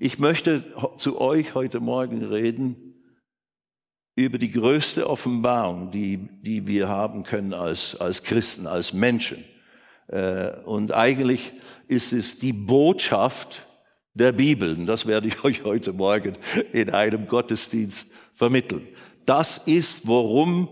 Ich 0.00 0.18
möchte 0.18 0.64
zu 0.98 1.20
euch 1.20 1.54
heute 1.54 1.78
Morgen 1.78 2.24
reden 2.24 2.94
über 4.16 4.38
die 4.38 4.50
größte 4.50 5.08
Offenbarung, 5.08 5.92
die, 5.92 6.28
die 6.42 6.66
wir 6.66 6.88
haben 6.88 7.22
können 7.22 7.54
als, 7.54 7.94
als 7.94 8.24
Christen, 8.24 8.66
als 8.66 8.92
Menschen. 8.92 9.44
Äh, 10.08 10.50
und 10.64 10.92
eigentlich 10.92 11.52
ist 11.86 12.12
es 12.12 12.40
die 12.40 12.52
Botschaft 12.52 13.66
der 14.14 14.32
Bibel. 14.32 14.76
Und 14.76 14.86
das 14.86 15.06
werde 15.06 15.28
ich 15.28 15.44
euch 15.44 15.62
heute 15.62 15.92
Morgen 15.92 16.36
in 16.72 16.90
einem 16.90 17.28
Gottesdienst 17.28 18.10
vermitteln. 18.34 18.88
Das 19.26 19.58
ist, 19.58 20.08
worum 20.08 20.70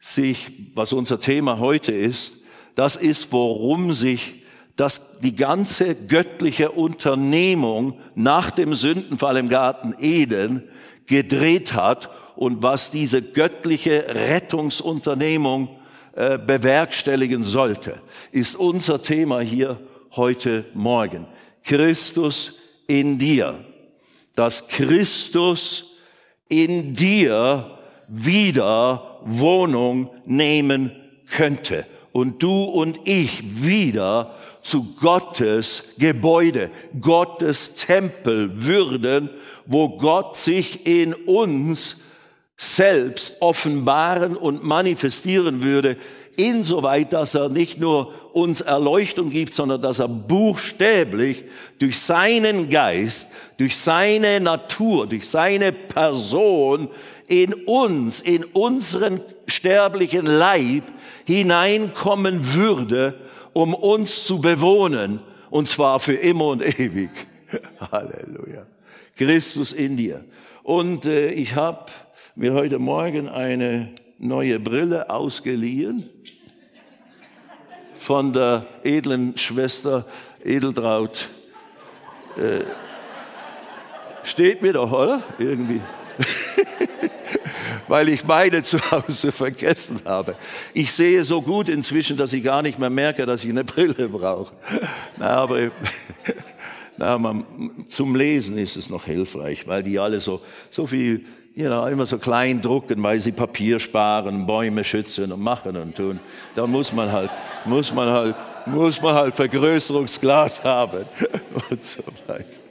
sich, 0.00 0.72
was 0.74 0.92
unser 0.92 1.20
Thema 1.20 1.60
heute 1.60 1.92
ist, 1.92 2.42
das 2.74 2.96
ist, 2.96 3.30
worum 3.30 3.92
sich 3.92 4.43
das, 4.76 5.20
die 5.20 5.36
ganze 5.36 5.94
göttliche 5.94 6.72
Unternehmung 6.72 7.98
nach 8.14 8.50
dem 8.50 8.74
Sündenfall 8.74 9.36
im 9.36 9.48
Garten 9.48 9.94
Eden 9.98 10.64
gedreht 11.06 11.74
hat 11.74 12.10
und 12.36 12.62
was 12.62 12.90
diese 12.90 13.22
göttliche 13.22 14.06
Rettungsunternehmung 14.08 15.68
äh, 16.16 16.38
bewerkstelligen 16.38 17.44
sollte, 17.44 18.00
ist 18.32 18.56
unser 18.56 19.00
Thema 19.00 19.40
hier 19.40 19.78
heute 20.12 20.64
Morgen. 20.74 21.26
Christus 21.62 22.54
in 22.86 23.18
dir. 23.18 23.64
Dass 24.34 24.66
Christus 24.66 25.96
in 26.48 26.94
dir 26.94 27.78
wieder 28.08 29.20
Wohnung 29.24 30.10
nehmen 30.26 30.92
könnte 31.28 31.86
und 32.12 32.42
du 32.42 32.64
und 32.64 33.00
ich 33.04 33.64
wieder 33.64 34.34
zu 34.64 34.94
Gottes 35.00 35.84
Gebäude, 35.98 36.70
Gottes 37.00 37.74
Tempel 37.74 38.64
würden, 38.64 39.30
wo 39.66 39.90
Gott 39.90 40.36
sich 40.36 40.86
in 40.86 41.14
uns 41.14 41.96
selbst 42.56 43.36
offenbaren 43.40 44.36
und 44.36 44.64
manifestieren 44.64 45.62
würde, 45.62 45.96
insoweit, 46.36 47.12
dass 47.12 47.34
er 47.34 47.48
nicht 47.48 47.78
nur 47.78 48.12
uns 48.32 48.60
Erleuchtung 48.60 49.30
gibt, 49.30 49.54
sondern 49.54 49.82
dass 49.82 49.98
er 49.98 50.08
buchstäblich 50.08 51.44
durch 51.78 52.00
seinen 52.00 52.70
Geist, 52.70 53.28
durch 53.58 53.76
seine 53.76 54.40
Natur, 54.40 55.06
durch 55.06 55.28
seine 55.28 55.72
Person 55.72 56.88
in 57.28 57.52
uns, 57.52 58.20
in 58.20 58.44
unseren 58.44 59.20
sterblichen 59.46 60.26
Leib 60.26 60.84
hineinkommen 61.24 62.54
würde 62.54 63.14
um 63.54 63.72
uns 63.74 64.24
zu 64.24 64.40
bewohnen, 64.40 65.20
und 65.50 65.68
zwar 65.68 66.00
für 66.00 66.14
immer 66.14 66.48
und 66.48 66.62
ewig. 66.78 67.10
Halleluja. 67.92 68.66
Christus 69.16 69.72
in 69.72 69.96
dir. 69.96 70.24
Und 70.62 71.06
äh, 71.06 71.30
ich 71.30 71.54
habe 71.54 71.86
mir 72.34 72.52
heute 72.52 72.78
Morgen 72.78 73.28
eine 73.28 73.90
neue 74.18 74.58
Brille 74.58 75.08
ausgeliehen 75.10 76.10
von 77.98 78.32
der 78.32 78.66
edlen 78.82 79.38
Schwester 79.38 80.04
Edeltraut. 80.44 81.28
Äh, 82.36 82.64
steht 84.24 84.62
mir 84.62 84.72
doch, 84.72 84.90
oder? 84.90 85.22
Irgendwie. 85.38 85.80
weil 87.88 88.08
ich 88.08 88.24
meine 88.24 88.62
zu 88.62 88.78
Hause 88.90 89.32
vergessen 89.32 90.00
habe. 90.04 90.36
Ich 90.72 90.92
sehe 90.92 91.24
so 91.24 91.42
gut 91.42 91.68
inzwischen, 91.68 92.16
dass 92.16 92.32
ich 92.32 92.42
gar 92.42 92.62
nicht 92.62 92.78
mehr 92.78 92.90
merke, 92.90 93.26
dass 93.26 93.44
ich 93.44 93.50
eine 93.50 93.64
Brille 93.64 94.08
brauche. 94.08 94.52
Na, 95.16 95.28
aber 95.28 95.58
na, 96.96 97.18
man, 97.18 97.44
zum 97.88 98.14
Lesen 98.16 98.58
ist 98.58 98.76
es 98.76 98.90
noch 98.90 99.04
hilfreich, 99.04 99.66
weil 99.66 99.82
die 99.82 99.98
alle 99.98 100.20
so, 100.20 100.40
so 100.70 100.86
viel, 100.86 101.24
you 101.54 101.66
know, 101.66 101.86
immer 101.86 102.06
so 102.06 102.18
klein 102.18 102.60
drucken, 102.60 103.02
weil 103.02 103.20
sie 103.20 103.32
Papier 103.32 103.78
sparen, 103.78 104.46
Bäume 104.46 104.84
schützen 104.84 105.32
und 105.32 105.40
machen 105.40 105.76
und 105.76 105.96
tun. 105.96 106.20
Da 106.54 106.66
muss 106.66 106.92
man 106.92 107.10
halt, 107.12 107.30
muss 107.64 107.92
man 107.92 108.08
halt, 108.08 108.36
muss 108.66 109.00
man 109.00 109.14
halt 109.14 109.34
Vergrößerungsglas 109.34 110.64
haben 110.64 111.04
und 111.70 111.84
so 111.84 112.02
weiter. 112.26 112.63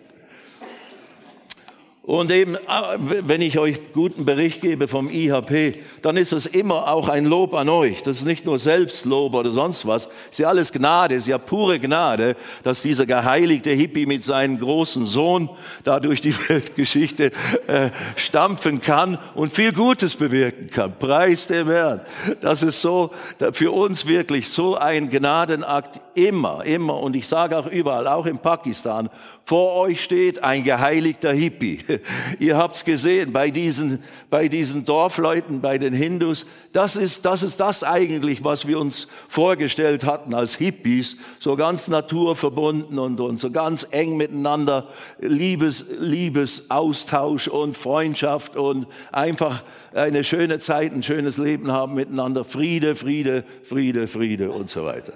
Und 2.05 2.31
eben, 2.31 2.57
ah, 2.67 2.97
wenn 2.99 3.41
ich 3.41 3.57
euch 3.57 3.93
guten 3.93 4.25
Bericht 4.25 4.59
gebe 4.59 4.89
vom 4.89 5.09
IHP, 5.09 5.81
dann 6.01 6.17
ist 6.17 6.33
es 6.33 6.45
immer 6.45 6.89
auch 6.91 7.07
ein 7.07 7.23
Lob 7.23 7.53
an 7.53 7.69
euch. 7.69 8.03
Das 8.03 8.17
ist 8.17 8.25
nicht 8.25 8.45
nur 8.45 8.59
Selbstlob 8.59 9.33
oder 9.33 9.51
sonst 9.51 9.87
was. 9.87 10.09
ist 10.29 10.39
ja 10.39 10.49
alles 10.49 10.73
Gnade, 10.73 11.15
ist 11.15 11.27
ja 11.27 11.37
pure 11.37 11.79
Gnade, 11.79 12.35
dass 12.63 12.81
dieser 12.81 13.05
geheiligte 13.05 13.69
Hippie 13.69 14.05
mit 14.05 14.25
seinem 14.25 14.59
großen 14.59 15.05
Sohn 15.05 15.49
da 15.85 16.01
durch 16.01 16.19
die 16.19 16.35
Weltgeschichte 16.49 17.31
äh, 17.67 17.89
stampfen 18.17 18.81
kann 18.81 19.17
und 19.33 19.53
viel 19.53 19.71
Gutes 19.71 20.17
bewirken 20.17 20.67
kann. 20.67 20.99
Preis 20.99 21.47
dem 21.47 21.69
Herrn. 21.69 22.01
Das 22.41 22.63
ist 22.63 22.81
so, 22.81 23.11
für 23.53 23.71
uns 23.71 24.05
wirklich 24.05 24.49
so 24.49 24.75
ein 24.75 25.09
Gnadenakt 25.09 26.01
immer, 26.15 26.63
immer. 26.65 26.99
Und 26.99 27.15
ich 27.15 27.27
sage 27.27 27.57
auch 27.57 27.67
überall, 27.67 28.07
auch 28.07 28.25
in 28.25 28.37
Pakistan, 28.37 29.09
vor 29.45 29.75
euch 29.75 30.01
steht 30.01 30.43
ein 30.43 30.63
geheiligter 30.63 31.33
Hippie. 31.33 31.79
Ihr 32.39 32.57
habt's 32.57 32.85
gesehen 32.85 33.33
bei 33.33 33.49
diesen, 33.49 34.03
bei 34.29 34.47
diesen 34.47 34.85
Dorfleuten, 34.85 35.61
bei 35.61 35.77
den 35.77 35.93
Hindus. 35.93 36.45
Das 36.71 36.95
ist, 36.95 37.25
das 37.25 37.43
ist 37.43 37.59
das 37.59 37.83
eigentlich, 37.83 38.43
was 38.43 38.67
wir 38.67 38.79
uns 38.79 39.07
vorgestellt 39.27 40.05
hatten 40.05 40.33
als 40.33 40.55
Hippies. 40.55 41.17
So 41.39 41.55
ganz 41.55 41.87
naturverbunden 41.87 42.97
und, 42.99 43.19
und 43.19 43.39
so 43.39 43.51
ganz 43.51 43.87
eng 43.91 44.15
miteinander. 44.15 44.87
Liebes, 45.19 45.85
Liebesaustausch 45.99 47.47
und 47.49 47.75
Freundschaft 47.75 48.55
und 48.55 48.87
einfach 49.11 49.63
eine 49.93 50.23
schöne 50.23 50.59
Zeit, 50.59 50.93
ein 50.93 51.03
schönes 51.03 51.37
Leben 51.37 51.71
haben 51.71 51.95
miteinander. 51.95 52.45
Friede, 52.45 52.95
Friede, 52.95 53.43
Friede, 53.63 54.07
Friede 54.07 54.51
und 54.51 54.69
so 54.69 54.85
weiter. 54.85 55.13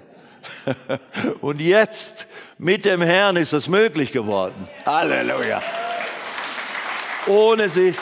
Und 1.40 1.60
jetzt 1.60 2.26
mit 2.58 2.84
dem 2.84 3.02
Herrn 3.02 3.36
ist 3.36 3.52
es 3.52 3.68
möglich 3.68 4.12
geworden. 4.12 4.68
Halleluja. 4.84 5.62
Ohne 7.26 7.68
sich, 7.68 7.94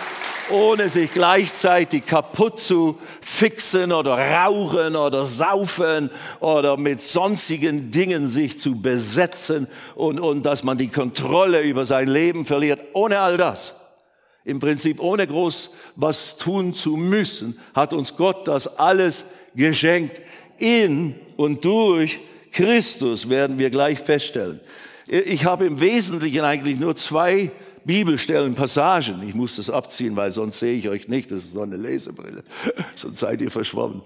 ohne 0.51 0.89
sich 0.89 1.13
gleichzeitig 1.13 2.07
kaputt 2.07 2.61
zu 2.61 2.99
fixen 3.21 3.93
oder 3.93 4.17
rauchen 4.17 4.97
oder 4.97 5.25
saufen 5.25 6.11
oder 6.41 6.77
mit 6.77 7.01
sonstigen 7.01 7.91
Dingen 7.91 8.27
sich 8.27 8.59
zu 8.59 8.81
besetzen 8.81 9.67
und, 9.95 10.21
und 10.21 10.47
dass 10.47 10.63
man 10.63 10.79
die 10.79 10.89
Kontrolle 10.89 11.63
über 11.63 11.85
sein 11.85 12.09
Leben 12.09 12.45
verliert. 12.45 12.81
Ohne 12.93 13.21
all 13.21 13.37
das 13.37 13.75
im 14.47 14.61
Prinzip 14.61 15.01
ohne 15.01 15.27
groß 15.27 15.71
was 15.97 16.39
tun 16.39 16.75
zu 16.75 16.97
müssen, 16.97 17.59
hat 17.75 17.93
uns 17.93 18.17
Gott 18.17 18.47
das 18.47 18.79
alles 18.79 19.27
geschenkt 19.57 20.23
in 20.59 21.17
und 21.37 21.65
durch 21.65 22.21
Christus 22.53 23.29
werden 23.29 23.59
wir 23.59 23.71
gleich 23.71 23.99
feststellen. 23.99 24.61
Ich 25.07 25.45
habe 25.45 25.67
im 25.67 25.81
Wesentlichen 25.81 26.41
eigentlich 26.41 26.79
nur 26.79 26.97
zwei 26.97 27.53
Bibelstellen, 27.85 28.55
Passagen. 28.55 29.23
Ich 29.29 29.35
muss 29.35 29.57
das 29.57 29.71
abziehen, 29.71 30.17
weil 30.17 30.33
sonst 30.33 30.59
sehe 30.59 30.77
ich 30.77 30.89
euch 30.89 31.07
nicht. 31.07 31.31
Das 31.31 31.45
ist 31.45 31.53
so 31.53 31.63
eine 31.63 31.77
Lesebrille. 31.77 32.43
sonst 32.97 33.21
seid 33.21 33.41
ihr 33.41 33.51
verschwommen. 33.51 34.03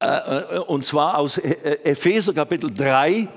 Äh, 0.00 0.56
äh, 0.56 0.58
und 0.58 0.84
zwar 0.84 1.16
aus 1.18 1.38
äh, 1.38 1.78
Epheser 1.84 2.34
Kapitel 2.34 2.70
3 2.70 3.28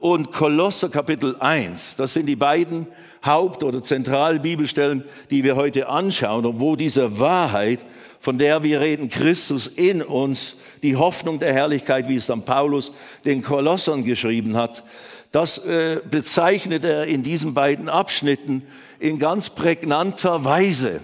und 0.00 0.32
Kolosser 0.32 0.88
Kapitel 0.88 1.36
1. 1.38 1.94
Das 1.96 2.12
sind 2.12 2.26
die 2.26 2.36
beiden 2.36 2.88
Haupt- 3.24 3.62
oder 3.62 3.82
Zentralbibelstellen, 3.82 5.04
die 5.30 5.44
wir 5.44 5.54
heute 5.54 5.88
anschauen 5.88 6.44
und 6.44 6.58
wo 6.58 6.74
diese 6.74 7.20
Wahrheit, 7.20 7.84
von 8.26 8.38
der 8.38 8.64
wir 8.64 8.80
reden, 8.80 9.08
Christus 9.08 9.68
in 9.68 10.02
uns, 10.02 10.56
die 10.82 10.96
Hoffnung 10.96 11.38
der 11.38 11.54
Herrlichkeit, 11.54 12.08
wie 12.08 12.16
es 12.16 12.26
dann 12.26 12.44
Paulus 12.44 12.90
den 13.24 13.40
Kolossern 13.40 14.02
geschrieben 14.02 14.56
hat, 14.56 14.82
das 15.30 15.58
äh, 15.58 16.00
bezeichnet 16.10 16.84
er 16.84 17.06
in 17.06 17.22
diesen 17.22 17.54
beiden 17.54 17.88
Abschnitten 17.88 18.64
in 18.98 19.20
ganz 19.20 19.50
prägnanter 19.50 20.44
Weise. 20.44 21.02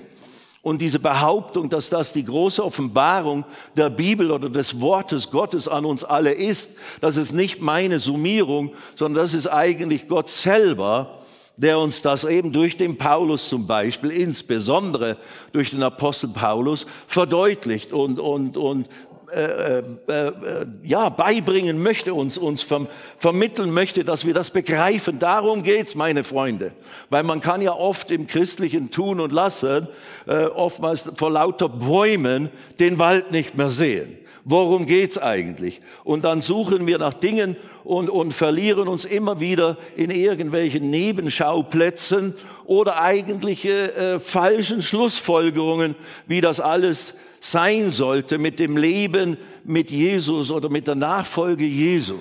Und 0.63 0.81
diese 0.81 0.99
Behauptung, 0.99 1.71
dass 1.71 1.91
das 1.91 2.13
die 2.13 2.25
große 2.25 2.65
Offenbarung 2.65 3.45
der 3.77 3.91
Bibel 3.91 4.33
oder 4.33 4.51
des 4.51 4.81
Wortes 4.81 5.31
Gottes 5.31 5.69
an 5.69 5.85
uns 5.85 6.03
alle 6.03 6.33
ist, 6.33 6.71
das 7.01 7.17
ist 7.17 7.31
nicht 7.31 7.61
meine 7.61 8.01
Summierung, 8.01 8.73
sondern 8.97 9.23
das 9.23 9.33
ist 9.33 9.47
eigentlich 9.47 10.09
Gott 10.09 10.29
selber, 10.29 11.22
der 11.63 11.79
uns 11.79 12.03
das 12.03 12.25
eben 12.25 12.53
durch 12.53 12.77
den 12.77 12.99
Paulus 12.99 13.49
zum 13.49 13.67
Beispiel, 13.67 14.11
insbesondere 14.11 15.17
durch 15.53 15.71
den 15.71 15.83
Apostel 15.83 16.29
Paulus, 16.29 16.87
verdeutlicht 17.07 17.93
und, 17.93 18.19
und, 18.19 18.57
und 18.57 18.89
äh, 19.33 19.79
äh, 19.79 19.83
äh, 20.09 20.33
ja, 20.83 21.09
beibringen 21.09 21.83
möchte, 21.83 22.13
uns, 22.13 22.37
uns 22.37 22.61
verm 22.61 22.87
vermitteln 23.17 23.71
möchte, 23.73 24.05
dass 24.05 24.27
wir 24.27 24.35
das 24.35 24.51
begreifen. 24.51 25.19
Darum 25.19 25.63
geht's, 25.63 25.95
meine 25.95 26.23
Freunde. 26.23 26.73
Weil 27.09 27.23
man 27.23 27.41
kann 27.41 27.63
ja 27.63 27.73
oft 27.73 28.11
im 28.11 28.27
christlichen 28.27 28.91
Tun 28.91 29.21
und 29.21 29.33
Lassen, 29.33 29.89
äh, 30.27 30.45
oftmals 30.45 31.07
vor 31.15 31.31
lauter 31.31 31.71
Bäumen, 31.71 32.51
den 32.79 32.99
Wald 32.99 33.31
nicht 33.31 33.57
mehr 33.57 33.71
sehen. 33.71 34.19
Worum 34.45 34.87
geht's 34.87 35.19
eigentlich? 35.19 35.81
Und 36.03 36.25
dann 36.25 36.41
suchen 36.41 36.87
wir 36.89 36.99
nach 36.99 37.15
Dingen 37.15 37.57
und, 37.85 38.11
und 38.11 38.33
verlieren 38.33 38.89
uns 38.89 39.05
immer 39.05 39.39
wieder 39.39 39.79
in 39.97 40.11
irgendwelchen 40.11 40.91
Nebenschauplätzen 40.91 42.35
oder 42.65 43.01
eigentliche 43.01 43.95
äh, 43.95 44.21
falschen 44.21 44.83
Schlussfolgerungen, 44.83 45.95
wie 46.27 46.41
das 46.41 46.59
alles 46.59 47.15
sein 47.39 47.91
sollte 47.91 48.39
mit 48.39 48.59
dem 48.59 48.77
Leben 48.77 49.37
mit 49.65 49.91
Jesus 49.93 50.51
oder 50.51 50.69
mit 50.69 50.89
der 50.89 50.97
Nachfolge 50.97 51.65
Jesu. 51.65 52.19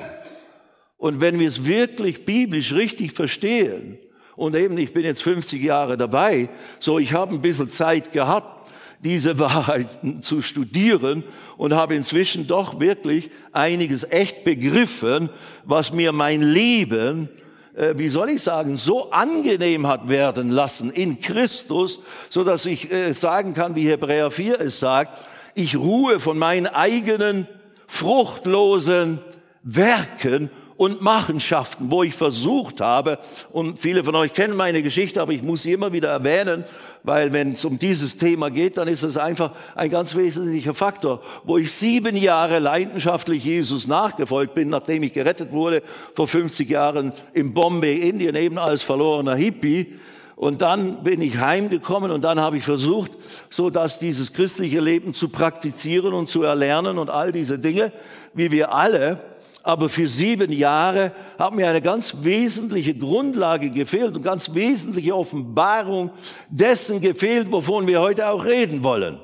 Und 0.97 1.21
wenn 1.21 1.39
wir 1.39 1.47
es 1.47 1.65
wirklich 1.65 2.25
biblisch 2.25 2.73
richtig 2.73 3.13
verstehen, 3.13 3.97
und 4.35 4.55
eben, 4.55 4.77
ich 4.77 4.93
bin 4.93 5.03
jetzt 5.03 5.23
50 5.23 5.61
Jahre 5.61 5.97
dabei, 5.97 6.49
so 6.79 6.99
ich 6.99 7.13
habe 7.13 7.35
ein 7.35 7.41
bisschen 7.41 7.69
Zeit 7.69 8.11
gehabt, 8.11 8.73
diese 9.03 9.39
Wahrheiten 9.39 10.21
zu 10.21 10.41
studieren 10.41 11.23
und 11.57 11.73
habe 11.73 11.95
inzwischen 11.95 12.47
doch 12.47 12.79
wirklich 12.79 13.29
einiges 13.51 14.03
echt 14.03 14.43
begriffen, 14.43 15.29
was 15.63 15.91
mir 15.91 16.11
mein 16.11 16.41
Leben, 16.41 17.29
äh, 17.75 17.93
wie 17.97 18.09
soll 18.09 18.29
ich 18.29 18.41
sagen, 18.41 18.77
so 18.77 19.11
angenehm 19.11 19.87
hat 19.87 20.09
werden 20.09 20.49
lassen 20.49 20.91
in 20.91 21.19
Christus, 21.19 21.99
so 22.29 22.43
dass 22.43 22.65
ich 22.65 22.91
äh, 22.91 23.13
sagen 23.13 23.53
kann, 23.53 23.75
wie 23.75 23.87
Hebräer 23.87 24.31
4 24.31 24.61
es 24.61 24.79
sagt, 24.79 25.27
ich 25.55 25.75
ruhe 25.75 26.19
von 26.19 26.37
meinen 26.37 26.67
eigenen 26.67 27.47
fruchtlosen 27.87 29.19
Werken 29.63 30.49
und 30.81 30.99
Machenschaften, 30.99 31.91
wo 31.91 32.01
ich 32.01 32.15
versucht 32.15 32.81
habe, 32.81 33.19
und 33.51 33.77
viele 33.77 34.03
von 34.03 34.15
euch 34.15 34.33
kennen 34.33 34.57
meine 34.57 34.81
Geschichte, 34.81 35.21
aber 35.21 35.31
ich 35.31 35.43
muss 35.43 35.61
sie 35.61 35.73
immer 35.73 35.93
wieder 35.93 36.09
erwähnen, 36.09 36.63
weil 37.03 37.31
wenn 37.33 37.51
es 37.51 37.63
um 37.65 37.77
dieses 37.77 38.17
Thema 38.17 38.49
geht, 38.49 38.77
dann 38.77 38.87
ist 38.87 39.03
es 39.03 39.15
einfach 39.15 39.51
ein 39.75 39.91
ganz 39.91 40.15
wesentlicher 40.15 40.73
Faktor, 40.73 41.21
wo 41.43 41.59
ich 41.59 41.71
sieben 41.71 42.17
Jahre 42.17 42.57
leidenschaftlich 42.57 43.45
Jesus 43.45 43.85
nachgefolgt 43.85 44.55
bin, 44.55 44.69
nachdem 44.69 45.03
ich 45.03 45.13
gerettet 45.13 45.51
wurde 45.51 45.83
vor 46.15 46.27
50 46.27 46.67
Jahren 46.67 47.13
in 47.33 47.53
Bombay, 47.53 48.09
Indien, 48.09 48.35
eben 48.35 48.57
als 48.57 48.81
verlorener 48.81 49.35
Hippie. 49.35 49.99
Und 50.35 50.63
dann 50.63 51.03
bin 51.03 51.21
ich 51.21 51.37
heimgekommen 51.37 52.09
und 52.09 52.23
dann 52.23 52.39
habe 52.39 52.57
ich 52.57 52.63
versucht, 52.63 53.11
so 53.51 53.69
dass 53.69 53.99
dieses 53.99 54.33
christliche 54.33 54.79
Leben 54.79 55.13
zu 55.13 55.29
praktizieren 55.29 56.15
und 56.15 56.27
zu 56.27 56.41
erlernen 56.41 56.97
und 56.97 57.11
all 57.11 57.31
diese 57.31 57.59
Dinge, 57.59 57.91
wie 58.33 58.49
wir 58.49 58.73
alle 58.73 59.30
aber 59.63 59.89
für 59.89 60.07
sieben 60.07 60.51
Jahre 60.51 61.11
hat 61.37 61.53
mir 61.53 61.67
eine 61.67 61.81
ganz 61.81 62.17
wesentliche 62.21 62.95
Grundlage 62.95 63.69
gefehlt 63.69 64.15
und 64.15 64.23
ganz 64.23 64.53
wesentliche 64.53 65.15
Offenbarung 65.15 66.11
dessen 66.49 66.99
gefehlt, 67.01 67.51
wovon 67.51 67.87
wir 67.87 68.01
heute 68.01 68.27
auch 68.27 68.45
reden 68.45 68.83
wollen. 68.83 69.19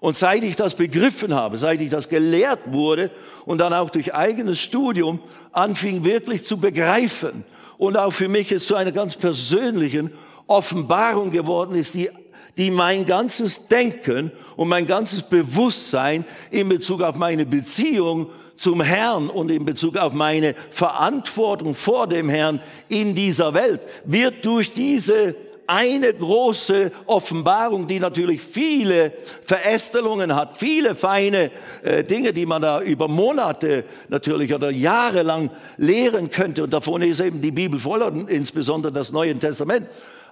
Und 0.00 0.16
seit 0.16 0.44
ich 0.44 0.54
das 0.54 0.74
begriffen 0.74 1.34
habe, 1.34 1.58
seit 1.58 1.80
ich 1.80 1.90
das 1.90 2.08
gelehrt 2.08 2.60
wurde 2.66 3.10
und 3.46 3.58
dann 3.58 3.72
auch 3.72 3.90
durch 3.90 4.14
eigenes 4.14 4.60
Studium 4.60 5.20
anfing 5.52 6.04
wirklich 6.04 6.46
zu 6.46 6.58
begreifen 6.58 7.44
und 7.78 7.96
auch 7.96 8.12
für 8.12 8.28
mich 8.28 8.52
es 8.52 8.66
zu 8.66 8.76
einer 8.76 8.92
ganz 8.92 9.16
persönlichen 9.16 10.12
Offenbarung 10.46 11.30
geworden 11.30 11.74
ist, 11.74 11.94
die 11.94 12.10
die 12.58 12.72
mein 12.72 13.06
ganzes 13.06 13.68
Denken 13.68 14.32
und 14.56 14.68
mein 14.68 14.86
ganzes 14.86 15.22
Bewusstsein 15.22 16.24
in 16.50 16.68
Bezug 16.68 17.02
auf 17.02 17.14
meine 17.14 17.46
Beziehung 17.46 18.26
zum 18.58 18.82
Herrn 18.82 19.30
und 19.30 19.50
in 19.50 19.64
Bezug 19.64 19.96
auf 19.96 20.12
meine 20.12 20.54
Verantwortung 20.70 21.74
vor 21.74 22.06
dem 22.06 22.28
Herrn 22.28 22.60
in 22.88 23.14
dieser 23.14 23.54
Welt 23.54 23.86
wird 24.04 24.44
durch 24.44 24.72
diese 24.72 25.34
eine 25.68 26.14
große 26.14 26.90
Offenbarung, 27.06 27.86
die 27.86 28.00
natürlich 28.00 28.40
viele 28.42 29.12
Verästelungen 29.42 30.34
hat, 30.34 30.56
viele 30.56 30.94
feine 30.94 31.50
äh, 31.82 32.02
Dinge, 32.02 32.32
die 32.32 32.46
man 32.46 32.62
da 32.62 32.80
über 32.80 33.06
Monate 33.06 33.84
natürlich 34.08 34.54
oder 34.54 34.70
Jahre 34.70 35.22
lang 35.22 35.50
lehren 35.76 36.30
könnte. 36.30 36.64
Und 36.64 36.72
davon 36.72 37.02
ist 37.02 37.20
eben 37.20 37.40
die 37.40 37.50
Bibel 37.50 37.78
voller, 37.78 38.12
insbesondere 38.28 38.92
das 38.92 39.12
Neue 39.12 39.38
Testament. 39.38 39.86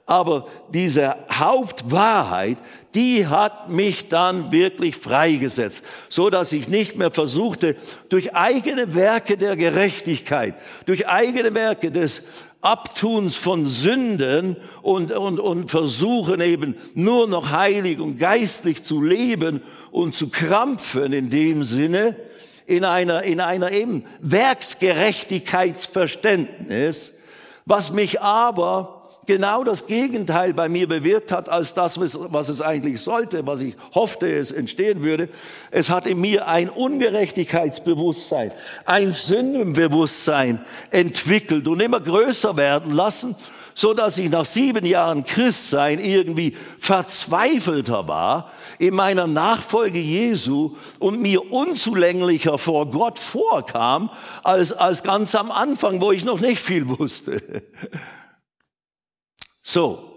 Aber 0.09 0.47
diese 0.73 1.17
Hauptwahrheit, 1.33 2.59
die 2.95 3.27
hat 3.27 3.69
mich 3.69 4.09
dann 4.09 4.53
wirklich 4.53 4.97
freigesetzt, 4.97 5.85
so 6.09 6.31
dass 6.31 6.53
ich 6.53 6.69
nicht 6.69 6.97
mehr 6.97 7.11
versuchte, 7.11 7.75
durch 8.09 8.33
eigene 8.35 8.95
Werke 8.95 9.37
der 9.37 9.57
Gerechtigkeit, 9.57 10.55
durch 10.87 11.09
eigene 11.09 11.53
Werke 11.55 11.91
des 11.91 12.23
Abtuns 12.67 13.37
von 13.37 13.67
Sünden 13.67 14.57
und, 14.83 15.13
und, 15.13 15.39
und 15.39 15.71
versuchen 15.71 16.41
eben 16.41 16.75
nur 16.95 17.29
noch 17.29 17.53
heilig 17.53 18.01
und 18.01 18.19
geistlich 18.19 18.83
zu 18.83 19.01
leben 19.01 19.63
und 19.93 20.17
zu 20.17 20.31
krampfen 20.31 21.13
in 21.13 21.31
dem 21.31 21.63
Sinne, 21.63 22.17
in 22.67 22.85
einer, 22.85 23.23
in 23.23 23.41
einer 23.41 23.71
eben 23.71 24.05
Werksgerechtigkeitsverständnis, 24.21 27.13
was 27.67 27.93
mich 27.93 28.21
aber 28.21 28.96
genau 29.27 29.65
das 29.65 29.87
Gegenteil 29.87 30.55
bei 30.55 30.69
mir 30.69 30.89
bewirkt 30.89 31.33
hat, 31.33 31.49
als 31.49 31.75
das, 31.75 32.01
was 32.01 32.49
es 32.49 32.63
eigentlich 32.63 33.01
sollte, 33.01 33.47
was 33.47 33.61
ich 33.61 33.75
hoffte, 33.95 34.29
es 34.29 34.53
entstehen 34.53 35.03
würde. 35.03 35.29
Es 35.71 35.91
hat 35.91 36.07
in 36.07 36.21
mir 36.21 36.49
ein 36.49 36.71
Ungerechtigkeitsbewusstsein, 36.71 38.53
ein 38.85 39.13
Sündenbewusstsein 39.13 40.65
entwickelt 40.91 41.69
und 41.69 41.81
immer 41.81 42.01
größer 42.01 42.57
werden 42.57 42.93
lassen, 42.93 43.37
so 43.75 43.93
dass 43.93 44.17
ich 44.17 44.31
nach 44.31 44.47
sieben 44.47 44.87
Jahren 44.87 45.23
Christsein 45.23 46.01
irgendwie 46.01 46.57
verzweifelter 46.79 48.09
war 48.09 48.51
in 48.79 48.95
meiner 48.95 49.27
Nachfolge 49.27 49.99
Jesu 49.99 50.77
und 50.99 51.21
mir 51.21 51.53
unzulänglicher 51.53 52.57
vor 52.57 52.91
Gott 52.91 53.19
vorkam 53.19 54.11
als, 54.43 54.73
als 54.73 55.03
ganz 55.03 55.35
am 55.35 55.51
Anfang, 55.51 56.01
wo 56.01 56.11
ich 56.11 56.25
noch 56.25 56.41
nicht 56.41 56.61
viel 56.61 56.89
wusste. 56.89 57.63
So. 59.67 60.13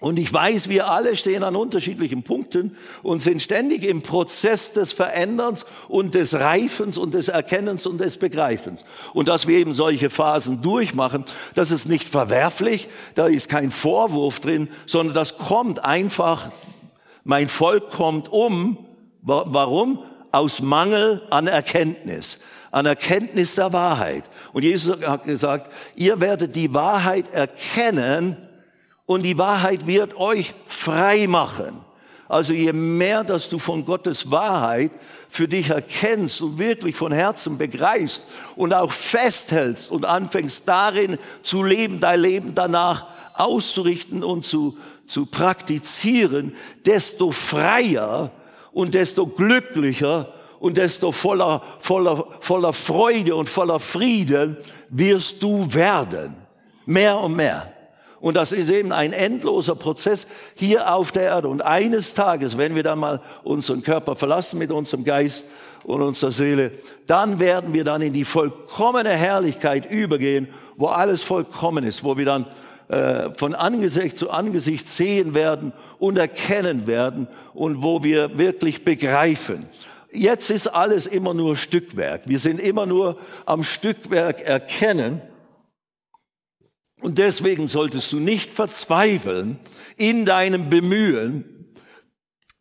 Und 0.00 0.18
ich 0.18 0.32
weiß, 0.32 0.68
wir 0.68 0.90
alle 0.90 1.14
stehen 1.14 1.44
an 1.44 1.54
unterschiedlichen 1.54 2.24
Punkten 2.24 2.76
und 3.04 3.20
sind 3.22 3.40
ständig 3.40 3.84
im 3.84 4.02
Prozess 4.02 4.72
des 4.72 4.92
Veränderns 4.92 5.64
und 5.88 6.16
des 6.16 6.34
Reifens 6.34 6.98
und 6.98 7.14
des 7.14 7.28
Erkennens 7.28 7.86
und 7.86 7.98
des 7.98 8.16
Begreifens. 8.16 8.84
Und 9.12 9.28
dass 9.28 9.46
wir 9.46 9.58
eben 9.58 9.74
solche 9.74 10.10
Phasen 10.10 10.60
durchmachen, 10.60 11.24
das 11.54 11.70
ist 11.70 11.86
nicht 11.86 12.08
verwerflich, 12.08 12.88
da 13.14 13.28
ist 13.28 13.48
kein 13.48 13.70
Vorwurf 13.70 14.40
drin, 14.40 14.68
sondern 14.86 15.14
das 15.14 15.38
kommt 15.38 15.84
einfach, 15.84 16.50
mein 17.22 17.48
Volk 17.48 17.90
kommt 17.90 18.32
um. 18.32 18.76
Warum? 19.22 20.02
Aus 20.32 20.62
Mangel 20.62 21.22
an 21.30 21.46
Erkenntnis 21.46 22.40
an 22.72 22.86
Erkenntnis 22.86 23.56
der 23.56 23.72
Wahrheit. 23.72 24.22
Und 24.52 24.62
Jesus 24.62 25.04
hat 25.04 25.24
gesagt, 25.24 25.72
ihr 25.96 26.20
werdet 26.20 26.54
die 26.54 26.72
Wahrheit 26.72 27.28
erkennen 27.32 28.36
und 29.10 29.22
die 29.22 29.38
Wahrheit 29.38 29.88
wird 29.88 30.16
euch 30.16 30.54
frei 30.68 31.26
machen. 31.26 31.80
Also 32.28 32.52
je 32.52 32.72
mehr, 32.72 33.24
dass 33.24 33.48
du 33.48 33.58
von 33.58 33.84
Gottes 33.84 34.30
Wahrheit 34.30 34.92
für 35.28 35.48
dich 35.48 35.70
erkennst 35.70 36.40
und 36.40 36.60
wirklich 36.60 36.94
von 36.94 37.10
Herzen 37.10 37.58
begreifst 37.58 38.22
und 38.54 38.72
auch 38.72 38.92
festhältst 38.92 39.90
und 39.90 40.04
anfängst 40.04 40.68
darin 40.68 41.18
zu 41.42 41.64
leben, 41.64 41.98
dein 41.98 42.20
Leben 42.20 42.54
danach 42.54 43.08
auszurichten 43.34 44.22
und 44.22 44.44
zu, 44.44 44.78
zu 45.08 45.26
praktizieren, 45.26 46.54
desto 46.86 47.32
freier 47.32 48.30
und 48.70 48.94
desto 48.94 49.26
glücklicher 49.26 50.32
und 50.60 50.76
desto 50.76 51.10
voller, 51.10 51.64
voller, 51.80 52.28
voller 52.38 52.72
Freude 52.72 53.34
und 53.34 53.50
voller 53.50 53.80
Frieden 53.80 54.56
wirst 54.88 55.42
du 55.42 55.74
werden. 55.74 56.36
Mehr 56.86 57.18
und 57.18 57.34
mehr. 57.34 57.69
Und 58.20 58.36
das 58.36 58.52
ist 58.52 58.70
eben 58.70 58.92
ein 58.92 59.12
endloser 59.12 59.74
Prozess 59.74 60.26
hier 60.54 60.94
auf 60.94 61.10
der 61.10 61.22
Erde. 61.22 61.48
Und 61.48 61.62
eines 61.62 62.14
Tages, 62.14 62.58
wenn 62.58 62.74
wir 62.74 62.82
dann 62.82 62.98
mal 62.98 63.20
unseren 63.44 63.82
Körper 63.82 64.14
verlassen 64.14 64.58
mit 64.58 64.70
unserem 64.70 65.04
Geist 65.04 65.46
und 65.84 66.02
unserer 66.02 66.30
Seele, 66.30 66.72
dann 67.06 67.38
werden 67.40 67.72
wir 67.72 67.84
dann 67.84 68.02
in 68.02 68.12
die 68.12 68.24
vollkommene 68.24 69.10
Herrlichkeit 69.10 69.90
übergehen, 69.90 70.48
wo 70.76 70.88
alles 70.88 71.22
vollkommen 71.22 71.84
ist, 71.84 72.04
wo 72.04 72.18
wir 72.18 72.26
dann 72.26 72.46
äh, 72.88 73.32
von 73.34 73.54
Angesicht 73.54 74.18
zu 74.18 74.30
Angesicht 74.30 74.88
sehen 74.88 75.34
werden 75.34 75.72
und 75.98 76.18
erkennen 76.18 76.86
werden 76.86 77.28
und 77.54 77.82
wo 77.82 78.02
wir 78.02 78.36
wirklich 78.36 78.84
begreifen. 78.84 79.64
Jetzt 80.12 80.50
ist 80.50 80.66
alles 80.66 81.06
immer 81.06 81.32
nur 81.32 81.56
Stückwerk. 81.56 82.22
Wir 82.26 82.40
sind 82.40 82.60
immer 82.60 82.84
nur 82.84 83.16
am 83.46 83.62
Stückwerk 83.62 84.40
erkennen. 84.40 85.22
Und 87.00 87.18
deswegen 87.18 87.66
solltest 87.66 88.12
du 88.12 88.20
nicht 88.20 88.52
verzweifeln 88.52 89.58
in 89.96 90.26
deinem 90.26 90.68
Bemühen 90.70 91.70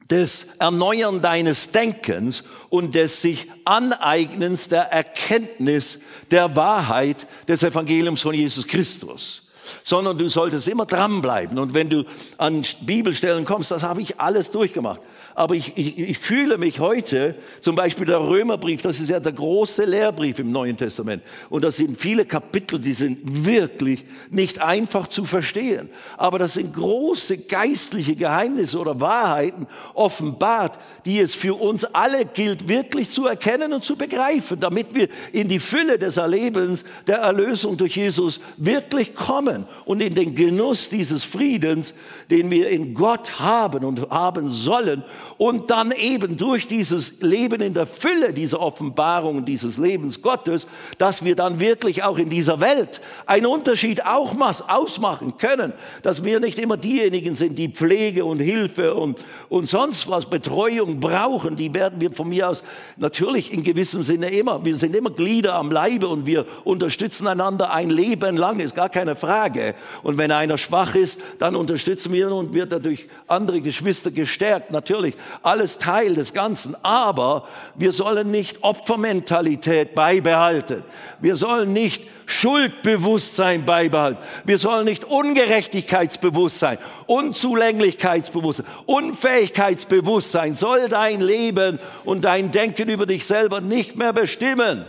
des 0.10 0.48
Erneuern 0.58 1.22
deines 1.22 1.72
Denkens 1.72 2.43
und 2.69 2.96
des 2.96 3.22
sich 3.22 3.48
Aneignens 3.65 4.69
der 4.69 4.91
Erkenntnis 4.91 6.01
der 6.31 6.55
Wahrheit 6.55 7.27
des 7.48 7.63
Evangeliums 7.63 8.22
von 8.22 8.34
Jesus 8.34 8.65
Christus 8.65 9.50
sondern 9.84 10.17
du 10.17 10.29
solltest 10.29 10.67
immer 10.67 10.86
dranbleiben. 10.86 11.58
Und 11.60 11.74
wenn 11.74 11.89
du 11.89 12.05
an 12.38 12.63
Bibelstellen 12.81 13.46
kommst, 13.46 13.72
das 13.72 13.84
habe 13.84 14.01
ich 14.01 14.19
alles 14.19 14.51
durchgemacht. 14.51 15.01
Aber 15.39 15.55
ich, 15.55 15.72
ich, 15.77 15.98
ich 15.98 16.19
fühle 16.19 16.58
mich 16.58 16.81
heute, 16.81 17.34
zum 17.62 17.74
Beispiel 17.74 18.05
der 18.05 18.19
Römerbrief, 18.19 18.81
das 18.81 19.00
ist 19.00 19.10
ja 19.10 19.22
der 19.22 19.31
große 19.31 19.86
Lehrbrief 19.86 20.38
im 20.39 20.51
Neuen 20.51 20.75
Testament. 20.75 21.24
Und 21.50 21.63
das 21.63 21.77
sind 21.77 21.98
viele 21.98 22.25
Kapitel, 22.25 22.77
die 22.77 22.91
sind 22.91 23.46
wirklich 23.46 24.03
nicht 24.29 24.62
einfach 24.62 25.08
zu 25.08 25.24
verstehen. 25.24 25.88
Aber 26.17 26.39
das 26.39 26.55
sind 26.55 26.74
große 26.74 27.38
geistliche 27.38 28.17
Geheimnisse 28.17 28.77
oder 28.79 29.00
Wahrheiten 29.00 29.65
offenbart, 29.93 30.77
die 31.05 31.22
es 31.22 31.36
für 31.36 31.53
uns 31.53 31.86
alle 31.86 32.25
gilt, 32.25 32.67
wirklich 32.67 33.10
zu 33.10 33.25
erkennen 33.25 33.72
und 33.72 33.86
zu 33.86 33.96
begreifen, 33.96 34.60
damit 34.60 34.93
wir 34.93 35.08
in 35.31 35.48
die 35.48 35.60
Fülle 35.60 35.98
des 35.98 36.17
Erlebens 36.17 36.84
der 37.08 37.19
Erlösung 37.19 37.77
durch 37.77 37.96
Jesus 37.96 38.41
wirklich 38.58 39.15
kommen 39.15 39.65
und 39.86 40.01
in 40.01 40.15
den 40.15 40.36
Genuss 40.36 40.89
dieses 40.89 41.24
Friedens, 41.24 41.93
den 42.29 42.51
wir 42.51 42.67
in 42.67 42.93
Gott 42.93 43.39
haben 43.39 43.86
und 43.86 44.10
haben 44.10 44.50
sollen 44.50 45.01
und 45.38 45.70
dann 45.70 45.92
eben 45.92 46.38
durch 46.38 46.68
dieses 46.68 47.22
Leben 47.22 47.62
in 47.62 47.74
der 47.74 47.86
Fülle 47.86 48.34
dieser 48.34 48.60
Offenbarung 48.60 49.46
dieses 49.46 49.78
Lebens 49.78 50.22
Gottes, 50.22 50.68
dass 50.98 51.24
wir 51.24 51.36
dann 51.36 51.60
wirklich 51.60 52.04
auch 52.04 52.18
in 52.18 52.30
dieser 52.30 52.60
Welt 52.60 53.02
einen 53.26 53.46
Unterschied 53.46 54.06
auch 54.06 54.36
ausmachen 54.68 55.38
können, 55.38 55.74
dass 56.04 56.24
wir 56.24 56.40
nicht 56.40 56.60
immer 56.60 56.78
diejenigen 56.78 57.36
sind, 57.36 57.58
die 57.58 57.70
Pflege 57.70 58.26
und 58.26 58.40
Hilfe 58.40 58.96
und, 58.96 59.26
und 59.50 59.68
sonst 59.68 60.10
was, 60.10 60.30
Betreuung 60.30 61.00
brauchen, 61.00 61.56
die 61.56 61.74
werden 61.74 62.00
wir 62.00 62.12
von 62.12 62.30
mir 62.30 62.50
aus 62.50 62.64
natürlich 62.98 63.54
in 63.54 63.64
gewissem 63.64 64.04
Sinne 64.04 64.30
immer, 64.32 64.64
wir 64.64 64.76
sind 64.76 64.96
immer 64.96 65.10
Glieder 65.10 65.56
am 65.56 65.72
Leibe 65.72 66.08
und 66.08 66.26
wir 66.26 66.46
unterstützen 66.64 67.28
einander 67.28 67.72
ein 67.74 67.90
Leben 67.90 68.38
lang, 68.38 68.60
ist 68.60 68.76
gar 68.76 68.90
keine 68.90 69.16
Frage. 69.16 69.76
Und 70.04 70.18
wenn 70.18 70.32
einer 70.32 70.58
schwach 70.58 70.96
ist, 70.96 71.20
dann 71.40 71.56
unterstützen 71.56 72.14
wir 72.14 72.28
ihn 72.28 72.34
und 72.34 72.54
wird 72.54 72.72
er 72.72 72.80
durch 72.80 73.08
andere 73.28 73.62
Geschwister 73.62 74.12
gestärkt. 74.12 74.72
Natürlich, 74.72 75.16
alles 75.44 75.78
Teil 75.78 76.16
des 76.16 76.34
Ganzen. 76.34 76.76
Aber 76.84 77.48
wir 77.76 77.92
sollen 77.92 78.32
nicht 78.32 78.64
Opfermentalität 78.64 79.96
beibehalten. 79.96 80.84
Wir 81.20 81.36
sollen 81.36 81.74
nicht 81.74 82.04
Schuldbewusstsein 82.30 83.66
beibehalten. 83.66 84.20
Wir 84.46 84.60
sollen 84.60 84.86
nicht 84.86 85.04
Ungerechtigkeitsbewusstsein, 85.04 86.78
Unzulänglichkeitsbewusstsein, 87.08 88.68
Unfähigkeitsbewusstsein 88.86 90.54
soll 90.54 90.90
dein 90.90 91.22
Leben 91.22 91.80
und 92.06 92.26
dein 92.26 92.52
Denken 92.52 92.88
über 92.88 93.08
dich 93.08 93.26
selber 93.26 93.62
nicht 93.62 93.96
mehr 93.96 94.14
bestimmen, 94.14 94.86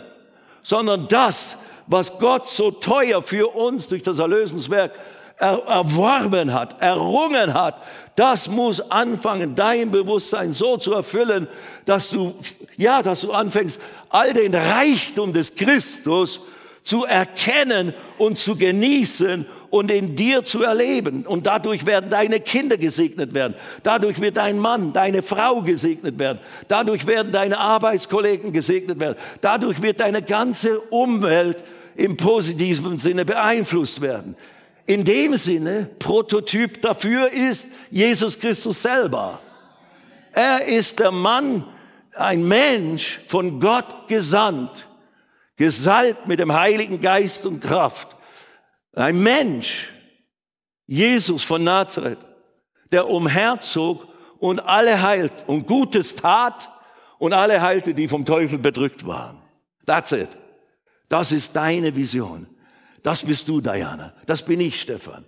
sondern 0.62 1.08
das, 1.08 1.56
was 1.86 2.18
Gott 2.18 2.46
so 2.46 2.70
teuer 2.70 3.22
für 3.22 3.48
uns 3.48 3.88
durch 3.88 4.02
das 4.02 4.18
Erlösungswerk 4.18 4.92
erworben 5.40 6.52
hat, 6.52 6.80
errungen 6.80 7.54
hat, 7.54 7.82
das 8.16 8.48
muss 8.48 8.90
anfangen, 8.90 9.54
dein 9.54 9.90
Bewusstsein 9.90 10.52
so 10.52 10.76
zu 10.76 10.92
erfüllen, 10.92 11.48
dass 11.86 12.10
du, 12.10 12.34
ja, 12.76 13.02
dass 13.02 13.22
du 13.22 13.32
anfängst, 13.32 13.80
all 14.10 14.32
den 14.32 14.54
Reichtum 14.54 15.32
des 15.32 15.54
Christus 15.54 16.40
zu 16.82 17.04
erkennen 17.04 17.94
und 18.18 18.38
zu 18.38 18.56
genießen 18.56 19.46
und 19.70 19.90
in 19.90 20.16
dir 20.16 20.44
zu 20.44 20.62
erleben. 20.62 21.26
Und 21.26 21.46
dadurch 21.46 21.86
werden 21.86 22.10
deine 22.10 22.40
Kinder 22.40 22.76
gesegnet 22.76 23.34
werden. 23.34 23.54
Dadurch 23.82 24.20
wird 24.20 24.36
dein 24.36 24.58
Mann, 24.58 24.92
deine 24.92 25.22
Frau 25.22 25.62
gesegnet 25.62 26.18
werden. 26.18 26.40
Dadurch 26.68 27.06
werden 27.06 27.32
deine 27.32 27.58
Arbeitskollegen 27.58 28.52
gesegnet 28.52 28.98
werden. 28.98 29.16
Dadurch 29.40 29.82
wird 29.82 30.00
deine 30.00 30.22
ganze 30.22 30.80
Umwelt 30.80 31.62
im 31.96 32.16
positiven 32.16 32.98
Sinne 32.98 33.24
beeinflusst 33.24 34.00
werden. 34.00 34.36
In 34.90 35.04
dem 35.04 35.36
Sinne, 35.36 35.88
Prototyp 36.00 36.82
dafür 36.82 37.30
ist 37.30 37.68
Jesus 37.92 38.36
Christus 38.36 38.82
selber. 38.82 39.40
Er 40.32 40.64
ist 40.64 40.98
der 40.98 41.12
Mann, 41.12 41.64
ein 42.16 42.48
Mensch 42.48 43.20
von 43.28 43.60
Gott 43.60 44.08
gesandt, 44.08 44.88
gesalbt 45.54 46.26
mit 46.26 46.40
dem 46.40 46.52
Heiligen 46.52 47.00
Geist 47.00 47.46
und 47.46 47.60
Kraft. 47.60 48.16
Ein 48.92 49.22
Mensch, 49.22 49.92
Jesus 50.88 51.44
von 51.44 51.62
Nazareth, 51.62 52.18
der 52.90 53.06
umherzog 53.08 54.08
und 54.40 54.58
alle 54.58 55.00
heilt 55.00 55.44
und 55.46 55.68
Gutes 55.68 56.16
tat 56.16 56.68
und 57.20 57.32
alle 57.32 57.62
heilte, 57.62 57.94
die 57.94 58.08
vom 58.08 58.24
Teufel 58.24 58.58
bedrückt 58.58 59.06
waren. 59.06 59.40
That's 59.86 60.10
it. 60.10 60.30
Das 61.08 61.30
ist 61.30 61.54
deine 61.54 61.94
Vision. 61.94 62.48
Das 63.02 63.24
bist 63.24 63.48
du, 63.48 63.60
Diana. 63.60 64.12
Das 64.26 64.44
bin 64.44 64.60
ich, 64.60 64.80
Stefan. 64.80 65.24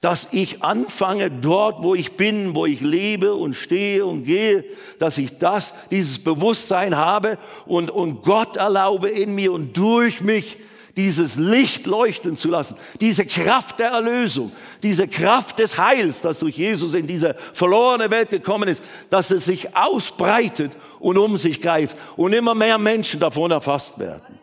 Dass 0.00 0.28
ich 0.32 0.62
anfange 0.62 1.30
dort, 1.30 1.82
wo 1.82 1.94
ich 1.94 2.16
bin, 2.16 2.54
wo 2.54 2.66
ich 2.66 2.80
lebe 2.80 3.34
und 3.34 3.54
stehe 3.54 4.04
und 4.04 4.24
gehe, 4.24 4.64
dass 4.98 5.16
ich 5.16 5.38
das, 5.38 5.72
dieses 5.90 6.22
Bewusstsein 6.22 6.96
habe 6.96 7.38
und, 7.64 7.90
und 7.90 8.22
Gott 8.22 8.56
erlaube 8.56 9.08
in 9.08 9.34
mir 9.34 9.52
und 9.52 9.76
durch 9.76 10.20
mich 10.20 10.58
dieses 10.96 11.36
Licht 11.36 11.86
leuchten 11.86 12.36
zu 12.36 12.48
lassen, 12.48 12.76
diese 13.00 13.26
Kraft 13.26 13.80
der 13.80 13.88
Erlösung, 13.88 14.52
diese 14.82 15.08
Kraft 15.08 15.58
des 15.58 15.78
Heils, 15.78 16.20
das 16.20 16.38
durch 16.38 16.56
Jesus 16.56 16.94
in 16.94 17.06
diese 17.06 17.34
verlorene 17.52 18.10
Welt 18.10 18.30
gekommen 18.30 18.68
ist, 18.68 18.82
dass 19.10 19.30
es 19.30 19.44
sich 19.44 19.76
ausbreitet 19.76 20.72
und 21.00 21.18
um 21.18 21.36
sich 21.36 21.60
greift 21.60 21.96
und 22.16 22.32
immer 22.32 22.54
mehr 22.54 22.78
Menschen 22.78 23.18
davon 23.18 23.50
erfasst 23.50 23.98
werden. 23.98 24.38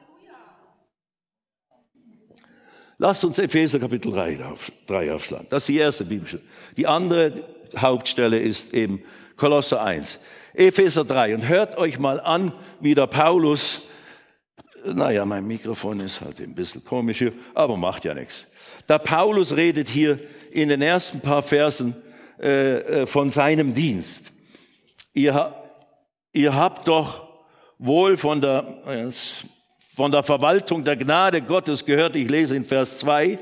Lasst 3.01 3.25
uns 3.25 3.39
Epheser 3.39 3.79
Kapitel 3.79 4.11
3, 4.11 4.45
auf, 4.45 4.71
3 4.85 5.11
aufschlagen. 5.11 5.47
Das 5.49 5.63
ist 5.63 5.69
die 5.69 5.79
erste 5.79 6.05
Bibelstelle. 6.05 6.43
Die 6.77 6.85
andere 6.85 7.33
Hauptstelle 7.75 8.37
ist 8.37 8.75
eben 8.75 9.01
Kolosser 9.37 9.81
1. 9.81 10.19
Epheser 10.53 11.03
3. 11.03 11.33
Und 11.33 11.49
hört 11.49 11.79
euch 11.79 11.97
mal 11.97 12.19
an, 12.19 12.53
wie 12.79 12.93
der 12.93 13.07
Paulus, 13.07 13.81
naja, 14.85 15.25
mein 15.25 15.47
Mikrofon 15.47 15.99
ist 15.99 16.21
halt 16.21 16.39
ein 16.41 16.53
bisschen 16.53 16.85
komisch 16.85 17.17
hier, 17.17 17.33
aber 17.55 17.75
macht 17.75 18.05
ja 18.05 18.13
nichts. 18.13 18.45
Der 18.87 18.99
Paulus 18.99 19.55
redet 19.55 19.89
hier 19.89 20.19
in 20.51 20.69
den 20.69 20.83
ersten 20.83 21.21
paar 21.21 21.41
Versen 21.41 21.95
äh, 22.39 23.01
äh 23.01 23.07
von 23.07 23.31
seinem 23.31 23.73
Dienst. 23.73 24.31
Ihr, 25.15 25.55
ihr 26.33 26.55
habt 26.55 26.87
doch 26.87 27.27
wohl 27.79 28.15
von 28.15 28.41
der, 28.41 28.77
jetzt 28.85 29.45
von 29.93 30.11
der 30.11 30.23
Verwaltung 30.23 30.83
der 30.83 30.95
Gnade 30.95 31.41
Gottes 31.41 31.85
gehört, 31.85 32.15
ich 32.15 32.29
lese 32.29 32.55
in 32.55 32.63
Vers 32.63 32.99
2, 32.99 33.37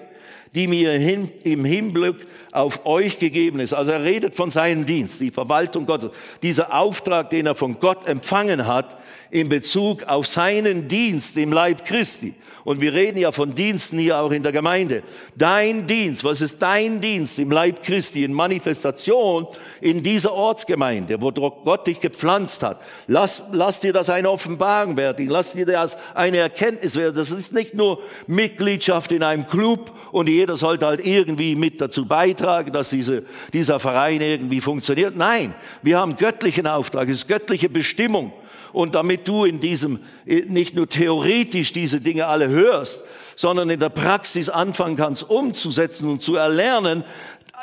die 0.55 0.67
mir 0.67 0.95
im 1.43 1.65
Hinblick 1.65 2.15
auf 2.51 2.85
euch 2.85 3.19
gegeben 3.19 3.59
ist. 3.59 3.73
Also 3.73 3.91
er 3.91 4.03
redet 4.03 4.35
von 4.35 4.49
seinem 4.49 4.85
Dienst, 4.85 5.21
die 5.21 5.31
Verwaltung 5.31 5.85
Gottes, 5.85 6.09
dieser 6.41 6.73
Auftrag, 6.73 7.29
den 7.29 7.45
er 7.45 7.55
von 7.55 7.79
Gott 7.79 8.07
empfangen 8.07 8.65
hat 8.65 8.97
in 9.31 9.47
Bezug 9.47 10.03
auf 10.03 10.27
seinen 10.27 10.87
Dienst 10.87 11.37
im 11.37 11.53
Leib 11.53 11.85
Christi. 11.85 12.33
Und 12.63 12.81
wir 12.81 12.93
reden 12.93 13.19
ja 13.19 13.31
von 13.31 13.55
Diensten 13.55 13.99
hier 13.99 14.19
auch 14.19 14.31
in 14.31 14.43
der 14.43 14.51
Gemeinde. 14.51 15.03
Dein 15.35 15.85
Dienst, 15.85 16.23
was 16.23 16.41
ist 16.41 16.61
dein 16.61 16.99
Dienst 16.99 17.39
im 17.39 17.51
Leib 17.51 17.83
Christi, 17.83 18.23
in 18.23 18.33
Manifestation 18.33 19.47
in 19.81 20.03
dieser 20.03 20.33
Ortsgemeinde, 20.33 21.21
wo 21.21 21.31
Gott 21.31 21.87
dich 21.87 21.99
gepflanzt 21.99 22.63
hat? 22.63 22.81
Lass, 23.07 23.43
lass 23.51 23.79
dir 23.79 23.93
das 23.93 24.09
eine 24.09 24.29
Offenbarung 24.29 24.97
werden, 24.97 25.27
lass 25.29 25.53
dir 25.53 25.65
das 25.65 25.97
eine 26.13 26.37
Erkenntnis 26.37 26.95
werden. 26.95 27.15
Das 27.15 27.31
ist 27.31 27.53
nicht 27.53 27.75
nur 27.75 28.01
Mitgliedschaft 28.27 29.11
in 29.11 29.23
einem 29.23 29.47
Club 29.47 29.91
und 30.11 30.27
jeder 30.39 30.55
sollte 30.55 30.85
halt 30.85 31.05
irgendwie 31.05 31.55
mit 31.55 31.81
dazu 31.81 32.05
beitragen, 32.05 32.71
dass 32.71 32.89
diese, 32.89 33.23
dieser 33.51 33.79
Verein 33.79 34.21
irgendwie 34.21 34.61
funktioniert. 34.61 35.15
Nein, 35.15 35.53
wir 35.81 35.99
haben 35.99 36.15
göttlichen 36.15 36.65
Auftrag, 36.65 37.09
es 37.09 37.19
ist 37.19 37.27
göttliche 37.27 37.69
Bestimmung. 37.69 38.31
Und 38.71 38.95
damit 38.95 39.27
du 39.27 39.45
in 39.45 39.59
diesem, 39.59 39.99
nicht 40.25 40.75
nur 40.75 40.87
theoretisch 40.87 41.73
diese 41.73 41.99
Dinge 41.99 42.27
alle 42.27 42.47
hörst, 42.47 43.01
sondern 43.35 43.69
in 43.69 43.79
der 43.79 43.89
Praxis 43.89 44.47
anfangen 44.47 44.95
kannst, 44.95 45.29
umzusetzen 45.29 46.09
und 46.09 46.23
zu 46.23 46.35
erlernen, 46.35 47.03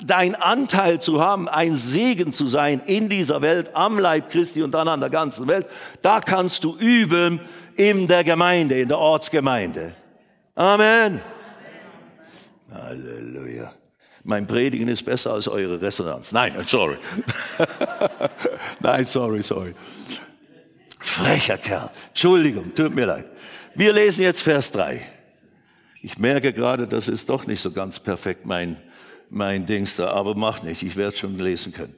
dein 0.05 0.35
Anteil 0.35 1.01
zu 1.01 1.21
haben, 1.21 1.49
ein 1.49 1.75
Segen 1.75 2.33
zu 2.33 2.47
sein 2.49 2.83
in 2.85 3.09
dieser 3.09 3.41
Welt, 3.41 3.71
am 3.75 3.99
Leib 3.99 4.31
Christi 4.31 4.63
und 4.63 4.73
dann 4.73 4.89
an 4.89 5.01
der 5.01 5.11
ganzen 5.11 5.49
Welt, 5.49 5.67
da 6.03 6.21
kannst 6.21 6.65
du 6.65 6.77
üben 6.77 7.41
in 7.77 8.07
der 8.07 8.25
Gemeinde, 8.25 8.81
in 8.81 8.89
der 8.89 8.99
Ortsgemeinde. 8.99 9.95
Amen. 10.55 11.23
Halleluja. 12.73 13.73
Mein 14.25 14.47
Predigen 14.47 14.89
ist 14.89 15.05
besser 15.05 15.35
als 15.35 15.47
eure 15.47 15.81
Resonanz. 15.81 16.33
Nein, 16.33 16.53
sorry. 16.67 16.97
Nein, 18.81 19.05
sorry, 19.05 19.43
sorry. 19.43 19.75
Frecher 20.99 21.59
Kerl. 21.59 21.91
Entschuldigung, 22.09 22.75
tut 22.75 22.95
mir 22.95 23.07
leid. 23.07 23.27
Wir 23.75 23.93
lesen 23.93 24.23
jetzt 24.23 24.43
Vers 24.43 24.73
3. 24.73 25.07
Ich 26.03 26.19
merke 26.19 26.53
gerade, 26.53 26.87
das 26.87 27.09
ist 27.09 27.29
doch 27.29 27.47
nicht 27.47 27.61
so 27.61 27.71
ganz 27.71 28.01
perfekt 28.01 28.47
mein, 28.47 28.77
mein 29.31 29.67
Dings 29.67 29.97
da, 29.97 30.11
aber 30.11 30.35
macht 30.35 30.65
nicht, 30.65 30.83
ich 30.83 30.97
werde 30.97 31.17
schon 31.17 31.39
lesen 31.39 31.73
können. 31.73 31.95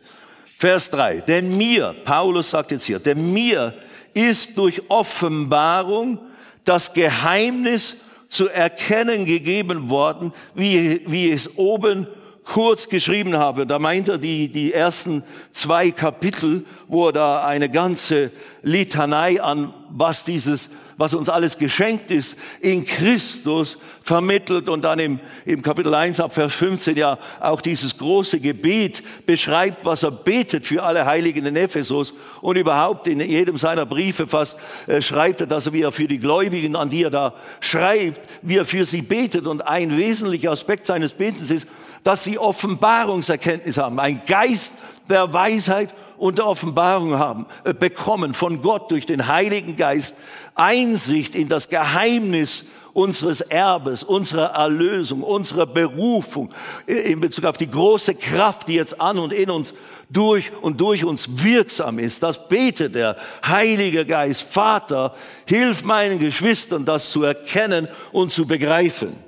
Vers 0.57 0.91
3. 0.91 1.21
Denn 1.21 1.57
mir, 1.57 1.95
Paulus 2.05 2.51
sagt 2.51 2.73
jetzt 2.73 2.85
hier, 2.85 2.99
denn 2.99 3.33
mir 3.33 3.75
ist 4.13 4.59
durch 4.59 4.83
Offenbarung 4.91 6.19
das 6.65 6.93
Geheimnis 6.93 7.95
zu 8.29 8.49
erkennen 8.49 9.25
gegeben 9.25 9.89
worden, 9.89 10.33
wie, 10.55 11.03
wie 11.07 11.31
es 11.31 11.57
oben 11.57 12.07
kurz 12.49 12.89
geschrieben 12.89 13.37
habe. 13.37 13.67
Da 13.67 13.79
meint 13.79 14.09
er 14.09 14.17
die, 14.17 14.49
die 14.49 14.73
ersten 14.73 15.23
zwei 15.53 15.91
Kapitel, 15.91 16.65
wo 16.89 17.09
er 17.09 17.13
da 17.13 17.45
eine 17.45 17.69
ganze 17.69 18.31
Litanei 18.63 19.43
an 19.43 19.75
was 19.91 20.25
dieses, 20.25 20.69
was 20.97 21.15
uns 21.15 21.29
alles 21.29 21.59
geschenkt 21.59 22.11
ist, 22.11 22.37
in 22.61 22.85
Christus 22.85 23.79
vermittelt 24.03 24.69
und 24.69 24.85
dann 24.85 24.99
im, 24.99 25.21
im 25.45 25.63
Kapitel 25.63 25.95
1 25.95 26.21
ab 26.21 26.35
Vers 26.35 26.55
15 26.55 26.97
ja 26.97 27.19
auch 27.41 27.61
dieses 27.61 27.97
große 27.97 28.41
Gebet 28.41 29.03
beschreibt, 29.27 29.85
was 29.85 30.03
er 30.03 30.11
betet 30.11 30.67
für 30.67 30.83
alle 30.83 31.07
Heiligen 31.07 31.47
in 31.47 31.57
Ephesus 31.57 32.13
und 32.41 32.57
überhaupt 32.57 33.07
in 33.07 33.21
jedem 33.21 33.57
seiner 33.57 33.87
Briefe 33.87 34.27
fast 34.27 34.59
äh, 34.87 35.01
schreibt 35.01 35.41
er, 35.41 35.47
dass 35.47 35.67
er, 35.67 35.73
wie 35.73 35.83
er 35.83 35.93
für 35.93 36.09
die 36.09 36.19
Gläubigen, 36.19 36.77
an 36.77 36.91
die 36.91 37.05
er 37.05 37.11
da 37.11 37.35
schreibt, 37.61 38.21
wie 38.43 38.57
er 38.57 38.65
für 38.65 38.85
sie 38.85 39.03
betet 39.03 39.47
und 39.47 39.67
ein 39.67 39.97
wesentlicher 39.97 40.51
Aspekt 40.51 40.87
seines 40.87 41.13
Betens 41.13 41.51
ist, 41.51 41.67
dass 42.05 42.25
sie 42.25 42.39
Offenbarungserkenntnis 42.39 43.79
haben, 43.79 43.99
ein 44.01 44.23
Geist 44.27 44.75
der 45.09 45.33
Weisheit 45.33 45.95
und 46.17 46.39
der 46.39 46.47
Offenbarung 46.47 47.19
haben, 47.19 47.47
äh, 47.65 47.73
bekommen 47.73 48.35
von 48.35 48.63
Gott 48.63 48.91
durch 48.91 49.07
den 49.07 49.27
Heiligen 49.27 49.77
Geist 49.77 50.15
Einsicht 50.55 51.35
in 51.35 51.49
das 51.49 51.69
Geheimnis 51.69 52.65
unseres 52.93 53.41
Erbes, 53.41 54.03
unserer 54.03 54.55
Erlösung, 54.55 55.23
unserer 55.23 55.67
Berufung 55.67 56.51
äh, 56.87 57.13
in 57.13 57.21
Bezug 57.21 57.45
auf 57.45 57.57
die 57.57 57.71
große 57.71 58.15
Kraft, 58.15 58.69
die 58.69 58.75
jetzt 58.75 59.01
an 59.01 59.19
und 59.19 59.33
in 59.33 59.51
uns 59.51 59.73
durch 60.11 60.51
und 60.63 60.81
durch 60.81 61.05
uns 61.05 61.29
wirksam 61.43 61.99
ist. 61.99 62.23
Das 62.23 62.49
betet 62.49 62.95
der 62.95 63.17
Heilige 63.47 64.05
Geist. 64.05 64.43
Vater, 64.43 65.15
hilf 65.47 65.85
meinen 65.85 66.19
Geschwistern, 66.19 66.85
das 66.85 67.11
zu 67.11 67.23
erkennen 67.23 67.89
und 68.13 68.33
zu 68.33 68.47
begreifen. 68.47 69.28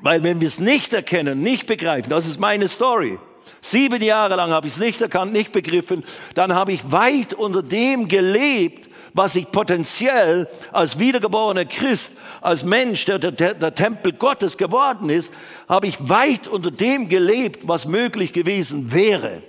Weil 0.00 0.22
wenn 0.22 0.40
wir 0.40 0.48
es 0.48 0.60
nicht 0.60 0.92
erkennen, 0.92 1.42
nicht 1.42 1.66
begreifen, 1.66 2.10
das 2.10 2.26
ist 2.26 2.38
meine 2.38 2.68
Story. 2.68 3.18
Sieben 3.60 4.02
Jahre 4.02 4.36
lang 4.36 4.50
habe 4.50 4.66
ich 4.66 4.74
es 4.74 4.78
nicht 4.78 5.00
erkannt, 5.00 5.32
nicht 5.32 5.52
begriffen. 5.52 6.04
Dann 6.34 6.54
habe 6.54 6.72
ich 6.72 6.92
weit 6.92 7.32
unter 7.34 7.62
dem 7.62 8.06
gelebt, 8.06 8.88
was 9.12 9.34
ich 9.34 9.50
potenziell 9.50 10.48
als 10.72 10.98
wiedergeborener 10.98 11.64
Christ, 11.64 12.12
als 12.42 12.64
Mensch, 12.64 13.06
der, 13.06 13.18
der, 13.18 13.54
der 13.54 13.74
Tempel 13.74 14.12
Gottes 14.12 14.56
geworden 14.56 15.08
ist, 15.08 15.32
habe 15.68 15.86
ich 15.86 15.96
weit 16.08 16.48
unter 16.48 16.70
dem 16.70 17.08
gelebt, 17.08 17.66
was 17.66 17.86
möglich 17.86 18.32
gewesen 18.32 18.92
wäre. 18.92 19.42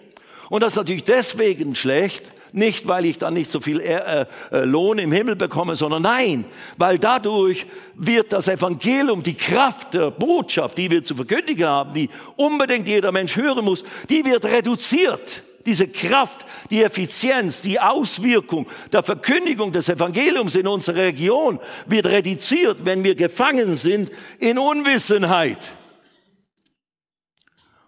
Und 0.49 0.63
das 0.63 0.73
ist 0.73 0.77
natürlich 0.77 1.03
deswegen 1.03 1.75
schlecht, 1.75 2.31
nicht, 2.51 2.87
weil 2.87 3.05
ich 3.05 3.17
dann 3.17 3.33
nicht 3.33 3.51
so 3.51 3.59
viel 3.59 3.79
äh, 3.79 4.25
äh, 4.51 4.63
Lohn 4.63 4.99
im 4.99 5.11
Himmel 5.11 5.35
bekomme, 5.35 5.75
sondern 5.75 6.03
nein, 6.03 6.45
weil 6.77 6.99
dadurch 6.99 7.65
wird 7.95 8.33
das 8.33 8.47
Evangelium, 8.47 9.23
die 9.23 9.35
Kraft 9.35 9.93
der 9.93 10.11
Botschaft, 10.11 10.77
die 10.77 10.89
wir 10.89 11.03
zu 11.03 11.15
verkündigen 11.15 11.67
haben, 11.67 11.93
die 11.93 12.09
unbedingt 12.35 12.87
jeder 12.87 13.11
Mensch 13.11 13.35
hören 13.35 13.65
muss, 13.65 13.83
die 14.09 14.23
wird 14.25 14.45
reduziert. 14.45 15.43
Diese 15.65 15.89
Kraft, 15.89 16.45
die 16.69 16.81
Effizienz, 16.81 17.61
die 17.61 17.77
Auswirkung 17.77 18.67
der 18.93 19.03
Verkündigung 19.03 19.73
des 19.73 19.89
Evangeliums 19.89 20.55
in 20.55 20.65
unserer 20.65 21.03
Region 21.03 21.59
wird 21.87 22.05
reduziert, 22.05 22.85
wenn 22.85 23.03
wir 23.03 23.15
gefangen 23.15 23.75
sind 23.75 24.09
in 24.39 24.57
Unwissenheit 24.57 25.73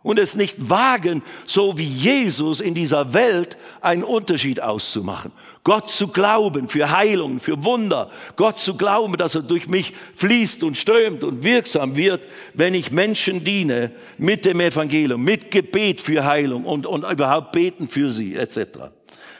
und 0.10 0.18
es 0.18 0.36
nicht 0.36 0.72
wagen, 0.72 1.22
so 1.46 1.78
wie 1.78 1.84
Jesus 1.84 2.62
in 2.62 2.74
dieser 2.74 3.14
Welt 3.14 3.58
einen 3.80 4.04
Unterschied 4.04 4.60
auszumachen. 4.60 5.32
Gott 5.64 5.92
zu 5.92 6.08
glauben 6.08 6.68
für 6.68 6.90
Heilung, 6.90 7.40
für 7.40 7.64
Wunder. 7.64 8.10
Gott 8.36 8.58
zu 8.58 8.76
glauben, 8.76 9.18
dass 9.18 9.36
er 9.36 9.44
durch 9.44 9.68
mich 9.68 9.94
fließt 10.16 10.64
und 10.64 10.78
strömt 10.78 11.24
und 11.24 11.44
wirksam 11.44 11.96
wird, 11.96 12.28
wenn 12.56 12.74
ich 12.74 12.92
Menschen 12.92 13.44
diene 13.44 13.92
mit 14.18 14.46
dem 14.46 14.60
Evangelium, 14.62 15.24
mit 15.24 15.52
Gebet 15.52 16.02
für 16.02 16.26
Heilung 16.26 16.66
und, 16.66 16.88
und 16.88 17.04
überhaupt 17.04 17.52
beten 17.52 17.88
für 17.88 18.12
sie 18.12 18.36
etc. 18.36 18.90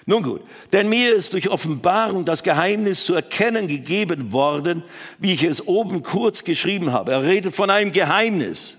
Nun 0.06 0.22
gut, 0.22 0.42
denn 0.72 0.88
mir 0.88 1.16
ist 1.16 1.34
durch 1.34 1.50
Offenbarung 1.50 2.26
das 2.26 2.44
Geheimnis 2.44 3.06
zu 3.06 3.16
erkennen 3.16 3.68
gegeben 3.68 4.32
worden, 4.32 4.84
wie 5.18 5.34
ich 5.34 5.44
es 5.44 5.68
oben 5.68 6.04
kurz 6.04 6.44
geschrieben 6.44 6.92
habe. 6.92 7.14
Er 7.14 7.24
redet 7.24 7.56
von 7.56 7.72
einem 7.72 7.92
Geheimnis. 7.92 8.79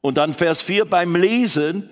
Und 0.00 0.16
dann 0.16 0.32
Vers 0.32 0.62
4, 0.62 0.84
beim 0.84 1.16
Lesen 1.16 1.90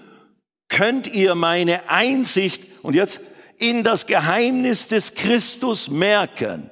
könnt 0.68 1.06
ihr 1.06 1.34
meine 1.34 1.88
Einsicht, 1.88 2.66
und 2.82 2.94
jetzt, 2.94 3.20
in 3.58 3.82
das 3.82 4.06
Geheimnis 4.06 4.88
des 4.88 5.14
Christus 5.14 5.88
merken. 5.88 6.70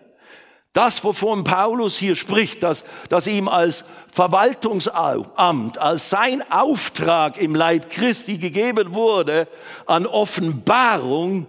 Das, 0.72 1.04
wovon 1.04 1.44
Paulus 1.44 1.96
hier 1.96 2.16
spricht, 2.16 2.64
dass, 2.64 2.84
dass 3.08 3.28
ihm 3.28 3.46
als 3.46 3.84
Verwaltungsamt, 4.12 5.78
als 5.78 6.10
sein 6.10 6.42
Auftrag 6.50 7.40
im 7.40 7.54
Leib 7.54 7.90
Christi 7.90 8.38
gegeben 8.38 8.92
wurde 8.92 9.46
an 9.86 10.04
Offenbarung, 10.04 11.46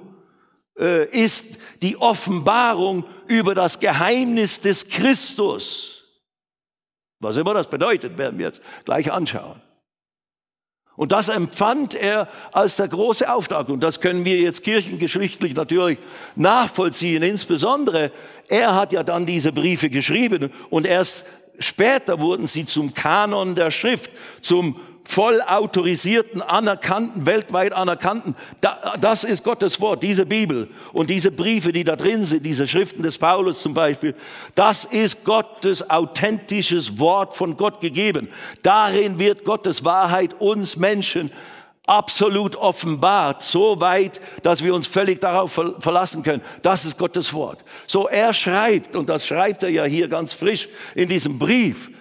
äh, 0.80 1.06
ist 1.10 1.58
die 1.82 1.98
Offenbarung 1.98 3.04
über 3.28 3.56
das 3.56 3.80
Geheimnis 3.80 4.62
des 4.62 4.88
Christus. 4.90 6.04
Was 7.20 7.38
immer 7.38 7.56
das 7.56 7.68
bedeutet, 7.68 8.20
werden 8.20 8.38
wir 8.38 8.46
jetzt 8.48 8.62
gleich 8.84 9.12
anschauen. 9.12 9.60
Und 10.96 11.12
das 11.12 11.28
empfand 11.28 11.94
er 11.94 12.28
als 12.52 12.78
der 12.78 12.88
große 12.88 13.32
Auftrag. 13.32 13.70
Und 13.70 13.82
das 13.82 14.00
können 14.00 14.24
wir 14.24 14.38
jetzt 14.38 14.64
kirchengeschichtlich 14.64 15.56
natürlich 15.56 16.00
nachvollziehen. 16.36 17.22
Insbesondere, 17.22 18.12
er 18.48 18.76
hat 18.76 18.94
ja 18.94 19.04
dann 19.04 19.26
diese 19.26 19.52
Briefe 19.52 19.90
geschrieben 19.90 20.52
und 20.70 20.86
erst 20.86 21.26
später 21.60 22.20
wurden 22.20 22.48
sie 22.48 22.66
zum 22.66 22.94
Kanon 22.94 23.56
der 23.56 23.72
Schrift, 23.72 24.12
zum 24.42 24.78
voll 25.06 25.40
autorisierten, 25.42 26.42
anerkannten, 26.42 27.26
weltweit 27.26 27.74
anerkannten. 27.74 28.36
Das 29.00 29.24
ist 29.24 29.44
Gottes 29.44 29.80
Wort, 29.80 30.04
diese 30.04 30.26
Bibel 30.26 30.68
und 30.92 31.10
diese 31.10 31.32
Briefe, 31.32 31.72
die 31.72 31.84
da 31.84 31.96
drin 31.96 32.26
sind, 32.26 32.46
diese 32.46 32.68
Schriften 32.68 33.04
des 33.04 33.18
Paulus 33.18 33.62
zum 33.62 33.74
Beispiel. 33.74 34.16
Das 34.56 34.84
ist 34.84 35.24
Gottes 35.24 35.90
authentisches 35.90 37.00
Wort 37.00 37.38
von 37.38 37.56
Gott 37.56 37.80
gegeben. 37.80 38.28
Darin 38.64 39.20
wird 39.20 39.46
Gottes 39.46 39.86
Wahrheit 39.86 40.36
uns 40.40 40.76
Menschen 40.76 41.32
absolut 41.88 42.56
offenbart, 42.56 43.44
so 43.44 43.80
weit, 43.80 44.20
dass 44.42 44.64
wir 44.64 44.74
uns 44.74 44.88
völlig 44.88 45.22
darauf 45.22 45.52
verlassen 45.80 46.24
können. 46.24 46.42
Das 46.64 46.84
ist 46.84 46.98
Gottes 46.98 47.32
Wort. 47.32 47.64
So 47.86 48.08
er 48.08 48.34
schreibt, 48.34 48.96
und 48.96 49.08
das 49.08 49.28
schreibt 49.28 49.62
er 49.62 49.70
ja 49.70 49.84
hier 49.84 50.08
ganz 50.08 50.34
frisch 50.34 50.68
in 50.96 51.08
diesem 51.08 51.38
Brief, 51.38 51.92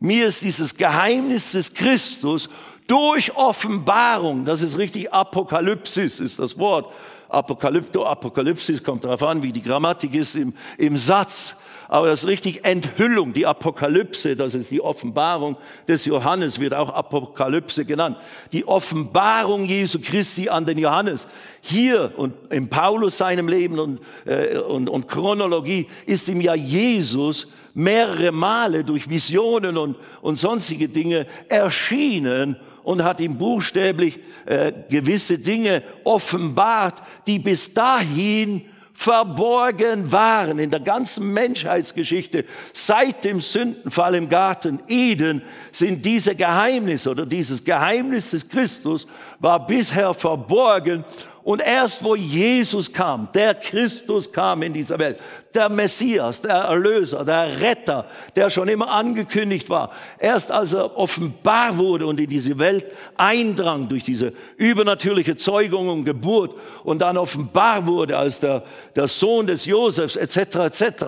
mir 0.00 0.26
ist 0.26 0.42
dieses 0.42 0.76
Geheimnis 0.76 1.52
des 1.52 1.72
Christus 1.72 2.48
durch 2.86 3.34
Offenbarung, 3.36 4.44
das 4.44 4.62
ist 4.62 4.76
richtig 4.76 5.12
Apokalypsis, 5.12 6.20
ist 6.20 6.38
das 6.38 6.58
Wort. 6.58 6.92
Apokalypto, 7.28 8.04
Apokalypsis 8.06 8.82
kommt 8.82 9.04
darauf 9.04 9.22
an, 9.22 9.42
wie 9.42 9.52
die 9.52 9.62
Grammatik 9.62 10.14
ist 10.14 10.36
im, 10.36 10.52
im 10.78 10.96
Satz. 10.96 11.56
Aber 11.88 12.06
das 12.06 12.20
ist 12.20 12.28
richtig 12.28 12.64
Enthüllung, 12.64 13.32
die 13.32 13.46
Apokalypse, 13.46 14.36
das 14.36 14.54
ist 14.54 14.70
die 14.70 14.80
Offenbarung 14.80 15.56
des 15.86 16.04
Johannes, 16.04 16.58
wird 16.58 16.74
auch 16.74 16.90
Apokalypse 16.90 17.84
genannt. 17.84 18.16
Die 18.52 18.66
Offenbarung 18.66 19.64
Jesu 19.64 19.98
Christi 20.00 20.48
an 20.48 20.64
den 20.64 20.78
Johannes. 20.78 21.26
Hier 21.60 22.12
und 22.16 22.34
in 22.50 22.68
Paulus 22.68 23.18
seinem 23.18 23.48
Leben 23.48 23.78
und, 23.78 24.00
äh, 24.24 24.58
und, 24.58 24.88
und 24.88 25.08
Chronologie 25.08 25.86
ist 26.06 26.28
ihm 26.28 26.40
ja 26.40 26.54
Jesus 26.54 27.46
mehrere 27.74 28.30
Male 28.30 28.84
durch 28.84 29.10
Visionen 29.10 29.76
und, 29.76 29.96
und 30.22 30.36
sonstige 30.38 30.88
Dinge 30.88 31.26
erschienen 31.48 32.56
und 32.84 33.02
hat 33.02 33.20
ihm 33.20 33.36
buchstäblich 33.36 34.20
äh, 34.46 34.72
gewisse 34.88 35.38
Dinge 35.38 35.82
offenbart, 36.04 37.02
die 37.26 37.38
bis 37.38 37.74
dahin 37.74 38.62
verborgen 38.94 40.12
waren 40.12 40.60
in 40.60 40.70
der 40.70 40.80
ganzen 40.80 41.32
Menschheitsgeschichte. 41.32 42.44
Seit 42.72 43.24
dem 43.24 43.40
Sündenfall 43.40 44.14
im 44.14 44.28
Garten 44.28 44.80
Eden 44.86 45.42
sind 45.72 46.04
diese 46.04 46.36
Geheimnisse 46.36 47.10
oder 47.10 47.26
dieses 47.26 47.64
Geheimnis 47.64 48.30
des 48.30 48.48
Christus 48.48 49.06
war 49.40 49.66
bisher 49.66 50.14
verborgen 50.14 51.04
und 51.44 51.60
erst 51.60 52.02
wo 52.02 52.16
Jesus 52.16 52.90
kam, 52.90 53.28
der 53.34 53.54
Christus 53.54 54.32
kam 54.32 54.62
in 54.62 54.72
dieser 54.72 54.98
Welt, 54.98 55.18
der 55.52 55.68
Messias, 55.68 56.40
der 56.40 56.54
Erlöser, 56.54 57.22
der 57.22 57.60
Retter, 57.60 58.06
der 58.34 58.48
schon 58.48 58.66
immer 58.68 58.90
angekündigt 58.90 59.68
war, 59.68 59.90
erst 60.18 60.50
als 60.50 60.72
er 60.72 60.96
offenbar 60.96 61.76
wurde 61.76 62.06
und 62.06 62.18
in 62.18 62.30
diese 62.30 62.58
Welt 62.58 62.86
eindrang 63.18 63.88
durch 63.88 64.04
diese 64.04 64.32
übernatürliche 64.56 65.36
Zeugung 65.36 65.88
und 65.88 66.06
Geburt 66.06 66.56
und 66.82 67.00
dann 67.00 67.18
offenbar 67.18 67.86
wurde 67.86 68.16
als 68.16 68.40
der, 68.40 68.62
der 68.96 69.06
Sohn 69.06 69.46
des 69.46 69.66
Josefs 69.66 70.16
etc. 70.16 70.56
etc 70.56 71.04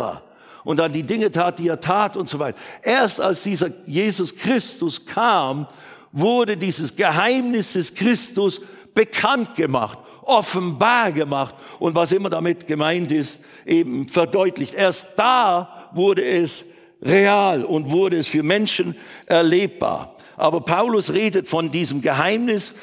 und 0.65 0.79
dann 0.79 0.93
die 0.93 1.05
Dinge 1.05 1.31
tat, 1.31 1.59
die 1.61 1.69
er 1.69 1.81
tat 1.81 2.15
und 2.15 2.29
so 2.29 2.39
weiter. 2.39 2.59
Erst 2.83 3.23
als 3.23 3.43
dieser 3.43 3.71
Jesus 3.87 4.37
Christus 4.37 5.07
kam, 5.07 5.67
wurde 6.13 6.59
dieses 6.59 6.95
Geheimnis 6.95 7.73
des 7.73 7.95
Christus 7.95 8.61
bekannt 8.93 9.55
gemacht 9.55 9.99
offenbar 10.27 11.13
gemacht 11.13 11.55
und 11.79 11.95
was 11.95 12.13
immer 12.13 12.31
damit 12.31 12.67
gemeint 12.67 13.13
ist, 13.13 13.43
eben 13.65 14.09
verdeutlicht. 14.09 14.75
Erst 14.75 15.09
da 15.17 15.91
wurde 15.93 16.25
es 16.25 16.65
real 17.03 17.65
und 17.65 17.91
wurde 17.91 18.17
es 18.17 18.27
für 18.27 18.43
Menschen 18.43 18.97
erlebbar. 19.27 20.17
Aber 20.37 20.61
Paulus 20.61 21.13
redet 21.13 21.49
von 21.49 21.71
diesem 21.71 22.03
Geheimnis, 22.03 22.75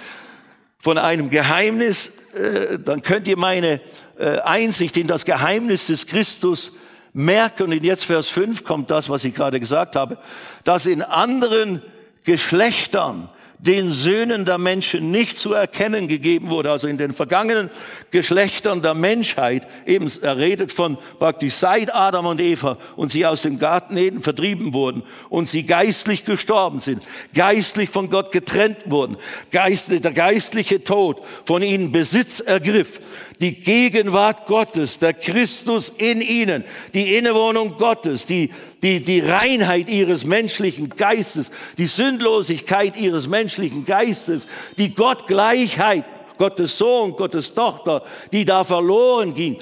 von 0.80 0.98
einem 0.98 1.30
Geheimnis, 1.30 2.12
äh, 2.34 2.80
dann 2.80 3.02
könnt 3.02 3.28
ihr 3.28 3.38
meine 3.38 3.80
äh, 4.18 4.40
Einsicht 4.40 4.98
in 4.98 5.08
das 5.08 5.26
Geheimnis 5.26 5.88
des 5.88 6.08
Christus 6.08 6.72
merken. 7.14 7.72
Und 7.72 7.84
jetzt 7.84 8.06
Vers 8.06 8.30
5 8.30 8.64
kommt 8.64 8.90
das, 8.90 9.10
was 9.10 9.24
ich 9.24 9.34
gerade 9.34 9.60
gesagt 9.60 9.96
habe, 9.96 10.18
dass 10.64 10.86
in 10.86 11.02
anderen 11.02 11.82
Geschlechtern 12.24 13.30
den 13.66 13.92
Söhnen 13.92 14.44
der 14.46 14.58
Menschen 14.58 15.12
nicht 15.12 15.38
zu 15.38 15.54
erkennen 15.54 16.08
gegeben 16.08 16.50
wurde. 16.50 16.70
Also 16.70 16.88
in 16.88 16.98
den 16.98 17.14
vergangenen 17.14 17.70
Geschlechtern 18.12 18.82
der 18.82 18.94
Menschheit, 18.94 19.68
eben 19.86 20.08
er 20.22 20.38
redet 20.38 20.72
von 20.72 20.98
praktisch 21.18 21.56
seit 21.56 21.94
Adam 21.96 22.26
und 22.26 22.42
Eva 22.42 22.78
und 22.98 23.12
sie 23.12 23.26
aus 23.26 23.42
dem 23.42 23.60
Garten 23.60 23.96
Eden 23.96 24.22
vertrieben 24.22 24.74
wurden 24.74 25.04
und 25.30 25.48
sie 25.48 25.64
geistlich 25.66 26.26
gestorben 26.26 26.82
sind, 26.82 27.04
geistlich 27.34 27.90
von 27.90 28.10
Gott 28.10 28.32
getrennt 28.32 28.80
wurden, 28.86 29.18
Geist, 29.52 29.92
der 29.92 30.12
geistliche 30.12 30.84
Tod 30.84 31.22
von 31.46 31.64
ihnen 31.64 31.92
Besitz 31.92 32.42
ergriff 32.42 33.00
die 33.40 33.54
Gegenwart 33.54 34.46
Gottes, 34.46 35.00
der 35.00 35.14
Christus 35.14 35.90
in 35.90 36.22
ihnen, 36.22 36.64
die 36.94 37.16
Innewohnung 37.16 37.78
Gottes, 37.78 38.26
die, 38.26 38.50
die, 38.82 39.00
die 39.02 39.20
Reinheit 39.20 39.90
ihres 39.90 40.26
menschlichen 40.26 40.90
Geistes, 40.90 41.52
die 41.78 41.88
Sündlosigkeit 41.88 42.98
ihres 42.98 43.28
menschlichen 43.28 43.86
Geistes, 43.86 44.48
die 44.78 44.94
Gottgleichheit, 44.94 46.06
Gottes 46.38 46.78
Sohn, 46.78 47.12
Gottes 47.16 47.54
Tochter, 47.54 48.04
die 48.32 48.46
da 48.46 48.64
verloren 48.64 49.34
ging. 49.34 49.58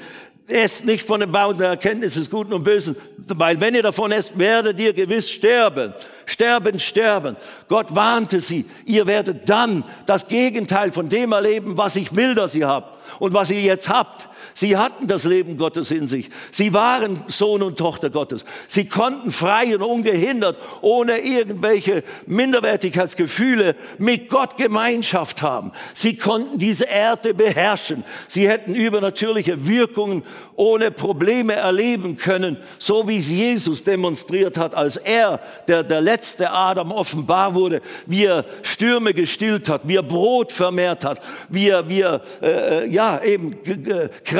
Esst 0.48 0.84
nicht 0.84 1.06
von 1.06 1.20
dem 1.20 1.30
Baum 1.30 1.56
der 1.56 1.68
Erkenntnis 1.68 2.14
des 2.14 2.28
Guten 2.28 2.52
und 2.52 2.64
Bösen, 2.64 2.96
weil 3.16 3.60
wenn 3.60 3.74
ihr 3.74 3.82
davon 3.82 4.10
esst, 4.10 4.38
werdet 4.38 4.78
ihr 4.80 4.92
gewiss 4.92 5.30
sterben. 5.30 5.94
Sterben, 6.26 6.78
sterben. 6.80 7.36
Gott 7.68 7.94
warnte 7.94 8.40
sie, 8.40 8.64
ihr 8.84 9.06
werdet 9.06 9.48
dann 9.48 9.84
das 10.04 10.26
Gegenteil 10.26 10.90
von 10.90 11.08
dem 11.08 11.32
erleben, 11.32 11.76
was 11.76 11.94
ich 11.96 12.16
will, 12.16 12.34
dass 12.34 12.54
ihr 12.54 12.66
habt 12.66 12.98
und 13.20 13.32
was 13.32 13.50
ihr 13.50 13.60
jetzt 13.60 13.88
habt. 13.88 14.28
Sie 14.54 14.76
hatten 14.76 15.06
das 15.06 15.24
Leben 15.24 15.56
Gottes 15.56 15.90
in 15.90 16.08
sich. 16.08 16.30
Sie 16.50 16.74
waren 16.74 17.24
Sohn 17.26 17.62
und 17.62 17.78
Tochter 17.78 18.10
Gottes. 18.10 18.44
Sie 18.66 18.86
konnten 18.86 19.32
frei 19.32 19.74
und 19.74 19.82
ungehindert, 19.82 20.58
ohne 20.80 21.18
irgendwelche 21.18 22.02
Minderwertigkeitsgefühle 22.26 23.76
mit 23.98 24.28
Gott 24.28 24.56
Gemeinschaft 24.56 25.42
haben. 25.42 25.72
Sie 25.94 26.16
konnten 26.16 26.58
diese 26.58 26.84
Erde 26.84 27.34
beherrschen. 27.34 28.04
Sie 28.28 28.48
hätten 28.48 28.74
übernatürliche 28.74 29.66
Wirkungen 29.66 30.22
ohne 30.56 30.90
Probleme 30.90 31.54
erleben 31.54 32.16
können, 32.16 32.56
so 32.78 33.08
wie 33.08 33.18
es 33.18 33.30
Jesus 33.30 33.84
demonstriert 33.84 34.56
hat, 34.56 34.74
als 34.74 34.96
er, 34.96 35.40
der, 35.68 35.82
der 35.82 36.00
letzte 36.00 36.50
Adam, 36.50 36.92
offenbar 36.92 37.54
wurde, 37.54 37.80
wie 38.06 38.26
er 38.26 38.44
Stürme 38.62 39.14
gestillt 39.14 39.68
hat, 39.68 39.82
wie 39.84 39.96
er 39.96 40.02
Brot 40.02 40.52
vermehrt 40.52 41.04
hat, 41.04 41.20
wie 41.48 41.68
er, 41.68 41.88
wie 41.88 42.00
er 42.00 42.20
äh, 42.42 42.88
ja, 42.88 43.22
eben 43.22 43.56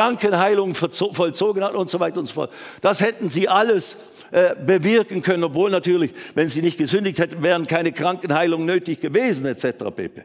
Krankenheilung 0.02 0.74
vollzogen 0.74 1.62
hat 1.62 1.74
und 1.74 1.88
so 1.88 2.00
weiter 2.00 2.18
und 2.18 2.26
so 2.26 2.34
fort. 2.34 2.52
Das 2.80 3.00
hätten 3.00 3.30
sie 3.30 3.48
alles 3.48 3.96
äh, 4.32 4.56
bewirken 4.56 5.22
können, 5.22 5.44
obwohl 5.44 5.70
natürlich, 5.70 6.12
wenn 6.34 6.48
sie 6.48 6.60
nicht 6.60 6.76
gesündigt 6.76 7.20
hätten, 7.20 7.42
wären 7.42 7.68
keine 7.68 7.92
Krankenheilung 7.92 8.64
nötig 8.64 9.00
gewesen, 9.00 9.46
etc. 9.46 9.84
pp. 9.94 10.24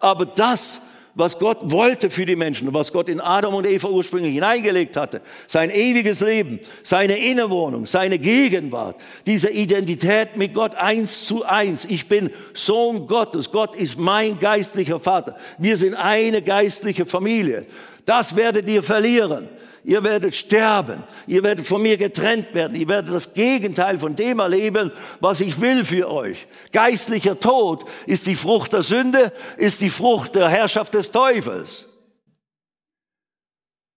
Aber 0.00 0.26
das 0.26 0.80
was 1.14 1.38
Gott 1.38 1.58
wollte 1.64 2.10
für 2.10 2.26
die 2.26 2.36
Menschen 2.36 2.72
was 2.72 2.92
Gott 2.92 3.08
in 3.08 3.20
Adam 3.20 3.54
und 3.54 3.66
Eva 3.66 3.88
ursprünglich 3.88 4.34
hineingelegt 4.34 4.96
hatte. 4.96 5.20
Sein 5.48 5.70
ewiges 5.70 6.20
Leben, 6.20 6.60
seine 6.84 7.18
Innewohnung, 7.18 7.86
seine 7.86 8.20
Gegenwart, 8.20 8.96
diese 9.26 9.50
Identität 9.50 10.36
mit 10.36 10.54
Gott 10.54 10.76
eins 10.76 11.24
zu 11.24 11.44
eins. 11.44 11.84
Ich 11.86 12.06
bin 12.06 12.30
Sohn 12.54 13.08
Gottes. 13.08 13.50
Gott 13.50 13.74
ist 13.74 13.98
mein 13.98 14.38
geistlicher 14.38 15.00
Vater. 15.00 15.36
Wir 15.58 15.76
sind 15.76 15.94
eine 15.94 16.40
geistliche 16.40 17.04
Familie. 17.04 17.66
Das 18.08 18.36
werdet 18.36 18.66
ihr 18.70 18.82
verlieren. 18.82 19.50
Ihr 19.84 20.02
werdet 20.02 20.34
sterben. 20.34 21.02
Ihr 21.26 21.42
werdet 21.42 21.66
von 21.66 21.82
mir 21.82 21.98
getrennt 21.98 22.54
werden. 22.54 22.74
Ihr 22.74 22.88
werdet 22.88 23.12
das 23.14 23.34
Gegenteil 23.34 23.98
von 23.98 24.16
dem 24.16 24.38
erleben, 24.38 24.90
was 25.20 25.42
ich 25.42 25.60
will 25.60 25.84
für 25.84 26.10
euch. 26.10 26.46
Geistlicher 26.72 27.38
Tod 27.38 27.84
ist 28.06 28.26
die 28.26 28.34
Frucht 28.34 28.72
der 28.72 28.82
Sünde, 28.82 29.30
ist 29.58 29.82
die 29.82 29.90
Frucht 29.90 30.36
der 30.36 30.48
Herrschaft 30.48 30.94
des 30.94 31.10
Teufels. 31.10 31.84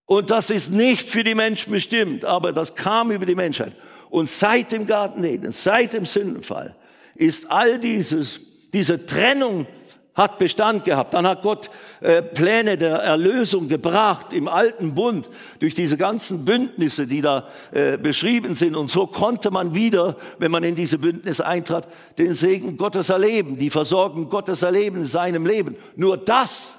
Und 0.06 0.30
das 0.30 0.50
ist 0.50 0.72
nicht 0.72 1.08
für 1.08 1.24
die 1.24 1.34
Menschen 1.34 1.72
bestimmt, 1.72 2.26
aber 2.26 2.52
das 2.52 2.76
kam 2.76 3.12
über 3.12 3.26
die 3.26 3.36
Menschheit. 3.36 3.72
Und 4.10 4.30
seit 4.30 4.74
dem 4.74 4.86
Garten 4.88 5.24
Eden, 5.24 5.54
seit 5.54 5.94
dem 5.94 6.04
Sündenfall, 6.04 6.76
ist 7.16 7.50
all 7.50 7.80
dieses, 7.80 8.42
diese 8.74 9.06
Trennung 9.06 9.68
hat 10.14 10.40
Bestand 10.40 10.84
gehabt. 10.84 11.14
Dann 11.14 11.26
hat 11.26 11.42
Gott 11.42 11.70
äh, 12.02 12.22
Pläne 12.22 12.78
der 12.78 12.98
Erlösung 12.98 13.68
gebracht 13.68 14.34
im 14.34 14.48
alten 14.48 14.94
Bund 14.94 15.30
durch 15.60 15.74
diese 15.74 15.98
ganzen 15.98 16.44
Bündnisse, 16.44 17.08
die 17.08 17.22
da 17.22 17.48
äh, 17.72 17.98
beschrieben 17.98 18.56
sind. 18.56 18.76
Und 18.76 18.92
so 18.92 19.08
konnte 19.08 19.52
man 19.52 19.74
wieder, 19.74 20.18
wenn 20.38 20.52
man 20.52 20.64
in 20.64 20.76
diese 20.76 20.98
Bündnisse 20.98 21.46
eintrat, 21.46 21.88
den 22.18 22.34
Segen 22.34 22.76
Gottes 22.78 23.10
erleben, 23.10 23.58
die 23.58 23.70
Versorgung 23.70 24.30
Gottes 24.30 24.64
erleben 24.64 24.98
in 24.98 25.04
seinem 25.06 25.46
Leben. 25.46 25.78
Nur 25.96 26.18
das, 26.18 26.76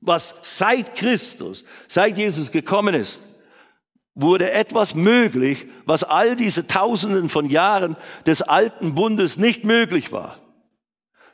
was 0.00 0.34
seit 0.42 0.94
Christus, 0.94 1.64
seit 1.88 2.18
Jesus 2.18 2.52
gekommen 2.52 2.94
ist, 2.94 3.22
wurde 4.14 4.50
etwas 4.50 4.94
möglich, 4.94 5.66
was 5.86 6.04
all 6.04 6.36
diese 6.36 6.66
Tausenden 6.66 7.30
von 7.30 7.48
Jahren 7.48 7.96
des 8.26 8.42
alten 8.42 8.94
Bundes 8.94 9.38
nicht 9.38 9.64
möglich 9.64 10.12
war 10.12 10.36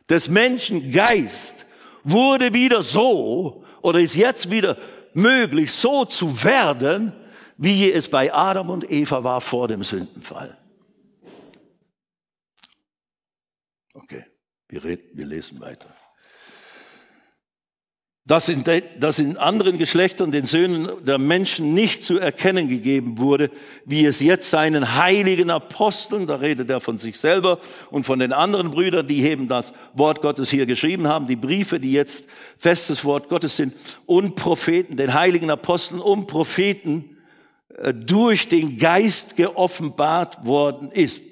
des 0.09 0.29
Menschen 0.29 0.91
Geist 0.91 1.67
wurde 2.05 2.53
wieder 2.53 2.83
so 2.83 3.65
oder 3.83 4.01
ist 4.01 4.15
jetzt 4.15 4.51
wieder 4.51 4.77
möglich, 5.15 5.73
so 5.73 6.05
zu 6.05 6.45
werden, 6.45 7.13
wie 7.57 7.91
es 7.91 8.09
bei 8.09 8.33
Adam 8.33 8.71
und 8.71 8.91
Eva 8.91 9.25
war 9.25 9.41
vor 9.41 9.67
dem 9.69 9.83
Sündenfall. 9.83 10.57
Okay, 13.95 14.25
wir, 14.69 14.85
reden, 14.85 15.09
wir 15.15 15.27
lesen 15.27 15.59
weiter 15.61 15.96
dass 18.27 18.49
in, 18.49 18.65
dass 18.99 19.21
in 19.21 19.37
anderen 19.37 19.79
Geschlechtern 19.79 20.33
den 20.33 20.47
Söhnen 20.47 21.05
der 21.05 21.17
Menschen 21.17 21.75
nicht 21.75 22.03
zu 22.03 22.19
erkennen 22.19 22.69
gegeben 22.69 23.19
wurde, 23.19 23.53
wie 23.85 24.05
es 24.05 24.19
jetzt 24.19 24.51
seinen 24.51 24.97
heiligen 24.97 25.49
Aposteln, 25.49 26.27
da 26.27 26.35
redet 26.35 26.69
er 26.69 26.81
von 26.81 26.99
sich 26.99 27.21
selber 27.21 27.61
und 27.93 28.03
von 28.03 28.19
den 28.19 28.33
anderen 28.33 28.71
Brüdern, 28.71 29.07
die 29.07 29.23
eben 29.23 29.47
das 29.47 29.73
Wort 29.95 30.23
Gottes 30.23 30.51
hier 30.51 30.67
geschrieben 30.67 31.07
haben, 31.07 31.29
die 31.29 31.37
Briefe, 31.37 31.79
die 31.79 31.93
jetzt 31.93 32.25
festes 32.57 33.05
Wort 33.05 33.29
Gottes 33.29 33.57
sind, 33.57 33.75
und 34.07 34.35
Propheten, 34.35 34.97
den 34.97 35.15
heiligen 35.15 35.51
Aposteln 35.51 36.01
und 36.01 36.27
Propheten 36.27 37.17
äh, 37.77 37.95
durch 37.95 38.49
den 38.49 38.77
Geist 38.77 39.37
geoffenbart 39.37 40.45
worden 40.45 40.91
ist. 40.91 41.23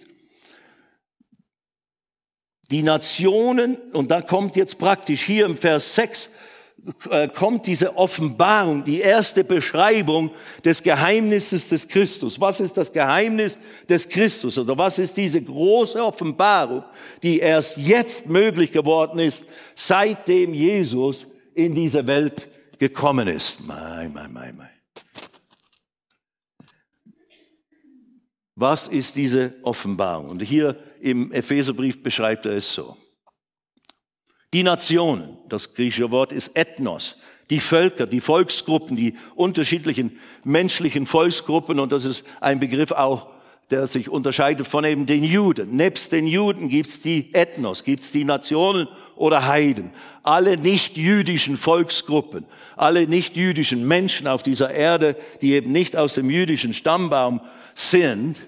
Die 2.70 2.82
Nationen, 2.82 3.76
und 3.92 4.12
da 4.12 4.22
kommt 4.22 4.54
jetzt 4.54 4.78
praktisch 4.78 5.22
hier 5.22 5.46
im 5.46 5.56
Vers 5.56 5.96
6, 5.96 6.26
äh, 6.26 6.30
kommt 7.34 7.66
diese 7.66 7.96
Offenbarung, 7.96 8.84
die 8.84 9.00
erste 9.00 9.42
Beschreibung 9.42 10.30
des 10.64 10.82
Geheimnisses 10.82 11.68
des 11.68 11.88
Christus. 11.88 12.40
Was 12.40 12.60
ist 12.60 12.76
das 12.76 12.92
Geheimnis 12.92 13.58
des 13.88 14.08
Christus 14.08 14.58
oder 14.58 14.76
was 14.76 14.98
ist 14.98 15.16
diese 15.16 15.40
große 15.40 16.02
Offenbarung, 16.02 16.84
die 17.22 17.38
erst 17.38 17.78
jetzt 17.78 18.28
möglich 18.28 18.70
geworden 18.70 19.18
ist, 19.18 19.46
seitdem 19.74 20.52
Jesus 20.52 21.26
in 21.54 21.74
diese 21.74 22.06
Welt 22.06 22.48
gekommen 22.78 23.28
ist? 23.28 23.66
Mein, 23.66 24.12
mein, 24.12 24.32
mein, 24.32 24.56
mein. 24.56 24.70
Was 28.56 28.88
ist 28.88 29.16
diese 29.16 29.54
Offenbarung? 29.62 30.28
Und 30.28 30.42
hier 30.42 30.76
im 31.00 31.32
Epheserbrief 31.32 32.02
beschreibt 32.02 32.46
er 32.46 32.52
es 32.52 32.72
so. 32.72 32.96
Die 34.54 34.62
Nationen, 34.62 35.36
das 35.48 35.74
griechische 35.74 36.12
Wort 36.12 36.30
ist 36.30 36.56
Ethnos, 36.56 37.16
die 37.50 37.58
Völker, 37.58 38.06
die 38.06 38.20
Volksgruppen, 38.20 38.94
die 38.94 39.14
unterschiedlichen 39.34 40.16
menschlichen 40.44 41.06
Volksgruppen 41.06 41.80
und 41.80 41.90
das 41.90 42.04
ist 42.04 42.24
ein 42.40 42.60
Begriff 42.60 42.92
auch, 42.92 43.26
der 43.70 43.88
sich 43.88 44.08
unterscheidet 44.08 44.68
von 44.68 44.84
eben 44.84 45.06
den 45.06 45.24
Juden. 45.24 45.74
Nebst 45.74 46.12
den 46.12 46.28
Juden 46.28 46.68
gibt's 46.68 47.00
die 47.00 47.34
Ethnos, 47.34 47.82
gibt's 47.82 48.12
die 48.12 48.24
Nationen 48.24 48.86
oder 49.16 49.48
Heiden. 49.48 49.90
Alle 50.22 50.56
nicht-jüdischen 50.56 51.56
Volksgruppen, 51.56 52.44
alle 52.76 53.08
nicht-jüdischen 53.08 53.84
Menschen 53.88 54.28
auf 54.28 54.44
dieser 54.44 54.70
Erde, 54.70 55.16
die 55.40 55.54
eben 55.54 55.72
nicht 55.72 55.96
aus 55.96 56.14
dem 56.14 56.30
jüdischen 56.30 56.74
Stammbaum 56.74 57.40
sind, 57.74 58.46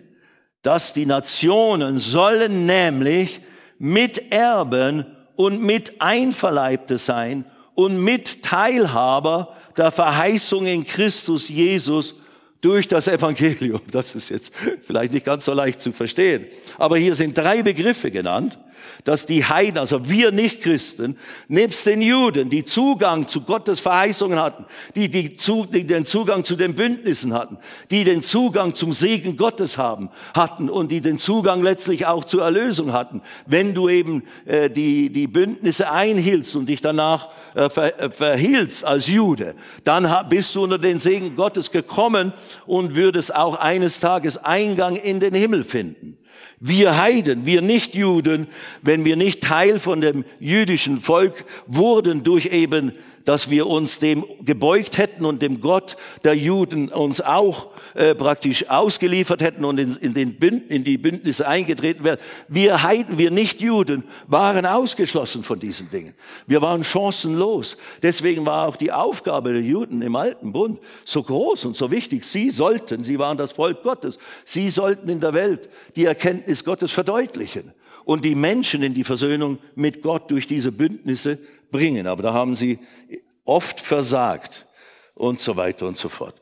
dass 0.62 0.92
die 0.92 1.06
Nationen 1.06 1.98
sollen 1.98 2.64
nämlich 2.64 3.40
miterben 3.80 5.15
und 5.36 5.62
mit 5.62 6.00
Einverleibte 6.00 6.98
sein 6.98 7.44
und 7.74 8.02
mit 8.02 8.42
Teilhaber 8.42 9.54
der 9.76 9.90
Verheißung 9.90 10.66
in 10.66 10.84
Christus 10.84 11.48
Jesus 11.48 12.14
durch 12.60 12.88
das 12.88 13.06
Evangelium. 13.06 13.82
Das 13.92 14.14
ist 14.14 14.30
jetzt 14.30 14.52
vielleicht 14.82 15.12
nicht 15.12 15.26
ganz 15.26 15.44
so 15.44 15.52
leicht 15.52 15.80
zu 15.80 15.92
verstehen. 15.92 16.46
Aber 16.78 16.96
hier 16.96 17.14
sind 17.14 17.36
drei 17.36 17.62
Begriffe 17.62 18.10
genannt, 18.10 18.58
dass 19.04 19.26
die 19.26 19.44
Heiden, 19.44 19.78
also 19.78 20.08
wir 20.08 20.32
Nicht-Christen, 20.32 21.16
nebst 21.48 21.86
den 21.86 22.02
Juden, 22.02 22.50
die 22.50 22.64
Zugang 22.64 23.28
zu 23.28 23.42
Gottes 23.42 23.80
Verheißungen 23.80 24.40
hatten, 24.40 24.66
die, 24.94 25.08
die, 25.08 25.36
zu, 25.36 25.66
die 25.66 25.86
den 25.86 26.04
Zugang 26.04 26.44
zu 26.44 26.56
den 26.56 26.74
Bündnissen 26.74 27.32
hatten, 27.32 27.58
die 27.90 28.04
den 28.04 28.22
Zugang 28.22 28.74
zum 28.74 28.92
Segen 28.92 29.36
Gottes 29.36 29.78
haben, 29.78 30.10
hatten 30.34 30.68
und 30.68 30.90
die 30.90 31.00
den 31.00 31.18
Zugang 31.18 31.62
letztlich 31.62 32.06
auch 32.06 32.24
zur 32.24 32.42
Erlösung 32.42 32.92
hatten. 32.92 33.22
Wenn 33.46 33.74
du 33.74 33.88
eben 33.88 34.24
äh, 34.44 34.70
die, 34.70 35.10
die 35.10 35.26
Bündnisse 35.26 35.90
einhielst 35.90 36.56
und 36.56 36.68
dich 36.68 36.80
danach 36.80 37.28
äh, 37.54 37.68
ver, 37.68 38.00
äh, 38.00 38.10
verhielst 38.10 38.84
als 38.84 39.06
Jude, 39.06 39.54
dann 39.84 40.08
bist 40.28 40.54
du 40.54 40.64
unter 40.64 40.78
den 40.78 40.98
Segen 40.98 41.36
Gottes 41.36 41.70
gekommen 41.70 42.32
und 42.66 42.94
würdest 42.94 43.34
auch 43.34 43.56
eines 43.56 44.00
Tages 44.00 44.36
Eingang 44.38 44.96
in 44.96 45.20
den 45.20 45.34
Himmel 45.34 45.64
finden. 45.64 46.18
Wir 46.58 46.96
Heiden, 46.96 47.44
wir 47.44 47.60
Nichtjuden, 47.60 48.46
wenn 48.82 49.04
wir 49.04 49.16
nicht 49.16 49.42
Teil 49.42 49.78
von 49.78 50.00
dem 50.00 50.24
jüdischen 50.40 51.00
Volk 51.00 51.44
wurden 51.66 52.22
durch 52.22 52.46
eben 52.46 52.92
dass 53.26 53.50
wir 53.50 53.66
uns 53.66 53.98
dem 53.98 54.24
gebeugt 54.44 54.96
hätten 54.96 55.26
und 55.26 55.42
dem 55.42 55.60
Gott 55.60 55.96
der 56.24 56.34
Juden 56.34 56.88
uns 56.88 57.20
auch 57.20 57.68
äh, 57.94 58.14
praktisch 58.14 58.70
ausgeliefert 58.70 59.42
hätten 59.42 59.64
und 59.64 59.78
in, 59.78 59.94
in, 59.96 60.14
den 60.14 60.38
Bünd, 60.38 60.70
in 60.70 60.84
die 60.84 60.96
Bündnisse 60.96 61.46
eingetreten 61.46 62.04
wären. 62.04 62.18
Wir 62.48 62.82
Heiden, 62.82 63.18
wir 63.18 63.30
Nicht-Juden 63.30 64.04
waren 64.28 64.64
ausgeschlossen 64.64 65.42
von 65.42 65.58
diesen 65.58 65.90
Dingen. 65.90 66.14
Wir 66.46 66.62
waren 66.62 66.84
chancenlos. 66.84 67.76
Deswegen 68.02 68.46
war 68.46 68.68
auch 68.68 68.76
die 68.76 68.92
Aufgabe 68.92 69.52
der 69.52 69.62
Juden 69.62 70.02
im 70.02 70.16
Alten 70.16 70.52
Bund 70.52 70.80
so 71.04 71.22
groß 71.22 71.64
und 71.66 71.76
so 71.76 71.90
wichtig. 71.90 72.24
Sie 72.24 72.50
sollten, 72.50 73.02
sie 73.02 73.18
waren 73.18 73.36
das 73.36 73.52
Volk 73.52 73.82
Gottes, 73.82 74.18
sie 74.44 74.70
sollten 74.70 75.08
in 75.08 75.20
der 75.20 75.34
Welt 75.34 75.68
die 75.96 76.04
Erkenntnis 76.04 76.64
Gottes 76.64 76.92
verdeutlichen 76.92 77.72
und 78.06 78.24
die 78.24 78.36
Menschen 78.36 78.84
in 78.84 78.94
die 78.94 79.02
Versöhnung 79.02 79.58
mit 79.74 80.00
Gott 80.00 80.30
durch 80.30 80.46
diese 80.46 80.70
Bündnisse 80.70 81.38
bringen. 81.76 82.06
Aber 82.06 82.22
da 82.22 82.32
haben 82.32 82.54
sie 82.54 82.78
oft 83.44 83.80
versagt 83.80 84.66
und 85.14 85.40
so 85.40 85.56
weiter 85.56 85.86
und 85.86 85.96
so 85.96 86.08
fort. 86.08 86.40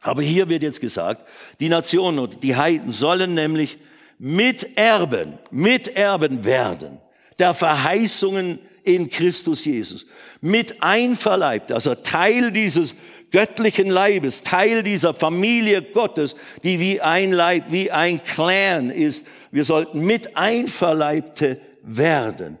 Aber 0.00 0.22
hier 0.22 0.48
wird 0.48 0.62
jetzt 0.62 0.80
gesagt, 0.80 1.26
die 1.58 1.68
Nationen 1.68 2.18
und 2.20 2.42
die 2.42 2.54
Heiden 2.54 2.92
sollen 2.92 3.34
nämlich 3.34 3.76
Miterben, 4.18 5.38
Miterben 5.50 6.44
werden 6.44 6.98
der 7.38 7.52
Verheißungen 7.52 8.60
in 8.82 9.10
Christus 9.10 9.64
Jesus. 9.64 10.06
Mit 10.40 10.82
einverleibt, 10.82 11.72
also 11.72 11.94
Teil 11.94 12.52
dieses 12.52 12.94
göttlichen 13.30 13.90
Leibes, 13.90 14.42
Teil 14.42 14.82
dieser 14.82 15.12
Familie 15.12 15.82
Gottes, 15.82 16.36
die 16.62 16.78
wie 16.78 17.00
ein 17.00 17.32
Leib, 17.32 17.64
wie 17.72 17.90
ein 17.90 18.22
Clan 18.22 18.88
ist. 18.88 19.26
Wir 19.50 19.64
sollten 19.64 20.00
mit 20.00 20.36
einverleibte 20.36 21.60
werden 21.82 22.58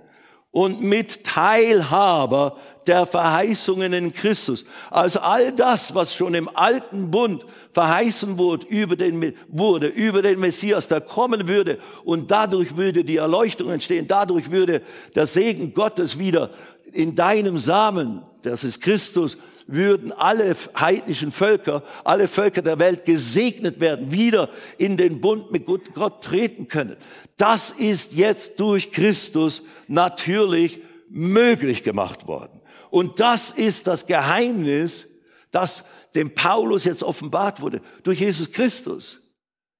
und 0.56 0.80
mit 0.80 1.22
Teilhaber 1.22 2.56
der 2.86 3.04
Verheißungen 3.04 3.92
in 3.92 4.14
Christus. 4.14 4.64
Also 4.90 5.20
all 5.20 5.52
das, 5.52 5.94
was 5.94 6.14
schon 6.14 6.32
im 6.32 6.48
alten 6.48 7.10
Bund 7.10 7.44
verheißen 7.74 8.38
wurde 8.38 8.66
über 8.68 8.96
den, 8.96 9.34
wurde, 9.48 9.88
über 9.88 10.22
den 10.22 10.40
Messias, 10.40 10.88
der 10.88 11.02
kommen 11.02 11.46
würde 11.46 11.78
und 12.06 12.30
dadurch 12.30 12.74
würde 12.78 13.04
die 13.04 13.18
Erleuchtung 13.18 13.70
entstehen, 13.70 14.08
dadurch 14.08 14.50
würde 14.50 14.80
der 15.14 15.26
Segen 15.26 15.74
Gottes 15.74 16.18
wieder 16.18 16.48
in 16.90 17.14
deinem 17.14 17.58
Samen, 17.58 18.22
das 18.40 18.64
ist 18.64 18.80
Christus, 18.80 19.36
würden 19.66 20.12
alle 20.12 20.56
heidnischen 20.78 21.32
Völker, 21.32 21.82
alle 22.04 22.28
Völker 22.28 22.62
der 22.62 22.78
Welt 22.78 23.04
gesegnet 23.04 23.80
werden, 23.80 24.12
wieder 24.12 24.48
in 24.78 24.96
den 24.96 25.20
Bund 25.20 25.50
mit 25.50 25.66
Gott 25.66 26.22
treten 26.22 26.68
können. 26.68 26.96
Das 27.36 27.70
ist 27.70 28.14
jetzt 28.14 28.60
durch 28.60 28.92
Christus 28.92 29.62
natürlich 29.88 30.82
möglich 31.08 31.82
gemacht 31.82 32.26
worden. 32.26 32.60
Und 32.90 33.20
das 33.20 33.50
ist 33.50 33.86
das 33.86 34.06
Geheimnis, 34.06 35.08
das 35.50 35.84
dem 36.14 36.34
Paulus 36.34 36.84
jetzt 36.84 37.02
offenbart 37.02 37.60
wurde. 37.60 37.80
Durch 38.02 38.20
Jesus 38.20 38.50
Christus 38.50 39.20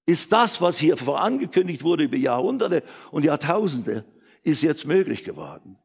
ist 0.05 0.33
das, 0.33 0.61
was 0.61 0.79
hier 0.79 0.97
vorangekündigt 0.97 1.83
wurde 1.83 2.05
über 2.05 2.17
Jahrhunderte 2.17 2.83
und 3.11 3.25
Jahrtausende, 3.25 4.05
ist 4.43 4.63
jetzt 4.63 4.87
möglich 4.87 5.25
geworden. 5.25 5.79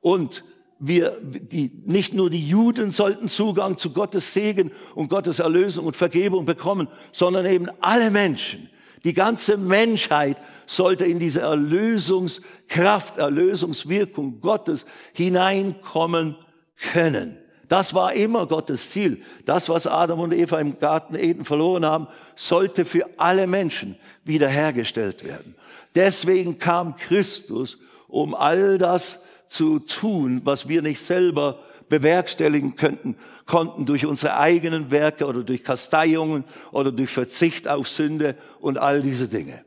Und 0.00 0.44
wir, 0.78 1.18
die, 1.22 1.70
nicht 1.86 2.14
nur 2.14 2.30
die 2.30 2.46
Juden 2.46 2.90
sollten 2.90 3.28
Zugang 3.28 3.76
zu 3.76 3.92
Gottes 3.92 4.32
Segen 4.32 4.72
und 4.94 5.08
Gottes 5.08 5.38
Erlösung 5.38 5.86
und 5.86 5.96
Vergebung 5.96 6.44
bekommen, 6.44 6.88
sondern 7.12 7.46
eben 7.46 7.68
alle 7.80 8.10
Menschen. 8.10 8.68
Die 9.04 9.14
ganze 9.14 9.58
Menschheit 9.58 10.38
sollte 10.66 11.04
in 11.04 11.18
diese 11.18 11.42
Erlösungskraft, 11.42 13.18
Erlösungswirkung 13.18 14.40
Gottes 14.40 14.86
hineinkommen 15.12 16.36
können. 16.92 17.38
Das 17.68 17.94
war 17.94 18.14
immer 18.14 18.46
Gottes 18.46 18.90
Ziel. 18.90 19.22
Das, 19.44 19.68
was 19.68 19.86
Adam 19.86 20.20
und 20.20 20.32
Eva 20.32 20.58
im 20.58 20.78
Garten 20.78 21.14
Eden 21.16 21.44
verloren 21.44 21.84
haben, 21.84 22.08
sollte 22.34 22.84
für 22.84 23.08
alle 23.18 23.46
Menschen 23.46 23.96
wiederhergestellt 24.24 25.24
werden. 25.24 25.54
Deswegen 25.94 26.58
kam 26.58 26.96
Christus, 26.96 27.78
um 28.08 28.34
all 28.34 28.78
das 28.78 29.18
zu 29.48 29.78
tun, 29.78 30.42
was 30.44 30.68
wir 30.68 30.82
nicht 30.82 31.00
selber 31.00 31.60
bewerkstelligen 31.88 32.76
könnten, 32.76 33.16
konnten 33.46 33.86
durch 33.86 34.06
unsere 34.06 34.36
eigenen 34.36 34.90
Werke 34.90 35.26
oder 35.26 35.42
durch 35.42 35.62
Kasteiungen 35.62 36.44
oder 36.72 36.92
durch 36.92 37.10
Verzicht 37.10 37.68
auf 37.68 37.88
Sünde 37.88 38.36
und 38.60 38.78
all 38.78 39.02
diese 39.02 39.28
Dinge. 39.28 39.64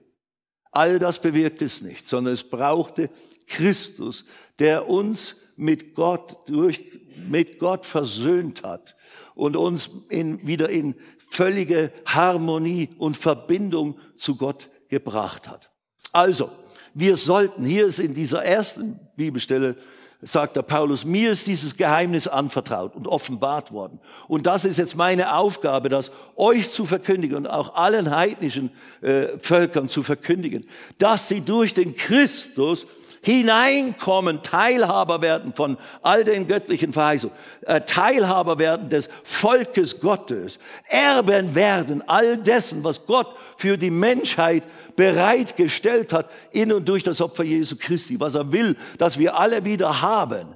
All 0.71 0.99
das 0.99 1.21
bewirkt 1.21 1.61
es 1.61 1.81
nicht, 1.81 2.07
sondern 2.07 2.33
es 2.33 2.43
brauchte 2.43 3.09
Christus, 3.47 4.25
der 4.59 4.89
uns 4.89 5.35
mit 5.55 5.95
Gott 5.95 6.37
durch, 6.47 6.81
mit 7.27 7.59
Gott 7.59 7.85
versöhnt 7.85 8.63
hat 8.63 8.95
und 9.35 9.55
uns 9.55 9.89
in, 10.09 10.45
wieder 10.45 10.69
in 10.69 10.95
völlige 11.29 11.91
Harmonie 12.05 12.89
und 12.97 13.17
Verbindung 13.17 13.97
zu 14.17 14.35
Gott 14.35 14.69
gebracht 14.89 15.47
hat. 15.47 15.69
Also, 16.11 16.49
wir 16.93 17.17
sollten, 17.17 17.65
hier 17.65 17.85
ist 17.85 17.99
in 17.99 18.13
dieser 18.13 18.43
ersten 18.43 18.99
Bibelstelle, 19.15 19.75
sagt 20.21 20.55
der 20.55 20.63
Paulus, 20.63 21.05
mir 21.05 21.31
ist 21.31 21.45
dieses 21.45 21.77
Geheimnis 21.77 22.27
anvertraut 22.27 22.95
und 22.95 23.07
offenbart 23.07 23.71
worden. 23.71 23.99
Und 24.27 24.47
das 24.47 24.65
ist 24.65 24.77
jetzt 24.77 24.95
meine 24.95 25.35
Aufgabe, 25.35 25.89
das 25.89 26.11
euch 26.35 26.71
zu 26.71 26.85
verkündigen 26.85 27.37
und 27.37 27.47
auch 27.47 27.75
allen 27.75 28.15
heidnischen 28.15 28.71
äh, 29.01 29.37
Völkern 29.39 29.89
zu 29.89 30.01
verkündigen, 30.01 30.65
dass 30.97 31.29
sie 31.29 31.41
durch 31.41 31.75
den 31.75 31.95
Christus 31.95 32.87
hineinkommen, 33.21 34.43
Teilhaber 34.43 35.21
werden 35.21 35.53
von 35.53 35.77
all 36.01 36.23
den 36.23 36.47
göttlichen 36.47 36.93
Verheißungen, 36.93 37.35
äh, 37.65 37.81
Teilhaber 37.81 38.59
werden 38.59 38.89
des 38.89 39.09
Volkes 39.23 39.99
Gottes, 39.99 40.59
Erben 40.87 41.55
werden 41.55 42.03
all 42.07 42.37
dessen, 42.37 42.83
was 42.83 43.05
Gott 43.05 43.35
für 43.57 43.77
die 43.77 43.91
Menschheit 43.91 44.63
bereitgestellt 44.95 46.13
hat, 46.13 46.29
in 46.51 46.71
und 46.71 46.87
durch 46.87 47.03
das 47.03 47.21
Opfer 47.21 47.43
Jesu 47.43 47.75
Christi, 47.79 48.19
was 48.19 48.35
er 48.35 48.51
will, 48.51 48.75
dass 48.97 49.17
wir 49.17 49.37
alle 49.37 49.65
wieder 49.65 50.01
haben. 50.01 50.55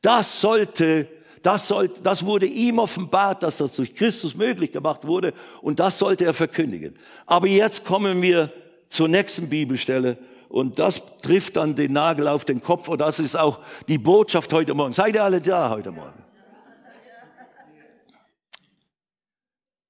Das 0.00 0.40
sollte 0.40 1.08
das, 1.42 1.66
sollte, 1.66 2.02
das 2.02 2.24
wurde 2.24 2.46
ihm 2.46 2.78
offenbart, 2.78 3.42
dass 3.42 3.58
das 3.58 3.72
durch 3.72 3.94
Christus 3.94 4.36
möglich 4.36 4.72
gemacht 4.72 5.06
wurde 5.06 5.34
und 5.60 5.80
das 5.80 5.98
sollte 5.98 6.24
er 6.24 6.34
verkündigen. 6.34 6.96
Aber 7.26 7.48
jetzt 7.48 7.84
kommen 7.84 8.22
wir 8.22 8.52
zur 8.88 9.08
nächsten 9.08 9.48
Bibelstelle 9.48 10.18
und 10.52 10.78
das 10.78 11.16
trifft 11.22 11.56
dann 11.56 11.74
den 11.74 11.94
Nagel 11.94 12.28
auf 12.28 12.44
den 12.44 12.60
Kopf 12.60 12.86
und 12.88 13.00
das 13.00 13.20
ist 13.20 13.36
auch 13.36 13.64
die 13.88 13.96
Botschaft 13.96 14.52
heute 14.52 14.74
Morgen. 14.74 14.92
Seid 14.92 15.14
ihr 15.14 15.24
alle 15.24 15.40
da 15.40 15.70
heute 15.70 15.92
Morgen? 15.92 16.22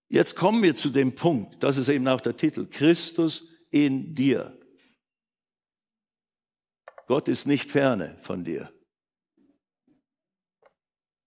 Jetzt 0.08 0.36
kommen 0.36 0.62
wir 0.62 0.76
zu 0.76 0.90
dem 0.90 1.16
Punkt, 1.16 1.60
das 1.64 1.76
ist 1.76 1.88
eben 1.88 2.06
auch 2.06 2.20
der 2.20 2.36
Titel, 2.36 2.68
Christus 2.70 3.48
in 3.70 4.14
dir. 4.14 4.56
Gott 7.08 7.26
ist 7.26 7.46
nicht 7.46 7.68
ferne 7.68 8.16
von 8.20 8.44
dir. 8.44 8.72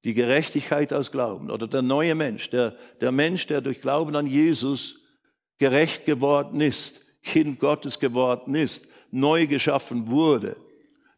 Die 0.06 0.14
Gerechtigkeit 0.14 0.94
aus 0.94 1.12
Glauben 1.12 1.52
oder 1.52 1.68
der 1.68 1.82
neue 1.82 2.16
Mensch, 2.16 2.52
der, 2.52 2.78
der 3.02 3.12
Mensch, 3.12 3.48
der 3.48 3.60
durch 3.60 3.82
Glauben 3.82 4.16
an 4.16 4.28
Jesus 4.28 5.02
gerecht 5.58 6.06
geworden 6.06 6.62
ist, 6.62 7.02
Kind 7.22 7.60
Gottes 7.60 8.00
geworden 8.00 8.56
ist, 8.56 8.88
neu 9.16 9.48
geschaffen 9.48 10.08
wurde, 10.10 10.58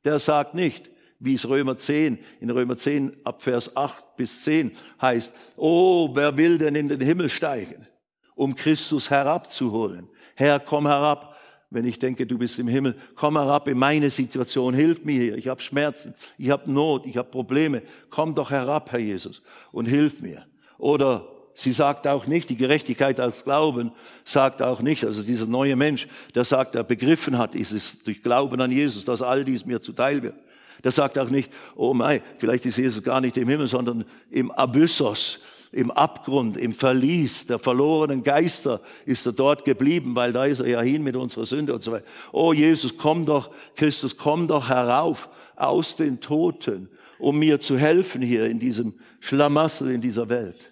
der 0.05 0.19
sagt 0.19 0.53
nicht, 0.53 0.89
wie 1.19 1.33
es 1.33 1.47
Römer 1.49 1.77
10, 1.77 2.19
in 2.39 2.49
Römer 2.49 2.77
10 2.77 3.17
ab 3.23 3.41
Vers 3.41 3.75
8 3.75 4.15
bis 4.15 4.43
10 4.43 4.71
heißt, 5.01 5.33
oh, 5.55 6.09
wer 6.13 6.37
will 6.37 6.57
denn 6.57 6.75
in 6.75 6.87
den 6.87 7.01
Himmel 7.01 7.29
steigen, 7.29 7.87
um 8.35 8.55
Christus 8.55 9.09
herabzuholen? 9.09 10.07
Herr, 10.35 10.59
komm 10.59 10.87
herab. 10.87 11.35
Wenn 11.69 11.83
ich 11.83 11.99
denke, 11.99 12.25
du 12.25 12.37
bist 12.37 12.59
im 12.59 12.67
Himmel, 12.69 12.95
komm 13.15 13.35
herab 13.35 13.67
in 13.67 13.77
meine 13.77 14.09
Situation, 14.09 14.73
hilf 14.73 15.03
mir 15.03 15.21
hier. 15.21 15.37
Ich 15.37 15.49
habe 15.49 15.61
Schmerzen, 15.61 16.13
ich 16.37 16.49
habe 16.49 16.71
Not, 16.71 17.05
ich 17.05 17.17
habe 17.17 17.29
Probleme. 17.29 17.81
Komm 18.09 18.33
doch 18.33 18.51
herab, 18.51 18.89
Herr 18.91 18.99
Jesus, 18.99 19.41
und 19.73 19.85
hilf 19.85 20.21
mir. 20.21 20.45
Oder 20.77 21.27
sie 21.57 21.73
sagt 21.73 22.07
auch 22.07 22.27
nicht, 22.27 22.49
die 22.49 22.55
Gerechtigkeit 22.55 23.19
als 23.19 23.43
Glauben 23.43 23.91
sagt 24.23 24.61
auch 24.61 24.79
nicht, 24.81 25.03
also 25.03 25.23
dieser 25.23 25.47
neue 25.47 25.75
Mensch, 25.75 26.07
der 26.35 26.45
sagt, 26.45 26.75
er 26.75 26.83
begriffen 26.83 27.37
hat, 27.39 27.55
ist 27.55 27.73
es 27.73 28.03
durch 28.03 28.21
Glauben 28.21 28.61
an 28.61 28.71
Jesus, 28.71 29.05
dass 29.05 29.23
all 29.23 29.43
dies 29.43 29.65
mir 29.65 29.81
zuteil 29.81 30.21
wird. 30.21 30.35
Der 30.83 30.91
sagt 30.91 31.17
auch 31.17 31.29
nicht, 31.29 31.51
oh 31.75 31.95
mein, 31.95 32.21
vielleicht 32.37 32.67
ist 32.67 32.77
Jesus 32.77 33.01
gar 33.01 33.19
nicht 33.19 33.35
im 33.37 33.49
Himmel, 33.49 33.65
sondern 33.65 34.05
im 34.29 34.51
Abyssos, 34.51 35.39
im 35.71 35.89
Abgrund, 35.89 36.57
im 36.57 36.73
Verlies 36.73 37.47
der 37.47 37.57
verlorenen 37.57 38.21
Geister 38.21 38.79
ist 39.05 39.25
er 39.25 39.33
dort 39.33 39.65
geblieben, 39.65 40.15
weil 40.15 40.31
da 40.31 40.45
ist 40.45 40.59
er 40.59 40.67
ja 40.67 40.81
hin 40.81 41.03
mit 41.03 41.15
unserer 41.15 41.47
Sünde 41.47 41.73
und 41.73 41.83
so 41.83 41.91
weiter. 41.91 42.05
Oh 42.31 42.53
Jesus, 42.53 42.95
komm 42.97 43.25
doch, 43.25 43.49
Christus, 43.75 44.15
komm 44.15 44.47
doch 44.47 44.69
herauf 44.69 45.27
aus 45.55 45.95
den 45.95 46.19
Toten, 46.19 46.87
um 47.17 47.39
mir 47.39 47.59
zu 47.59 47.79
helfen 47.79 48.21
hier 48.21 48.45
in 48.45 48.59
diesem 48.59 48.93
Schlamassel 49.19 49.89
in 49.89 50.01
dieser 50.01 50.29
Welt. 50.29 50.71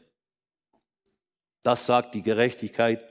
Das 1.66 1.86
sagt 1.86 2.16
die 2.16 2.22
Gerechtigkeit 2.22 3.04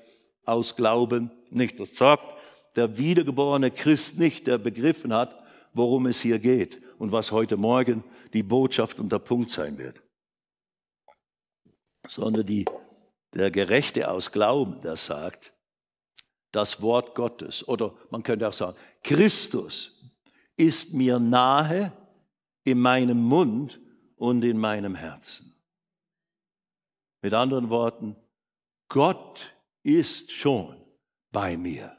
aus 0.44 0.76
Glauben 0.76 1.30
nicht. 1.50 1.78
Das 1.78 1.94
sagt 1.94 2.34
der 2.76 2.96
wiedergeborene 2.98 3.70
Christ 3.70 4.18
nicht, 4.18 4.46
der 4.46 4.58
begriffen 4.58 5.12
hat, 5.12 5.42
worum 5.72 6.06
es 6.06 6.20
hier 6.20 6.38
geht 6.38 6.80
und 6.98 7.12
was 7.12 7.32
heute 7.32 7.56
Morgen 7.56 8.04
die 8.32 8.42
Botschaft 8.42 8.98
und 8.98 9.12
der 9.12 9.18
Punkt 9.18 9.50
sein 9.50 9.78
wird 9.78 10.04
sondern 12.06 12.46
die, 12.46 12.64
der 13.32 13.50
Gerechte 13.50 14.10
aus 14.10 14.32
Glauben, 14.32 14.80
der 14.80 14.96
sagt, 14.96 15.52
das 16.52 16.80
Wort 16.82 17.14
Gottes 17.14 17.66
oder 17.66 17.94
man 18.10 18.22
könnte 18.22 18.48
auch 18.48 18.52
sagen, 18.52 18.76
Christus 19.02 20.00
ist 20.56 20.92
mir 20.92 21.18
nahe 21.18 21.92
in 22.62 22.78
meinem 22.78 23.20
Mund 23.22 23.80
und 24.16 24.44
in 24.44 24.58
meinem 24.58 24.94
Herzen. 24.94 25.54
Mit 27.22 27.34
anderen 27.34 27.70
Worten, 27.70 28.16
Gott 28.88 29.54
ist 29.82 30.32
schon 30.32 30.76
bei 31.32 31.56
mir. 31.56 31.96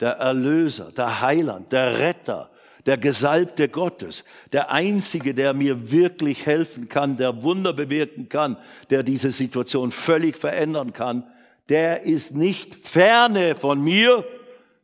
Der 0.00 0.12
Erlöser, 0.12 0.92
der 0.92 1.20
Heiland, 1.20 1.72
der 1.72 1.98
Retter, 1.98 2.50
der 2.86 2.98
Gesalbte 2.98 3.68
Gottes, 3.68 4.24
der 4.52 4.70
Einzige, 4.70 5.34
der 5.34 5.54
mir 5.54 5.90
wirklich 5.90 6.46
helfen 6.46 6.88
kann, 6.88 7.16
der 7.16 7.42
Wunder 7.42 7.72
bewirken 7.72 8.28
kann, 8.28 8.58
der 8.90 9.02
diese 9.02 9.30
Situation 9.30 9.90
völlig 9.92 10.36
verändern 10.36 10.92
kann, 10.92 11.24
der 11.68 12.02
ist 12.02 12.34
nicht 12.34 12.74
ferne 12.74 13.54
von 13.54 13.82
mir, 13.82 14.24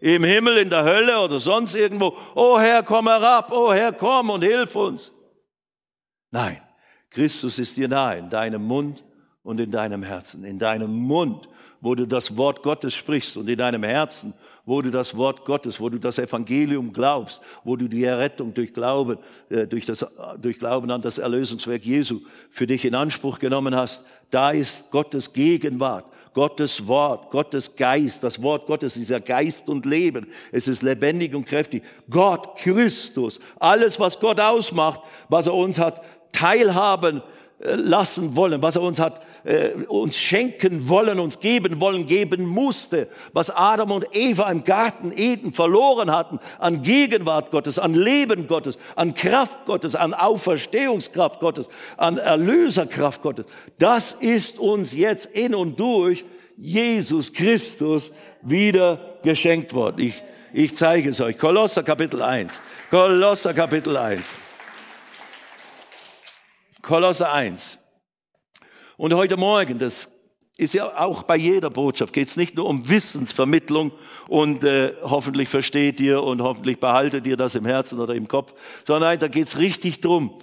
im 0.01 0.25
Himmel, 0.25 0.57
in 0.57 0.71
der 0.71 0.85
Hölle 0.85 1.21
oder 1.21 1.41
sonst 1.41 1.75
irgendwo. 1.75 2.17
Oh 2.35 2.59
Herr, 2.59 2.83
komm 2.83 3.07
herab, 3.07 3.53
oh 3.53 3.73
Herr, 3.73 3.93
komm 3.93 4.31
und 4.31 4.43
hilf 4.43 4.75
uns. 4.75 5.13
Nein, 6.31 6.61
Christus 7.11 7.59
ist 7.59 7.77
dir 7.77 7.89
nahe 7.89 8.19
in 8.19 8.31
deinem 8.31 8.63
Mund 8.63 9.05
und 9.43 9.61
in 9.61 9.71
deinem 9.71 10.03
Herzen. 10.03 10.45
In 10.45 10.59
deinem 10.59 10.93
Mund 10.93 11.49
wo 11.81 11.95
du 11.95 12.07
das 12.07 12.37
Wort 12.37 12.63
Gottes 12.63 12.95
sprichst 12.95 13.37
und 13.37 13.49
in 13.49 13.57
deinem 13.57 13.83
Herzen, 13.83 14.35
wo 14.67 14.83
du 14.83 14.91
das 14.91 15.17
Wort 15.17 15.45
Gottes, 15.45 15.81
wo 15.81 15.89
du 15.89 15.99
das 15.99 16.19
Evangelium 16.19 16.93
glaubst, 16.93 17.41
wo 17.65 17.77
du 17.77 17.89
die 17.89 18.05
Errettung 18.05 18.53
durch 18.53 18.75
Glauben, 18.75 19.19
äh, 19.49 19.67
durch, 19.67 19.87
das, 19.87 20.07
durch 20.41 20.59
Glauben 20.59 20.91
an 20.91 21.01
das 21.01 21.19
Erlösungswerk 21.19 21.85
Jesu 21.85 22.21
für 22.51 22.67
dich 22.67 22.85
in 22.85 22.95
Anspruch 22.95 23.39
genommen 23.39 23.75
hast, 23.75 24.05
da 24.31 24.51
ist 24.51 24.91
Gottes 24.91 25.33
Gegenwart. 25.33 26.07
Gottes 26.33 26.87
Wort, 26.87 27.33
Gottes 27.33 27.75
Geist, 27.75 28.23
das 28.23 28.41
Wort 28.41 28.67
Gottes 28.69 28.97
ist 28.97 29.11
ja 29.11 29.19
Geist 29.19 29.69
und 29.69 29.85
Leben. 29.85 30.29
Es 30.53 30.69
ist 30.69 30.83
lebendig 30.83 31.35
und 31.35 31.45
kräftig. 31.45 31.83
Gott, 32.09 32.57
Christus, 32.57 33.41
alles, 33.59 33.99
was 33.99 34.21
Gott 34.21 34.39
ausmacht, 34.39 35.01
was 35.29 35.49
er 35.49 35.55
uns 35.55 35.81
hat 35.81 36.01
teilhaben 36.33 37.23
lassen 37.63 38.37
wollen, 38.37 38.63
was 38.63 38.77
er 38.77 38.83
uns 38.83 38.99
hat, 38.99 39.21
äh, 39.45 39.73
uns 39.87 40.17
schenken 40.17 40.89
wollen, 40.89 41.21
uns 41.21 41.41
geben 41.41 41.81
wollen, 41.81 42.07
geben 42.07 42.47
musste, 42.47 43.09
was 43.33 43.51
Adam 43.55 43.91
und 43.91 44.07
Eva 44.13 44.51
im 44.51 44.65
Garten 44.65 45.13
Eden 45.15 45.53
verloren 45.53 46.11
hatten, 46.11 46.39
an 46.59 46.81
Gegenwart 46.81 47.51
Gottes, 47.51 47.79
an 47.79 47.93
Leben 47.93 48.47
Gottes, 48.47 48.79
an 48.97 49.13
Kraft 49.13 49.67
Gottes, 49.67 49.95
an 49.95 50.15
Auferstehungskraft 50.15 51.41
Gottes, 51.41 51.69
an 51.99 52.17
Erlöserkraft 52.17 53.21
Gottes. 53.21 53.47
Das 53.79 54.13
ist 54.13 54.59
uns 54.59 54.95
jetzt 54.95 55.27
in 55.27 55.55
und 55.55 55.79
durch 55.79 56.25
Jesus 56.57 57.33
Christus 57.33 58.11
wieder 58.41 59.19
geschenkt 59.23 59.75
worden. 59.75 60.01
Ich, 60.01 60.23
ich 60.55 60.77
zeige 60.77 61.11
es 61.11 61.21
euch. 61.21 61.37
Kolosser 61.37 61.83
Kapitel 61.83 62.23
1. 62.23 62.63
Kolosser 62.91 63.53
Kapitel 63.53 63.97
1. 63.97 64.33
Kolosse 66.83 67.29
1. 67.29 67.79
Und 68.97 69.15
heute 69.15 69.37
Morgen, 69.37 69.79
das 69.79 70.11
ist 70.57 70.75
ja 70.75 70.99
auch 70.99 71.23
bei 71.23 71.37
jeder 71.37 71.71
Botschaft, 71.71 72.13
geht 72.13 72.29
es 72.29 72.37
nicht 72.37 72.55
nur 72.55 72.67
um 72.67 72.89
Wissensvermittlung 72.89 73.93
und 74.29 74.65
äh, 74.65 74.95
hoffentlich 75.03 75.49
versteht 75.49 76.01
ihr 76.01 76.23
und 76.23 76.43
hoffentlich 76.43 76.79
behaltet 76.79 77.27
ihr 77.27 77.37
das 77.37 77.55
im 77.55 77.65
Herzen 77.65 77.99
oder 77.99 78.15
im 78.15 78.29
Kopf, 78.29 78.55
sondern 78.87 79.11
nein, 79.11 79.19
da 79.19 79.29
geht 79.29 79.47
es 79.47 79.59
richtig 79.59 80.01
drum. 80.01 80.39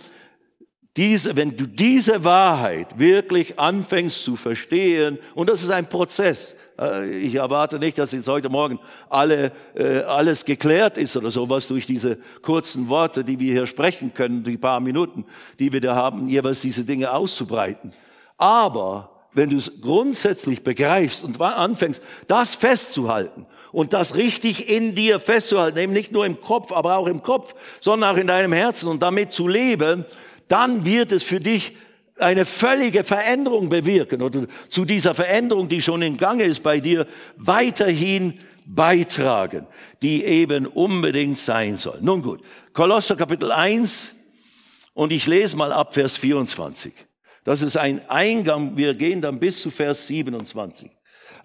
Wenn 0.95 1.56
du 1.56 1.67
diese 1.67 2.23
Wahrheit 2.23 2.97
wirklich 2.97 3.60
anfängst 3.60 4.23
zu 4.23 4.36
verstehen, 4.36 5.19
und 5.36 5.47
das 5.47 5.62
ist 5.62 5.69
ein 5.69 5.88
Prozess, 5.88 6.56
ich 7.09 7.35
erwarte 7.35 7.79
nicht, 7.79 7.97
dass 7.97 8.11
jetzt 8.11 8.27
heute 8.27 8.49
Morgen 8.49 8.79
alle, 9.09 9.51
äh, 9.75 10.01
alles 10.01 10.45
geklärt 10.45 10.97
ist 10.97 11.17
oder 11.17 11.31
sowas 11.31 11.67
durch 11.67 11.85
diese 11.85 12.17
kurzen 12.41 12.87
Worte, 12.87 13.23
die 13.23 13.39
wir 13.39 13.51
hier 13.51 13.65
sprechen 13.65 14.13
können, 14.13 14.43
die 14.43 14.57
paar 14.57 14.79
Minuten, 14.79 15.25
die 15.59 15.73
wir 15.73 15.81
da 15.81 15.95
haben, 15.95 16.27
jeweils 16.27 16.61
diese 16.61 16.83
Dinge 16.83 17.11
auszubreiten. 17.11 17.91
Aber 18.37 19.09
wenn 19.33 19.49
du 19.49 19.57
es 19.57 19.81
grundsätzlich 19.81 20.63
begreifst 20.63 21.23
und 21.23 21.39
anfängst, 21.41 22.01
das 22.27 22.55
festzuhalten 22.55 23.45
und 23.71 23.93
das 23.93 24.15
richtig 24.15 24.69
in 24.69 24.95
dir 24.95 25.19
festzuhalten, 25.19 25.77
eben 25.77 25.93
nicht 25.93 26.11
nur 26.11 26.25
im 26.25 26.41
Kopf, 26.41 26.71
aber 26.71 26.97
auch 26.97 27.07
im 27.07 27.21
Kopf, 27.21 27.55
sondern 27.81 28.15
auch 28.15 28.19
in 28.19 28.27
deinem 28.27 28.53
Herzen 28.53 28.87
und 28.87 29.01
damit 29.01 29.31
zu 29.31 29.47
leben, 29.47 30.05
dann 30.47 30.85
wird 30.85 31.11
es 31.11 31.23
für 31.23 31.39
dich 31.39 31.75
eine 32.19 32.45
völlige 32.45 33.03
Veränderung 33.03 33.69
bewirken 33.69 34.21
oder 34.21 34.47
zu 34.69 34.86
dieser 34.86 35.13
Veränderung, 35.13 35.67
die 35.67 35.82
schon 35.82 36.01
in 36.01 36.17
Gange 36.17 36.43
ist 36.43 36.63
bei 36.63 36.80
dir, 36.80 37.06
weiterhin 37.36 38.34
beitragen, 38.65 39.67
die 40.01 40.23
eben 40.23 40.65
unbedingt 40.65 41.38
sein 41.38 41.77
soll. 41.77 41.99
Nun 42.01 42.21
gut, 42.21 42.41
Kolosser 42.73 43.15
Kapitel 43.15 43.51
1 43.51 44.13
und 44.93 45.12
ich 45.12 45.27
lese 45.27 45.56
mal 45.56 45.71
ab 45.71 45.93
Vers 45.93 46.17
24. 46.17 46.93
Das 47.43 47.62
ist 47.62 47.77
ein 47.77 48.08
Eingang, 48.10 48.75
wir 48.75 48.93
gehen 48.93 49.21
dann 49.21 49.39
bis 49.39 49.62
zu 49.62 49.71
Vers 49.71 50.08
27. 50.08 50.91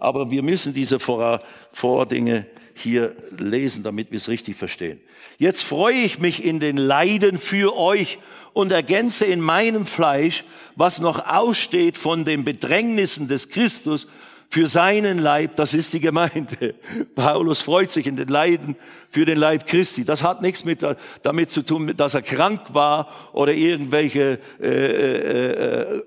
Aber 0.00 0.30
wir 0.32 0.42
müssen 0.42 0.74
diese 0.74 0.98
Vordinge 0.98 2.46
hier 2.82 3.14
lesen, 3.38 3.82
damit 3.82 4.10
wir 4.10 4.18
es 4.18 4.28
richtig 4.28 4.56
verstehen. 4.56 5.00
Jetzt 5.38 5.62
freue 5.62 5.94
ich 5.94 6.18
mich 6.18 6.44
in 6.44 6.60
den 6.60 6.76
Leiden 6.76 7.38
für 7.38 7.76
euch 7.76 8.18
und 8.52 8.72
ergänze 8.72 9.24
in 9.24 9.40
meinem 9.40 9.86
Fleisch, 9.86 10.44
was 10.76 11.00
noch 11.00 11.26
aussteht 11.26 11.96
von 11.96 12.24
den 12.24 12.44
Bedrängnissen 12.44 13.28
des 13.28 13.48
Christus 13.48 14.06
für 14.52 14.68
seinen 14.68 15.18
Leib, 15.18 15.56
das 15.56 15.72
ist 15.72 15.94
die 15.94 16.00
Gemeinde. 16.00 16.74
Paulus 17.14 17.62
freut 17.62 17.90
sich 17.90 18.06
in 18.06 18.16
den 18.16 18.28
Leiden 18.28 18.76
für 19.08 19.24
den 19.24 19.38
Leib 19.38 19.66
Christi. 19.66 20.04
Das 20.04 20.22
hat 20.22 20.42
nichts 20.42 20.66
mit, 20.66 20.86
damit 21.22 21.50
zu 21.50 21.62
tun, 21.62 21.94
dass 21.96 22.12
er 22.12 22.20
krank 22.20 22.60
war 22.74 23.08
oder 23.32 23.54
irgendwelche 23.54 24.38
äh, 24.60 24.68
äh, 24.68 25.96
äh 25.96 26.02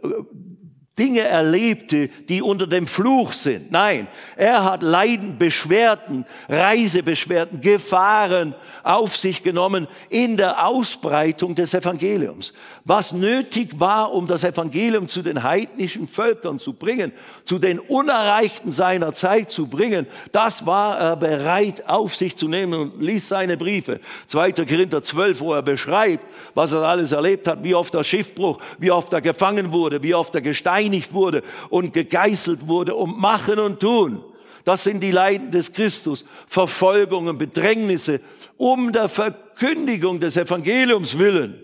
Dinge 0.97 1.23
erlebte, 1.23 2.07
die 2.07 2.41
unter 2.41 2.67
dem 2.67 2.87
Fluch 2.87 3.33
sind. 3.33 3.69
Nein, 3.69 4.07
er 4.37 4.63
hat 4.63 4.81
Leiden, 4.81 5.37
Beschwerden, 5.37 6.25
Reisebeschwerden, 6.47 7.59
Gefahren 7.59 8.55
auf 8.81 9.17
sich 9.17 9.43
genommen 9.43 9.87
in 10.09 10.37
der 10.37 10.65
Ausbreitung 10.65 11.53
des 11.53 11.73
Evangeliums. 11.73 12.53
Was 12.85 13.11
nötig 13.11 13.77
war, 13.77 14.13
um 14.13 14.25
das 14.25 14.45
Evangelium 14.45 15.09
zu 15.09 15.21
den 15.21 15.43
heidnischen 15.43 16.07
Völkern 16.07 16.59
zu 16.59 16.71
bringen, 16.71 17.11
zu 17.43 17.59
den 17.59 17.79
Unerreichten 17.79 18.71
seiner 18.71 19.13
Zeit 19.13 19.51
zu 19.51 19.67
bringen, 19.67 20.07
das 20.31 20.65
war 20.65 20.97
er 20.97 21.17
bereit 21.17 21.89
auf 21.89 22.15
sich 22.15 22.37
zu 22.37 22.47
nehmen 22.47 22.79
und 22.79 23.01
ließ 23.01 23.27
seine 23.27 23.57
Briefe. 23.57 23.99
2. 24.27 24.53
Korinther 24.53 25.03
12, 25.03 25.41
wo 25.41 25.53
er 25.53 25.61
beschreibt, 25.61 26.25
was 26.53 26.71
er 26.71 26.83
alles 26.83 27.11
erlebt 27.11 27.49
hat, 27.49 27.61
wie 27.65 27.75
oft 27.75 27.93
der 27.93 28.05
Schiffbruch, 28.05 28.59
wie 28.79 28.91
oft 28.91 29.11
er 29.11 29.19
gefangen 29.19 29.73
wurde, 29.73 30.01
wie 30.01 30.15
oft 30.15 30.33
er 30.35 30.41
gesteinigt 30.41 30.84
gesteinigt 30.85 31.13
wurde 31.13 31.41
und 31.69 31.93
gegeißelt 31.93 32.67
wurde 32.67 32.95
und 32.95 33.17
machen 33.17 33.59
und 33.59 33.79
tun. 33.79 34.23
Das 34.63 34.83
sind 34.83 35.01
die 35.01 35.11
Leiden 35.11 35.51
des 35.51 35.73
Christus, 35.73 36.25
Verfolgungen, 36.47 37.37
Bedrängnisse, 37.37 38.19
um 38.57 38.91
der 38.91 39.09
Verkündigung 39.09 40.19
des 40.19 40.37
Evangeliums 40.37 41.17
willen. 41.17 41.61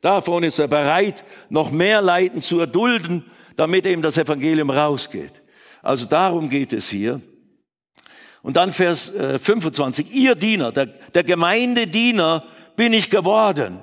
Davon 0.00 0.44
ist 0.44 0.58
er 0.58 0.68
bereit, 0.68 1.24
noch 1.48 1.70
mehr 1.70 2.02
Leiden 2.02 2.40
zu 2.40 2.60
erdulden, 2.60 3.24
damit 3.56 3.86
eben 3.86 4.02
das 4.02 4.16
Evangelium 4.16 4.70
rausgeht. 4.70 5.42
Also 5.82 6.06
darum 6.06 6.50
geht 6.50 6.72
es 6.72 6.88
hier. 6.88 7.20
Und 8.42 8.56
dann 8.56 8.72
Vers 8.72 9.12
25, 9.42 10.06
äh, 10.06 10.16
ihr 10.16 10.34
Diener, 10.34 10.70
der, 10.70 10.86
der 10.86 11.24
Gemeindediener 11.24 12.44
bin 12.76 12.92
ich 12.92 13.08
geworden. 13.08 13.80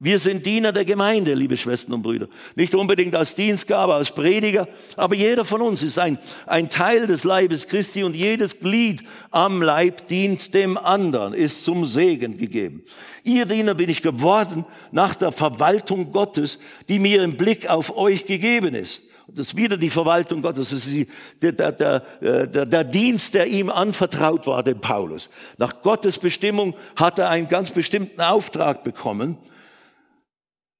Wir 0.00 0.20
sind 0.20 0.46
Diener 0.46 0.70
der 0.70 0.84
Gemeinde, 0.84 1.34
liebe 1.34 1.56
Schwestern 1.56 1.94
und 1.94 2.02
Brüder. 2.02 2.28
Nicht 2.54 2.76
unbedingt 2.76 3.16
als 3.16 3.34
Dienstgabe, 3.34 3.94
als 3.94 4.12
Prediger, 4.12 4.68
aber 4.96 5.16
jeder 5.16 5.44
von 5.44 5.60
uns 5.60 5.82
ist 5.82 5.98
ein, 5.98 6.18
ein 6.46 6.70
Teil 6.70 7.08
des 7.08 7.24
Leibes 7.24 7.66
Christi 7.66 8.04
und 8.04 8.14
jedes 8.14 8.60
Glied 8.60 9.02
am 9.32 9.60
Leib 9.60 10.06
dient 10.06 10.54
dem 10.54 10.78
anderen, 10.78 11.34
ist 11.34 11.64
zum 11.64 11.84
Segen 11.84 12.36
gegeben. 12.36 12.84
Ihr 13.24 13.44
Diener 13.44 13.74
bin 13.74 13.88
ich 13.88 14.00
geworden 14.00 14.64
nach 14.92 15.16
der 15.16 15.32
Verwaltung 15.32 16.12
Gottes, 16.12 16.60
die 16.88 17.00
mir 17.00 17.24
im 17.24 17.36
Blick 17.36 17.68
auf 17.68 17.96
euch 17.96 18.24
gegeben 18.24 18.76
ist. 18.76 19.02
Das 19.26 19.48
ist 19.48 19.56
wieder 19.56 19.76
die 19.76 19.90
Verwaltung 19.90 20.42
Gottes. 20.42 20.70
Das 20.70 20.78
ist 20.78 20.92
die, 20.92 21.08
der, 21.42 21.52
der, 21.52 21.72
der, 21.72 22.02
äh, 22.20 22.66
der, 22.66 22.84
Dienst, 22.84 23.34
der 23.34 23.48
ihm 23.48 23.68
anvertraut 23.68 24.46
war, 24.46 24.62
dem 24.62 24.80
Paulus. 24.80 25.28
Nach 25.58 25.82
Gottes 25.82 26.18
Bestimmung 26.18 26.74
hat 26.94 27.18
er 27.18 27.30
einen 27.30 27.48
ganz 27.48 27.72
bestimmten 27.72 28.20
Auftrag 28.20 28.84
bekommen, 28.84 29.36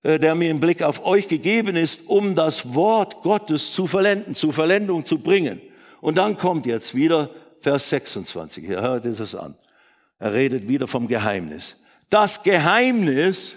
der 0.02 0.34
mir 0.34 0.50
im 0.50 0.60
Blick 0.60 0.82
auf 0.82 1.04
euch 1.04 1.28
gegeben 1.28 1.76
ist, 1.76 2.06
um 2.06 2.34
das 2.34 2.74
Wort 2.74 3.22
Gottes 3.22 3.72
zu 3.72 3.86
verlenden, 3.86 4.34
zu 4.34 4.52
Verlendung 4.52 5.04
zu 5.04 5.18
bringen. 5.18 5.60
Und 6.00 6.18
dann 6.18 6.36
kommt 6.36 6.66
jetzt 6.66 6.94
wieder 6.94 7.30
Vers 7.60 7.88
26. 7.90 8.64
Hier 8.64 8.80
hört 8.80 9.04
ihr 9.04 9.12
das 9.12 9.34
an. 9.34 9.56
Er 10.18 10.32
redet 10.32 10.68
wieder 10.68 10.86
vom 10.86 11.08
Geheimnis. 11.08 11.76
Das 12.10 12.42
Geheimnis, 12.42 13.56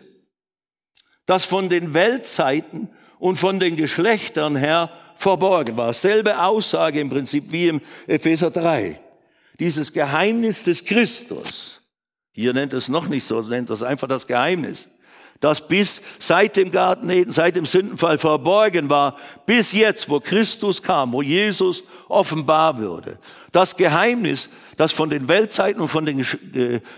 das 1.25 1.45
von 1.45 1.69
den 1.69 1.93
Weltzeiten 1.93 2.89
und 3.19 3.37
von 3.37 3.59
den 3.59 3.75
Geschlechtern 3.75 4.55
her 4.55 4.89
verborgen 5.15 5.77
war. 5.77 5.93
Selbe 5.93 6.43
Aussage 6.43 6.99
im 6.99 7.09
Prinzip 7.09 7.51
wie 7.51 7.67
im 7.67 7.81
Epheser 8.07 8.49
3. 8.49 8.99
Dieses 9.59 9.93
Geheimnis 9.93 10.63
des 10.63 10.83
Christus. 10.85 11.81
Hier 12.31 12.53
nennt 12.53 12.73
es 12.73 12.89
noch 12.89 13.07
nicht 13.07 13.27
so, 13.27 13.39
nennt 13.41 13.69
es 13.69 13.83
einfach 13.83 14.07
das 14.07 14.25
Geheimnis 14.25 14.87
das 15.41 15.67
bis 15.67 16.01
seit 16.19 16.55
dem 16.55 16.71
Garten 16.71 17.09
Eden, 17.09 17.31
seit 17.31 17.57
dem 17.57 17.65
Sündenfall 17.65 18.17
verborgen 18.17 18.89
war, 18.89 19.17
bis 19.45 19.73
jetzt, 19.73 20.07
wo 20.07 20.19
Christus 20.19 20.81
kam, 20.81 21.11
wo 21.11 21.21
Jesus 21.21 21.83
offenbar 22.07 22.77
würde. 22.77 23.17
Das 23.51 23.75
Geheimnis, 23.75 24.49
das 24.81 24.93
von 24.93 25.11
den 25.11 25.27
Weltzeiten 25.27 25.79
und 25.79 25.89
von 25.89 26.07
den 26.07 26.25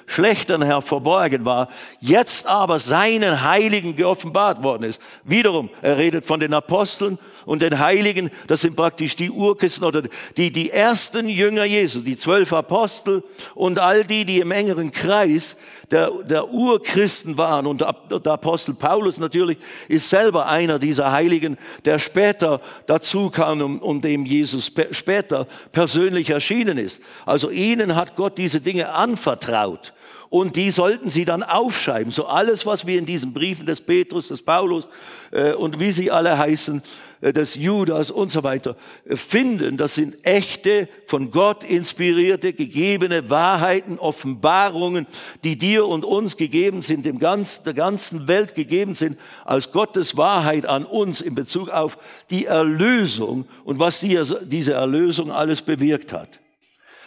Geschlechtern 0.05 0.61
her 0.61 0.81
verborgen 0.81 1.43
war, 1.43 1.67
jetzt 1.99 2.47
aber 2.47 2.79
seinen 2.79 3.43
Heiligen 3.43 3.97
geoffenbart 3.97 4.63
worden 4.63 4.83
ist. 4.83 5.01
Wiederum, 5.25 5.69
er 5.81 5.97
redet 5.97 6.25
von 6.25 6.39
den 6.39 6.53
Aposteln 6.53 7.19
und 7.45 7.61
den 7.61 7.79
Heiligen, 7.79 8.29
das 8.47 8.61
sind 8.61 8.77
praktisch 8.77 9.17
die 9.17 9.29
Urchristen 9.29 9.83
oder 9.83 10.03
die, 10.37 10.49
die 10.49 10.69
ersten 10.69 11.27
Jünger 11.27 11.65
Jesu, 11.65 11.99
die 11.99 12.15
zwölf 12.15 12.53
Apostel 12.53 13.21
und 13.53 13.79
all 13.79 14.05
die, 14.05 14.23
die 14.23 14.39
im 14.39 14.51
engeren 14.51 14.89
Kreis 14.89 15.57
der, 15.91 16.09
der 16.23 16.49
Urchristen 16.49 17.37
waren. 17.37 17.67
Und 17.67 17.81
der 17.81 18.33
Apostel 18.33 18.73
Paulus 18.73 19.19
natürlich 19.19 19.57
ist 19.87 20.09
selber 20.09 20.47
einer 20.47 20.79
dieser 20.79 21.11
Heiligen, 21.11 21.57
der 21.85 21.99
später 21.99 22.61
dazu 22.87 23.29
kam 23.29 23.61
und, 23.61 23.79
und 23.79 24.03
dem 24.03 24.25
Jesus 24.25 24.71
später 24.91 25.47
persönlich 25.71 26.29
erschienen 26.29 26.77
ist. 26.77 27.01
Also 27.25 27.49
ihnen 27.73 27.95
hat 27.95 28.15
Gott 28.15 28.37
diese 28.37 28.61
Dinge 28.61 28.93
anvertraut. 28.93 29.93
Und 30.29 30.55
die 30.55 30.71
sollten 30.71 31.11
sie 31.11 31.25
dann 31.25 31.43
aufschreiben. 31.43 32.11
So 32.11 32.25
alles, 32.25 32.65
was 32.65 32.87
wir 32.87 32.97
in 32.97 33.05
diesen 33.05 33.33
Briefen 33.33 33.67
des 33.67 33.81
Petrus, 33.81 34.29
des 34.29 34.41
Paulus 34.41 34.87
äh, 35.29 35.53
und 35.53 35.79
wie 35.79 35.91
sie 35.91 36.09
alle 36.09 36.35
heißen, 36.39 36.81
äh, 37.21 37.31
des 37.31 37.53
Judas 37.53 38.09
und 38.09 38.31
so 38.31 38.43
weiter 38.43 38.75
äh, 39.07 39.15
finden, 39.15 39.77
das 39.77 39.93
sind 39.93 40.25
echte, 40.25 40.89
von 41.05 41.29
Gott 41.29 41.63
inspirierte, 41.63 42.51
gegebene 42.53 43.29
Wahrheiten, 43.29 43.99
Offenbarungen, 43.99 45.05
die 45.43 45.55
dir 45.55 45.85
und 45.85 46.03
uns 46.03 46.35
gegeben 46.35 46.81
sind, 46.81 47.05
dem 47.05 47.19
ganzen, 47.19 47.65
der 47.65 47.75
ganzen 47.75 48.27
Welt 48.27 48.55
gegeben 48.55 48.95
sind, 48.95 49.19
als 49.45 49.71
Gottes 49.71 50.17
Wahrheit 50.17 50.65
an 50.65 50.83
uns 50.83 51.21
in 51.21 51.35
Bezug 51.35 51.69
auf 51.69 51.99
die 52.31 52.45
Erlösung 52.45 53.45
und 53.65 53.77
was 53.77 53.99
diese 53.99 54.73
Erlösung 54.73 55.31
alles 55.31 55.61
bewirkt 55.61 56.11
hat. 56.11 56.39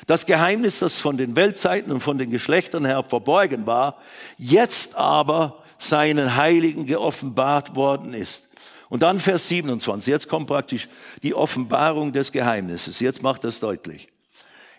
Das 0.07 0.25
Geheimnis, 0.25 0.79
das 0.79 0.97
von 0.97 1.17
den 1.17 1.35
Weltzeiten 1.35 1.91
und 1.91 2.01
von 2.01 2.19
den 2.19 2.31
Geschlechtern 2.31 2.85
her 2.85 3.05
verborgen 3.07 3.67
war, 3.67 3.99
jetzt 4.39 4.95
aber 4.95 5.63
seinen 5.79 6.37
Heiligen 6.37 6.87
geoffenbart 6.87 7.75
worden 7.75 8.15
ist. 8.15 8.49
Und 8.89 9.03
dann 9.03 9.19
Vers 9.19 9.49
27, 9.49 10.11
jetzt 10.11 10.29
kommt 10.29 10.47
praktisch 10.47 10.89
die 11.23 11.35
Offenbarung 11.35 12.13
des 12.13 12.31
Geheimnisses. 12.31 13.01
Jetzt 13.01 13.23
macht 13.23 13.43
das 13.43 13.59
deutlich. 13.59 14.09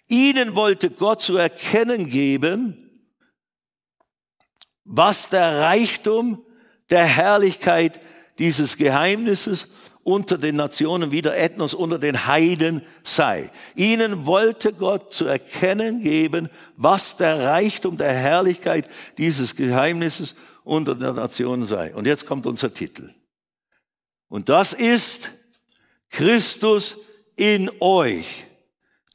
Ihnen 0.07 0.55
wollte 0.55 0.89
Gott 0.89 1.21
zu 1.21 1.35
erkennen 1.35 2.09
geben, 2.09 2.77
was 4.85 5.27
der 5.27 5.59
Reichtum 5.59 6.45
der 6.89 7.03
Herrlichkeit 7.03 7.99
dieses 8.39 8.77
Geheimnisses 8.77 9.67
unter 10.07 10.37
den 10.37 10.55
Nationen, 10.55 11.11
wieder 11.11 11.35
Ethnos 11.35 11.73
unter 11.73 11.99
den 11.99 12.27
Heiden 12.27 12.81
sei. 13.03 13.51
Ihnen 13.75 14.25
wollte 14.25 14.71
Gott 14.71 15.13
zu 15.13 15.25
erkennen 15.25 15.99
geben, 15.99 16.47
was 16.77 17.17
der 17.17 17.41
Reichtum 17.41 17.97
der 17.97 18.13
Herrlichkeit 18.13 18.87
dieses 19.17 19.57
Geheimnisses 19.57 20.33
unter 20.63 20.95
den 20.95 21.13
Nationen 21.13 21.65
sei. 21.65 21.93
Und 21.93 22.07
jetzt 22.07 22.25
kommt 22.25 22.45
unser 22.45 22.73
Titel. 22.73 23.13
Und 24.29 24.47
das 24.47 24.71
ist 24.71 25.31
Christus 26.09 26.95
in 27.35 27.69
euch, 27.81 28.45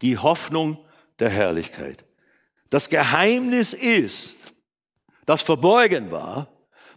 die 0.03 0.19
Hoffnung 0.19 0.77
der 1.21 1.31
Herrlichkeit. 1.31 2.05
Das 2.69 2.91
Geheimnis 2.91 3.73
ist, 3.73 4.37
das 5.25 5.41
verborgen 5.41 6.11
war, 6.11 6.49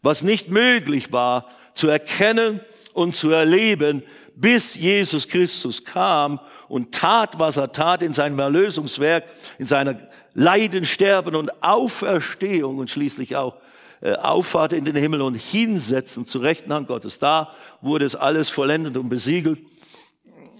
was 0.02 0.22
nicht 0.22 0.50
möglich 0.50 1.14
war 1.14 1.50
zu 1.76 1.88
erkennen 1.88 2.60
und 2.96 3.14
zu 3.14 3.30
erleben, 3.32 4.04
bis 4.36 4.76
Jesus 4.76 5.28
Christus 5.28 5.84
kam 5.84 6.40
und 6.70 6.94
tat, 6.94 7.38
was 7.38 7.58
er 7.58 7.72
tat 7.72 8.02
in 8.02 8.14
seinem 8.14 8.40
Erlösungswerk, 8.40 9.26
in 9.60 9.66
seiner 9.66 10.00
Leiden, 10.34 10.86
Sterben 10.86 11.36
und 11.36 11.52
Auferstehung 11.62 12.78
und 12.78 12.90
schließlich 12.90 13.36
auch 13.36 13.58
äh, 14.02 14.14
Auffahrt 14.14 14.72
in 14.72 14.86
den 14.86 14.96
Himmel 14.96 15.22
und 15.22 15.36
hinsetzen 15.36 16.26
zu 16.26 16.40
rechten 16.40 16.74
Hand 16.74 16.88
Gottes. 16.88 17.20
Da 17.20 17.54
wurde 17.82 18.06
es 18.06 18.16
alles 18.16 18.50
vollendet 18.50 18.96
und 18.96 19.10
besiegelt 19.10 19.62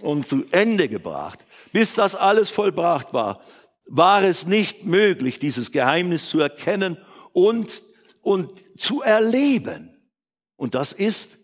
und 0.02 0.28
zu 0.28 0.44
Ende 0.50 0.90
gebracht. 0.90 1.38
Bis 1.72 1.94
das 1.94 2.16
alles 2.16 2.50
vollbracht 2.50 3.14
war, 3.14 3.40
war 3.88 4.22
es 4.22 4.46
nicht 4.46 4.84
möglich, 4.84 5.38
dieses 5.38 5.72
Geheimnis 5.72 6.28
zu 6.28 6.40
erkennen 6.40 6.98
und, 7.32 7.82
und 8.20 8.52
zu 8.78 9.00
erleben. 9.00 9.96
Und 10.56 10.74
das 10.74 10.92
ist 10.92 11.35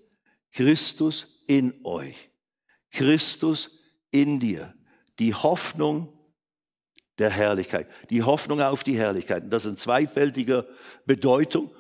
Christus 0.53 1.27
in 1.47 1.75
euch. 1.85 2.17
Christus 2.91 3.71
in 4.11 4.39
dir. 4.39 4.75
Die 5.19 5.35
Hoffnung 5.35 6.13
der 7.19 7.31
Herrlichkeit. 7.31 7.89
Die 8.11 8.23
Hoffnung 8.23 8.61
auf 8.61 8.85
die 8.85 8.97
Herrlichkeit. 8.97 9.45
das 9.51 9.65
ist 9.65 9.71
in 9.71 9.77
zweifältiger 9.79 10.67
Bedeutung. 11.07 11.71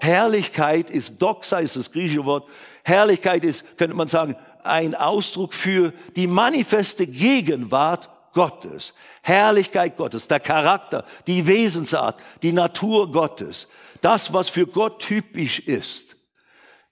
Herrlichkeit 0.00 0.90
ist 0.90 1.22
Doxa, 1.22 1.60
ist 1.60 1.76
das 1.76 1.90
griechische 1.90 2.24
Wort. 2.26 2.48
Herrlichkeit 2.84 3.44
ist, 3.44 3.78
könnte 3.78 3.96
man 3.96 4.08
sagen, 4.08 4.36
ein 4.62 4.94
Ausdruck 4.94 5.54
für 5.54 5.92
die 6.16 6.26
manifeste 6.26 7.06
Gegenwart 7.06 8.10
Gottes. 8.34 8.92
Herrlichkeit 9.22 9.96
Gottes, 9.96 10.28
der 10.28 10.40
Charakter, 10.40 11.06
die 11.26 11.46
Wesensart, 11.46 12.20
die 12.42 12.52
Natur 12.52 13.10
Gottes. 13.10 13.68
Das, 14.02 14.34
was 14.34 14.50
für 14.50 14.66
Gott 14.66 15.00
typisch 15.00 15.60
ist 15.60 16.14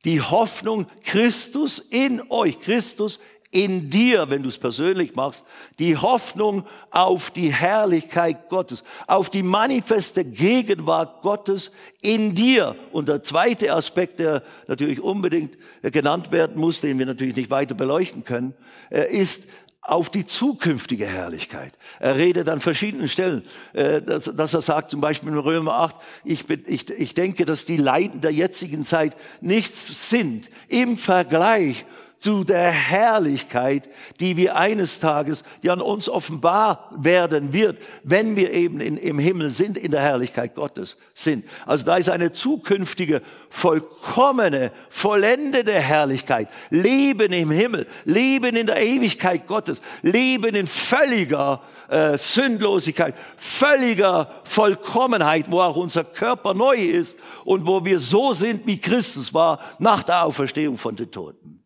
die 0.04 0.20
Hoffnung 0.20 0.86
Christus 1.04 1.78
in 1.78 2.22
euch, 2.30 2.58
Christus 2.58 3.18
in 3.52 3.90
dir, 3.90 4.30
wenn 4.30 4.42
du 4.42 4.48
es 4.48 4.56
persönlich 4.56 5.14
machst, 5.14 5.44
die 5.78 5.96
Hoffnung 5.96 6.64
auf 6.90 7.30
die 7.30 7.52
Herrlichkeit 7.52 8.48
Gottes, 8.48 8.82
auf 9.06 9.28
die 9.28 9.42
manifeste 9.42 10.24
Gegenwart 10.24 11.20
Gottes 11.20 11.70
in 12.00 12.34
dir. 12.34 12.74
Und 12.92 13.08
der 13.08 13.22
zweite 13.22 13.74
Aspekt, 13.74 14.20
der 14.20 14.42
natürlich 14.68 15.00
unbedingt 15.00 15.58
genannt 15.82 16.32
werden 16.32 16.58
muss, 16.58 16.80
den 16.80 16.98
wir 16.98 17.04
natürlich 17.04 17.36
nicht 17.36 17.50
weiter 17.50 17.74
beleuchten 17.74 18.24
können, 18.24 18.54
äh, 18.90 19.14
ist 19.14 19.44
auf 19.82 20.10
die 20.10 20.24
zukünftige 20.24 21.06
Herrlichkeit. 21.06 21.76
Er 21.98 22.14
redet 22.14 22.48
an 22.48 22.60
verschiedenen 22.60 23.08
Stellen, 23.08 23.44
äh, 23.72 24.00
dass, 24.00 24.28
er 24.28 24.60
sagt, 24.60 24.92
zum 24.92 25.00
Beispiel 25.00 25.30
in 25.30 25.38
Römer 25.38 25.74
8, 25.74 25.96
ich, 26.24 26.48
ich, 26.48 26.88
ich 26.88 27.14
denke, 27.14 27.44
dass 27.44 27.64
die 27.64 27.76
Leiden 27.76 28.20
der 28.20 28.32
jetzigen 28.32 28.84
Zeit 28.84 29.16
nichts 29.40 30.08
sind 30.08 30.50
im 30.68 30.96
Vergleich 30.96 31.84
zu 32.22 32.44
der 32.44 32.70
Herrlichkeit, 32.70 33.88
die 34.20 34.36
wir 34.36 34.54
eines 34.54 35.00
Tages, 35.00 35.42
die 35.62 35.70
an 35.70 35.80
uns 35.80 36.08
offenbar 36.08 36.88
werden 36.96 37.52
wird, 37.52 37.80
wenn 38.04 38.36
wir 38.36 38.52
eben 38.52 38.80
in, 38.80 38.96
im 38.96 39.18
Himmel 39.18 39.50
sind, 39.50 39.76
in 39.76 39.90
der 39.90 40.02
Herrlichkeit 40.02 40.54
Gottes 40.54 40.96
sind. 41.14 41.44
Also 41.66 41.84
da 41.84 41.96
ist 41.96 42.08
eine 42.08 42.32
zukünftige, 42.32 43.22
vollkommene, 43.50 44.70
vollendete 44.88 45.72
Herrlichkeit. 45.72 46.48
Leben 46.70 47.32
im 47.32 47.50
Himmel, 47.50 47.88
Leben 48.04 48.54
in 48.54 48.68
der 48.68 48.80
Ewigkeit 48.80 49.48
Gottes, 49.48 49.82
Leben 50.02 50.54
in 50.54 50.68
völliger 50.68 51.60
äh, 51.88 52.16
Sündlosigkeit, 52.16 53.16
völliger 53.36 54.30
Vollkommenheit, 54.44 55.50
wo 55.50 55.60
auch 55.60 55.76
unser 55.76 56.04
Körper 56.04 56.54
neu 56.54 56.76
ist 56.76 57.18
und 57.44 57.66
wo 57.66 57.84
wir 57.84 57.98
so 57.98 58.32
sind, 58.32 58.64
wie 58.64 58.80
Christus 58.80 59.34
war 59.34 59.58
nach 59.80 60.04
der 60.04 60.24
Auferstehung 60.24 60.78
von 60.78 60.94
den 60.94 61.10
Toten. 61.10 61.61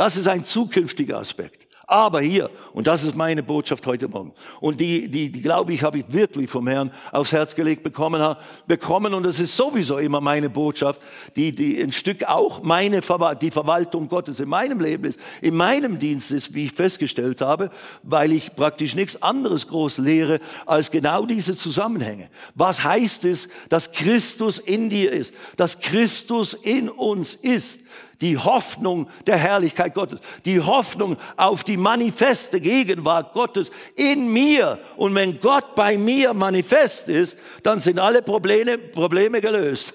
Das 0.00 0.16
ist 0.16 0.28
ein 0.28 0.46
zukünftiger 0.46 1.18
Aspekt. 1.18 1.66
Aber 1.86 2.22
hier, 2.22 2.48
und 2.72 2.86
das 2.86 3.04
ist 3.04 3.14
meine 3.16 3.42
Botschaft 3.42 3.86
heute 3.86 4.08
Morgen, 4.08 4.32
und 4.62 4.80
die, 4.80 5.10
die, 5.10 5.30
die 5.30 5.42
glaube 5.42 5.74
ich, 5.74 5.82
habe 5.82 5.98
ich 5.98 6.10
wirklich 6.10 6.48
vom 6.48 6.68
Herrn 6.68 6.90
aufs 7.12 7.32
Herz 7.32 7.54
gelegt 7.54 7.82
bekommen, 7.82 8.34
bekommen, 8.66 9.12
und 9.12 9.24
das 9.24 9.38
ist 9.40 9.54
sowieso 9.54 9.98
immer 9.98 10.22
meine 10.22 10.48
Botschaft, 10.48 11.02
die, 11.36 11.52
die 11.52 11.78
ein 11.82 11.92
Stück 11.92 12.24
auch 12.24 12.62
meine, 12.62 13.02
die 13.42 13.50
Verwaltung 13.50 14.08
Gottes 14.08 14.40
in 14.40 14.48
meinem 14.48 14.80
Leben 14.80 15.04
ist, 15.04 15.20
in 15.42 15.54
meinem 15.54 15.98
Dienst 15.98 16.30
ist, 16.30 16.54
wie 16.54 16.64
ich 16.64 16.72
festgestellt 16.72 17.42
habe, 17.42 17.68
weil 18.02 18.32
ich 18.32 18.56
praktisch 18.56 18.94
nichts 18.94 19.20
anderes 19.20 19.68
groß 19.68 19.98
lehre, 19.98 20.40
als 20.64 20.90
genau 20.90 21.26
diese 21.26 21.58
Zusammenhänge. 21.58 22.30
Was 22.54 22.84
heißt 22.84 23.26
es, 23.26 23.50
dass 23.68 23.92
Christus 23.92 24.58
in 24.58 24.88
dir 24.88 25.12
ist, 25.12 25.34
dass 25.58 25.78
Christus 25.78 26.54
in 26.54 26.88
uns 26.88 27.34
ist? 27.34 27.80
Die 28.20 28.36
Hoffnung 28.36 29.08
der 29.26 29.36
Herrlichkeit 29.36 29.94
Gottes, 29.94 30.20
die 30.44 30.60
Hoffnung 30.60 31.16
auf 31.36 31.64
die 31.64 31.76
manifeste 31.76 32.60
Gegenwart 32.60 33.32
Gottes 33.32 33.70
in 33.96 34.32
mir. 34.32 34.78
Und 34.96 35.14
wenn 35.14 35.40
Gott 35.40 35.74
bei 35.74 35.96
mir 35.96 36.34
manifest 36.34 37.08
ist, 37.08 37.38
dann 37.62 37.78
sind 37.78 37.98
alle 37.98 38.22
Probleme, 38.22 38.78
Probleme 38.78 39.40
gelöst. 39.40 39.92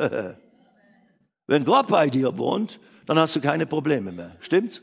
wenn 1.47 1.65
Gott 1.65 1.88
bei 1.88 2.09
dir 2.09 2.38
wohnt, 2.38 2.80
dann 3.05 3.19
hast 3.19 3.36
du 3.36 3.41
keine 3.41 3.65
Probleme 3.65 4.11
mehr. 4.11 4.36
Stimmt's? 4.39 4.82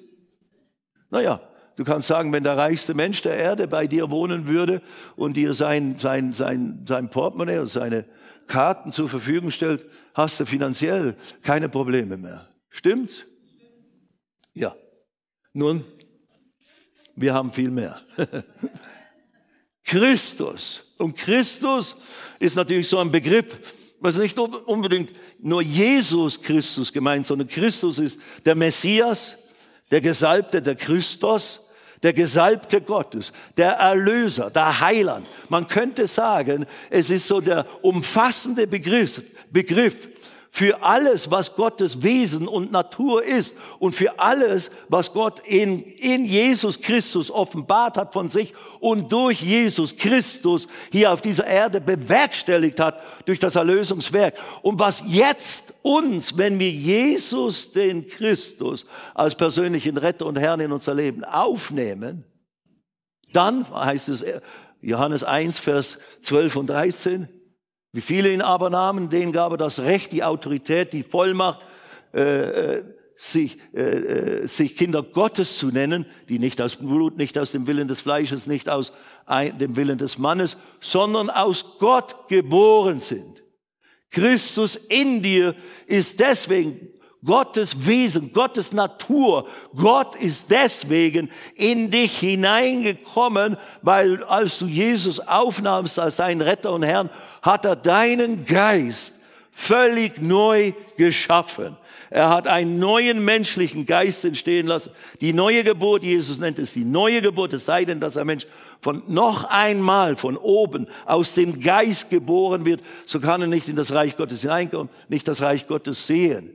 Naja, 1.10 1.40
du 1.76 1.84
kannst 1.84 2.08
sagen, 2.08 2.32
wenn 2.32 2.44
der 2.44 2.56
reichste 2.56 2.94
Mensch 2.94 3.22
der 3.22 3.36
Erde 3.36 3.66
bei 3.66 3.86
dir 3.86 4.10
wohnen 4.10 4.46
würde 4.46 4.80
und 5.16 5.36
dir 5.36 5.52
sein, 5.52 5.96
sein, 5.98 6.32
sein, 6.32 6.84
sein 6.88 7.10
Portemonnaie 7.10 7.58
und 7.58 7.70
seine 7.70 8.04
Karten 8.46 8.92
zur 8.92 9.08
Verfügung 9.08 9.50
stellt, 9.50 9.84
hast 10.14 10.38
du 10.40 10.46
finanziell 10.46 11.16
keine 11.42 11.68
Probleme 11.68 12.16
mehr. 12.16 12.48
Stimmt's? 12.70 13.24
Ja. 14.54 14.76
Nun, 15.52 15.84
wir 17.16 17.34
haben 17.34 17.52
viel 17.52 17.70
mehr. 17.70 18.00
Christus. 19.84 20.94
Und 20.98 21.16
Christus 21.16 21.96
ist 22.38 22.56
natürlich 22.56 22.88
so 22.88 22.98
ein 22.98 23.10
Begriff, 23.10 23.58
was 24.00 24.18
nicht 24.18 24.38
unbedingt 24.38 25.12
nur 25.38 25.62
Jesus 25.62 26.40
Christus 26.40 26.92
gemeint, 26.92 27.26
sondern 27.26 27.48
Christus 27.48 27.98
ist 27.98 28.20
der 28.44 28.54
Messias, 28.54 29.36
der 29.90 30.00
Gesalbte, 30.00 30.62
der 30.62 30.74
Christus, 30.74 31.60
der 32.02 32.12
Gesalbte 32.12 32.80
Gottes, 32.80 33.32
der 33.56 33.72
Erlöser, 33.72 34.50
der 34.50 34.80
Heiland. 34.80 35.28
Man 35.48 35.68
könnte 35.68 36.06
sagen, 36.06 36.66
es 36.90 37.10
ist 37.10 37.28
so 37.28 37.40
der 37.40 37.66
umfassende 37.84 38.66
Begriff, 38.66 39.22
Begriff 39.50 40.08
für 40.54 40.82
alles, 40.82 41.30
was 41.30 41.56
Gottes 41.56 42.02
Wesen 42.02 42.46
und 42.46 42.72
Natur 42.72 43.24
ist 43.24 43.56
und 43.78 43.94
für 43.94 44.18
alles, 44.18 44.70
was 44.90 45.14
Gott 45.14 45.40
in, 45.46 45.82
in 45.82 46.26
Jesus 46.26 46.78
Christus 46.82 47.30
offenbart 47.30 47.96
hat 47.96 48.12
von 48.12 48.28
sich 48.28 48.52
und 48.78 49.10
durch 49.10 49.40
Jesus 49.40 49.96
Christus 49.96 50.68
hier 50.90 51.10
auf 51.10 51.22
dieser 51.22 51.46
Erde 51.46 51.80
bewerkstelligt 51.80 52.80
hat 52.80 53.00
durch 53.24 53.38
das 53.38 53.56
Erlösungswerk. 53.56 54.34
Und 54.60 54.78
was 54.78 55.02
jetzt 55.06 55.72
uns, 55.80 56.36
wenn 56.36 56.58
wir 56.58 56.70
Jesus, 56.70 57.72
den 57.72 58.06
Christus, 58.06 58.84
als 59.14 59.34
persönlichen 59.34 59.96
Retter 59.96 60.26
und 60.26 60.38
Herrn 60.38 60.60
in 60.60 60.70
unser 60.70 60.92
Leben 60.92 61.24
aufnehmen, 61.24 62.26
dann 63.32 63.66
heißt 63.74 64.10
es 64.10 64.22
Johannes 64.82 65.24
1, 65.24 65.58
Vers 65.58 65.98
12 66.20 66.56
und 66.56 66.66
13, 66.66 67.41
wie 67.92 68.00
viele 68.00 68.32
ihn 68.32 68.40
aber 68.40 68.70
nahmen, 68.70 69.10
denen 69.10 69.32
gab 69.32 69.52
er 69.52 69.58
das 69.58 69.80
Recht, 69.80 70.12
die 70.12 70.24
Autorität, 70.24 70.92
die 70.92 71.02
Vollmacht, 71.02 71.60
äh, 72.14 72.20
äh 72.20 72.84
sich, 73.14 73.58
äh, 73.72 73.80
äh, 73.80 74.48
sich 74.48 74.76
Kinder 74.76 75.02
Gottes 75.02 75.56
zu 75.56 75.68
nennen, 75.68 76.06
die 76.28 76.40
nicht 76.40 76.60
aus 76.60 76.76
Blut, 76.76 77.16
nicht 77.18 77.38
aus 77.38 77.52
dem 77.52 77.68
Willen 77.68 77.86
des 77.86 78.00
Fleisches, 78.00 78.48
nicht 78.48 78.68
aus 78.68 78.92
dem 79.28 79.76
Willen 79.76 79.98
des 79.98 80.18
Mannes, 80.18 80.56
sondern 80.80 81.30
aus 81.30 81.78
Gott 81.78 82.26
geboren 82.28 82.98
sind. 82.98 83.44
Christus 84.10 84.74
in 84.74 85.22
dir 85.22 85.54
ist 85.86 86.18
deswegen 86.18 86.88
Gottes 87.24 87.86
Wesen, 87.86 88.32
Gottes 88.32 88.72
Natur. 88.72 89.46
Gott 89.76 90.16
ist 90.16 90.50
deswegen 90.50 91.30
in 91.54 91.90
dich 91.90 92.18
hineingekommen, 92.18 93.56
weil 93.82 94.24
als 94.24 94.58
du 94.58 94.66
Jesus 94.66 95.20
aufnahmst 95.20 95.98
als 95.98 96.16
deinen 96.16 96.40
Retter 96.40 96.72
und 96.72 96.82
Herrn, 96.82 97.10
hat 97.40 97.64
er 97.64 97.76
deinen 97.76 98.44
Geist 98.44 99.14
völlig 99.52 100.20
neu 100.20 100.72
geschaffen. 100.96 101.76
Er 102.10 102.28
hat 102.28 102.46
einen 102.46 102.78
neuen 102.78 103.24
menschlichen 103.24 103.86
Geist 103.86 104.24
entstehen 104.24 104.66
lassen. 104.66 104.90
Die 105.20 105.32
neue 105.32 105.64
Geburt, 105.64 106.02
Jesus 106.02 106.38
nennt 106.38 106.58
es 106.58 106.72
die 106.72 106.84
neue 106.84 107.22
Geburt, 107.22 107.52
es 107.52 107.64
sei 107.64 107.84
denn, 107.84 108.00
dass 108.00 108.16
ein 108.16 108.26
Mensch 108.26 108.46
von 108.80 109.02
noch 109.06 109.44
einmal 109.44 110.16
von 110.16 110.36
oben 110.36 110.88
aus 111.06 111.34
dem 111.34 111.60
Geist 111.60 112.10
geboren 112.10 112.66
wird, 112.66 112.82
so 113.06 113.20
kann 113.20 113.40
er 113.40 113.46
nicht 113.46 113.68
in 113.68 113.76
das 113.76 113.92
Reich 113.92 114.16
Gottes 114.16 114.42
hineinkommen, 114.42 114.90
nicht 115.08 115.26
das 115.28 115.40
Reich 115.40 115.66
Gottes 115.66 116.06
sehen. 116.06 116.50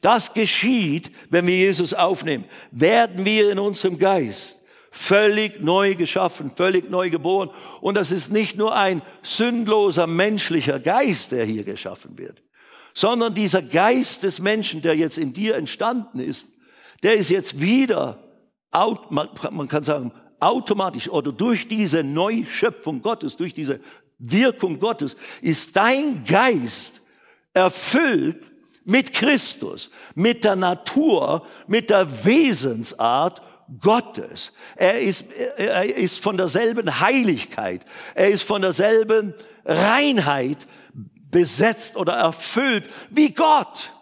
Das 0.00 0.34
geschieht, 0.34 1.10
wenn 1.30 1.46
wir 1.46 1.56
Jesus 1.56 1.94
aufnehmen. 1.94 2.44
Werden 2.70 3.24
wir 3.24 3.50
in 3.50 3.58
unserem 3.58 3.98
Geist 3.98 4.60
völlig 4.90 5.60
neu 5.60 5.94
geschaffen, 5.94 6.50
völlig 6.54 6.90
neu 6.90 7.10
geboren. 7.10 7.50
Und 7.80 7.96
das 7.96 8.10
ist 8.10 8.32
nicht 8.32 8.56
nur 8.56 8.74
ein 8.74 9.02
sündloser 9.22 10.06
menschlicher 10.06 10.80
Geist, 10.80 11.32
der 11.32 11.44
hier 11.44 11.64
geschaffen 11.64 12.16
wird, 12.16 12.42
sondern 12.94 13.34
dieser 13.34 13.62
Geist 13.62 14.22
des 14.22 14.40
Menschen, 14.40 14.82
der 14.82 14.96
jetzt 14.96 15.18
in 15.18 15.32
dir 15.32 15.56
entstanden 15.56 16.18
ist, 16.18 16.48
der 17.02 17.14
ist 17.14 17.28
jetzt 17.28 17.60
wieder, 17.60 18.18
man 18.72 19.68
kann 19.68 19.84
sagen, 19.84 20.12
automatisch 20.40 21.08
oder 21.08 21.32
durch 21.32 21.68
diese 21.68 22.02
Neuschöpfung 22.02 23.02
Gottes, 23.02 23.36
durch 23.36 23.52
diese 23.52 23.80
Wirkung 24.18 24.80
Gottes, 24.80 25.16
ist 25.42 25.76
dein 25.76 26.24
Geist 26.24 27.02
erfüllt 27.52 28.42
mit 28.86 29.12
Christus, 29.12 29.90
mit 30.14 30.44
der 30.44 30.56
Natur, 30.56 31.44
mit 31.66 31.90
der 31.90 32.24
Wesensart 32.24 33.42
Gottes. 33.80 34.52
Er 34.76 35.00
ist, 35.00 35.32
er 35.56 35.84
ist 35.84 36.22
von 36.22 36.36
derselben 36.36 37.00
Heiligkeit, 37.00 37.84
er 38.14 38.28
ist 38.28 38.44
von 38.44 38.62
derselben 38.62 39.34
Reinheit 39.64 40.66
besetzt 41.30 41.96
oder 41.96 42.14
erfüllt 42.14 42.88
wie 43.10 43.34
Gott. 43.34 43.92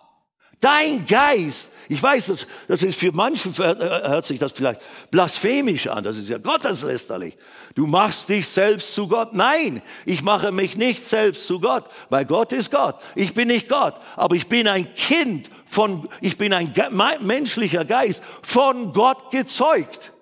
Dein 0.61 1.07
Geist 1.07 1.71
ich 1.89 2.03
weiß, 2.03 2.27
das, 2.27 2.47
das 2.69 2.83
ist 2.83 2.99
für 2.99 3.13
manche, 3.13 3.49
äh, 3.51 4.09
hört 4.09 4.27
sich 4.27 4.39
das 4.39 4.53
vielleicht 4.53 4.81
blasphemisch 5.11 5.87
an. 5.87 6.05
Das 6.05 6.19
ist 6.19 6.29
ja 6.29 6.39
gotteslästerlich. 6.39 7.37
Du 7.75 7.87
machst 7.87 8.29
dich 8.29 8.49
selbst 8.49 8.95
zu 8.95 9.09
Gott. 9.09 9.35
Nein, 9.35 9.83
ich 10.07 10.23
mache 10.23 10.53
mich 10.53 10.77
nicht 10.77 11.05
selbst 11.05 11.47
zu 11.47 11.61
Gott, 11.61 11.85
weil 12.09 12.25
Gott 12.25 12.53
ist 12.53 12.71
Gott. 12.71 12.97
Ich 13.15 13.35
bin 13.35 13.49
nicht 13.49 13.69
Gott, 13.69 13.95
aber 14.17 14.35
ich 14.35 14.49
bin 14.49 14.69
ein 14.69 14.95
Kind 14.95 15.51
von, 15.67 16.09
ich 16.21 16.39
bin 16.39 16.53
ein 16.53 16.73
menschlicher 17.21 17.85
Geist 17.85 18.23
von 18.43 18.93
Gott 18.93 19.31
gezeugt, 19.31 20.13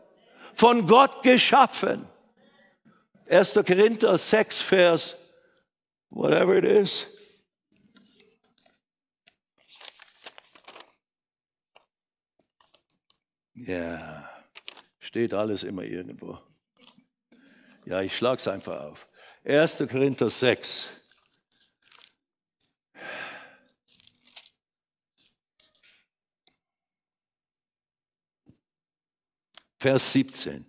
von 0.54 0.86
Gott 0.86 1.22
geschaffen. 1.22 2.06
1. 3.28 3.54
Korinther 3.54 4.18
6, 4.18 4.60
Vers, 4.60 5.16
whatever 6.10 6.56
it 6.56 6.64
is. 6.64 7.06
Ja, 13.54 14.28
steht 14.98 15.34
alles 15.34 15.62
immer 15.62 15.82
irgendwo. 15.82 16.38
Ja, 17.84 18.00
ich 18.00 18.16
schlage 18.16 18.38
es 18.38 18.48
einfach 18.48 18.80
auf. 18.82 19.08
1. 19.44 19.78
Korinther 19.90 20.30
6. 20.30 20.88
Vers 29.78 30.12
17. 30.12 30.64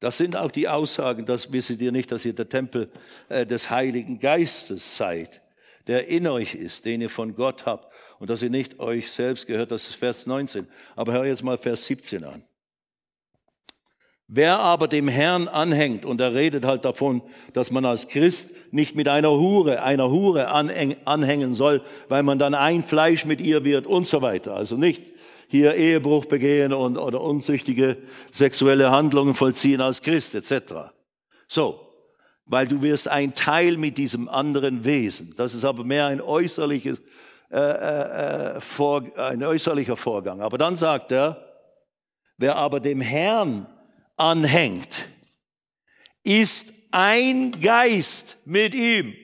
Das 0.00 0.18
sind 0.18 0.34
auch 0.34 0.50
die 0.50 0.66
Aussagen, 0.66 1.26
das 1.26 1.52
wisset 1.52 1.80
ihr 1.80 1.92
nicht, 1.92 2.10
dass 2.10 2.24
ihr 2.24 2.32
der 2.32 2.48
Tempel 2.48 2.90
äh, 3.28 3.46
des 3.46 3.70
Heiligen 3.70 4.18
Geistes 4.18 4.96
seid, 4.96 5.42
der 5.86 6.08
in 6.08 6.26
euch 6.26 6.54
ist, 6.54 6.84
den 6.84 7.00
ihr 7.00 7.10
von 7.10 7.34
Gott 7.34 7.66
habt 7.66 7.92
und 8.18 8.30
dass 8.30 8.42
ihr 8.42 8.50
nicht 8.50 8.78
euch 8.80 9.10
selbst 9.10 9.46
gehört, 9.46 9.70
das 9.70 9.88
ist 9.88 9.96
Vers 9.96 10.26
19. 10.26 10.66
Aber 10.96 11.12
hör 11.12 11.24
jetzt 11.24 11.42
mal 11.42 11.58
Vers 11.58 11.86
17 11.86 12.24
an. 12.24 12.44
Wer 14.34 14.60
aber 14.60 14.88
dem 14.88 15.08
Herrn 15.08 15.46
anhängt, 15.46 16.06
und 16.06 16.18
er 16.18 16.32
redet 16.32 16.64
halt 16.64 16.86
davon, 16.86 17.20
dass 17.52 17.70
man 17.70 17.84
als 17.84 18.08
Christ 18.08 18.50
nicht 18.70 18.96
mit 18.96 19.06
einer 19.06 19.30
Hure, 19.30 19.82
einer 19.82 20.10
Hure 20.10 20.48
anhängen 20.48 21.54
soll, 21.54 21.82
weil 22.08 22.22
man 22.22 22.38
dann 22.38 22.54
ein 22.54 22.82
Fleisch 22.82 23.26
mit 23.26 23.42
ihr 23.42 23.64
wird 23.64 23.86
und 23.86 24.06
so 24.06 24.22
weiter. 24.22 24.54
Also 24.54 24.76
nicht 24.78 25.02
hier 25.48 25.74
Ehebruch 25.74 26.24
begehen 26.24 26.72
und, 26.72 26.96
oder 26.96 27.20
unzüchtige 27.20 27.98
sexuelle 28.30 28.90
Handlungen 28.90 29.34
vollziehen 29.34 29.82
als 29.82 30.00
Christ 30.00 30.34
etc. 30.34 30.92
So, 31.46 31.91
weil 32.44 32.66
du 32.66 32.82
wirst 32.82 33.08
ein 33.08 33.34
Teil 33.34 33.76
mit 33.76 33.98
diesem 33.98 34.28
anderen 34.28 34.84
Wesen. 34.84 35.32
Das 35.36 35.54
ist 35.54 35.64
aber 35.64 35.84
mehr 35.84 36.06
ein 36.06 36.20
äußerliches, 36.20 37.00
äh, 37.50 37.58
äh, 37.58 38.56
äh 38.56 38.60
vor, 38.60 39.04
ein 39.16 39.42
äußerlicher 39.42 39.96
Vorgang. 39.96 40.40
Aber 40.40 40.58
dann 40.58 40.76
sagt 40.76 41.12
er, 41.12 41.64
wer 42.36 42.56
aber 42.56 42.80
dem 42.80 43.00
Herrn 43.00 43.66
anhängt, 44.16 45.06
ist 46.24 46.72
ein 46.90 47.58
Geist 47.60 48.36
mit 48.44 48.74
ihm. 48.74 49.14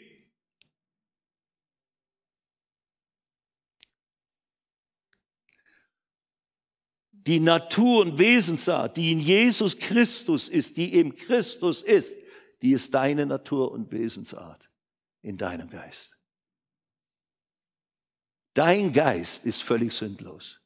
Die 7.13 7.41
Natur 7.41 8.01
und 8.01 8.19
Wesensart, 8.19 8.97
die 8.97 9.13
in 9.13 9.21
Jesus 9.21 9.77
Christus 9.77 10.49
ist, 10.49 10.79
die 10.79 10.99
im 10.99 11.15
Christus 11.15 11.83
ist, 11.83 12.15
die 12.63 12.73
ist 12.73 12.95
deine 12.95 13.27
Natur 13.27 13.73
und 13.73 13.93
Wesensart 13.93 14.69
in 15.23 15.37
deinem 15.37 15.71
Geist. 15.71 16.17
Dein 18.55 18.93
Geist 18.93 19.45
ist 19.45 19.63
völlig 19.63 19.93
sündlos. 19.93 20.61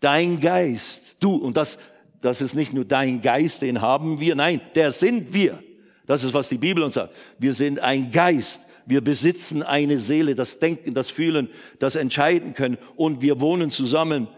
Dein 0.00 0.40
Geist, 0.40 1.16
du, 1.20 1.34
und 1.34 1.56
das 1.56 1.78
das 2.20 2.42
ist 2.42 2.54
nicht 2.54 2.72
nur 2.72 2.84
dein 2.84 3.22
Geist, 3.22 3.62
den 3.62 3.80
haben 3.80 4.20
wir, 4.20 4.34
nein, 4.34 4.60
der 4.74 4.92
sind 4.92 5.32
wir. 5.32 5.62
Das 6.06 6.24
ist, 6.24 6.34
was 6.34 6.48
die 6.48 6.58
Bibel 6.58 6.82
uns 6.82 6.94
sagt. 6.94 7.14
Wir 7.38 7.54
sind 7.54 7.78
ein 7.80 8.10
Geist. 8.10 8.62
Wir 8.86 9.00
besitzen 9.00 9.62
eine 9.62 9.98
Seele, 9.98 10.34
das 10.34 10.58
Denken, 10.58 10.94
das 10.94 11.10
Fühlen, 11.10 11.48
das 11.78 11.94
Entscheiden 11.94 12.54
können. 12.54 12.78
Und 12.96 13.22
wir 13.22 13.40
wohnen 13.40 13.70
zusammen, 13.70 14.28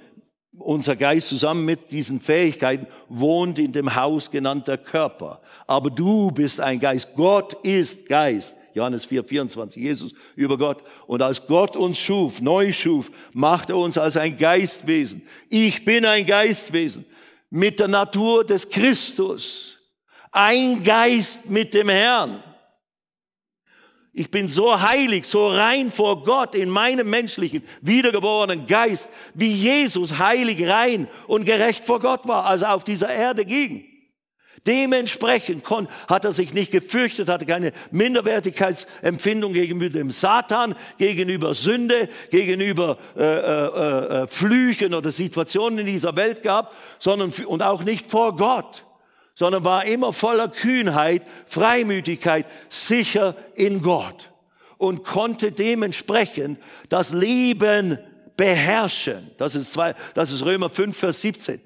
unser 0.59 0.96
Geist 0.96 1.28
zusammen 1.28 1.64
mit 1.64 1.92
diesen 1.92 2.20
Fähigkeiten 2.20 2.86
wohnt 3.09 3.59
in 3.59 3.72
dem 3.72 3.94
Haus 3.94 4.30
genannter 4.30 4.76
Körper. 4.78 5.40
Aber 5.66 5.90
du 5.90 6.30
bist 6.30 6.61
ein 6.61 6.78
Geist. 6.78 7.14
Gott 7.16 7.55
ist 7.64 8.07
Geist. 8.09 8.57
Johannes 8.74 9.05
4, 9.05 9.24
24, 9.24 9.82
Jesus 9.82 10.14
über 10.34 10.57
Gott. 10.57 10.82
Und 11.07 11.20
als 11.20 11.46
Gott 11.46 11.76
uns 11.76 11.98
schuf, 11.98 12.40
neu 12.40 12.72
schuf, 12.72 13.11
macht 13.32 13.70
er 13.70 13.76
uns 13.76 13.98
als 13.98 14.16
ein 14.16 14.36
Geistwesen. 14.36 15.22
Ich 15.50 15.84
bin 15.84 16.07
ein 16.07 16.24
Geistwesen 16.24 17.05
mit 17.50 17.80
der 17.80 17.88
Natur 17.88 18.44
des 18.44 18.68
Christus. 18.68 19.78
Ein 20.30 20.82
Geist 20.82 21.50
mit 21.50 21.74
dem 21.74 21.90
Herrn. 21.90 22.42
Ich 24.14 24.30
bin 24.30 24.48
so 24.48 24.78
heilig, 24.78 25.24
so 25.24 25.48
rein 25.48 25.90
vor 25.90 26.22
Gott 26.22 26.54
in 26.54 26.68
meinem 26.68 27.08
menschlichen, 27.08 27.62
wiedergeborenen 27.80 28.66
Geist, 28.66 29.08
wie 29.32 29.50
Jesus 29.50 30.18
heilig, 30.18 30.68
rein 30.68 31.08
und 31.26 31.46
gerecht 31.46 31.84
vor 31.86 31.98
Gott 31.98 32.28
war, 32.28 32.44
als 32.44 32.60
er 32.60 32.74
auf 32.74 32.84
dieser 32.84 33.08
Erde 33.08 33.46
ging. 33.46 33.86
Dementsprechend 34.66 35.64
hat 36.08 36.24
er 36.24 36.30
sich 36.30 36.52
nicht 36.52 36.70
gefürchtet, 36.70 37.28
hatte 37.28 37.46
keine 37.46 37.72
Minderwertigkeitsempfindung 37.90 39.54
gegenüber 39.54 39.98
dem 39.98 40.10
Satan, 40.10 40.76
gegenüber 40.98 41.54
Sünde, 41.54 42.08
gegenüber 42.30 42.98
äh, 43.16 43.22
äh, 43.22 44.22
äh, 44.22 44.26
Flüchen 44.28 44.94
oder 44.94 45.10
Situationen 45.10 45.80
in 45.80 45.86
dieser 45.86 46.14
Welt 46.14 46.42
gehabt, 46.42 46.74
sondern 46.98 47.32
und 47.46 47.62
auch 47.62 47.82
nicht 47.82 48.06
vor 48.06 48.36
Gott, 48.36 48.84
sondern 49.34 49.64
war 49.64 49.84
immer 49.84 50.12
voller 50.12 50.48
Kühnheit, 50.48 51.26
Freimütigkeit, 51.46 52.46
sicher 52.68 53.36
in 53.54 53.82
Gott 53.82 54.30
und 54.78 55.04
konnte 55.04 55.52
dementsprechend 55.52 56.58
das 56.88 57.12
Leben 57.12 57.98
beherrschen. 58.36 59.30
Das 59.38 59.54
ist, 59.54 59.72
zwei, 59.72 59.94
das 60.14 60.32
ist 60.32 60.44
Römer 60.44 60.70
5, 60.70 60.96
Vers 60.96 61.20
17. 61.20 61.60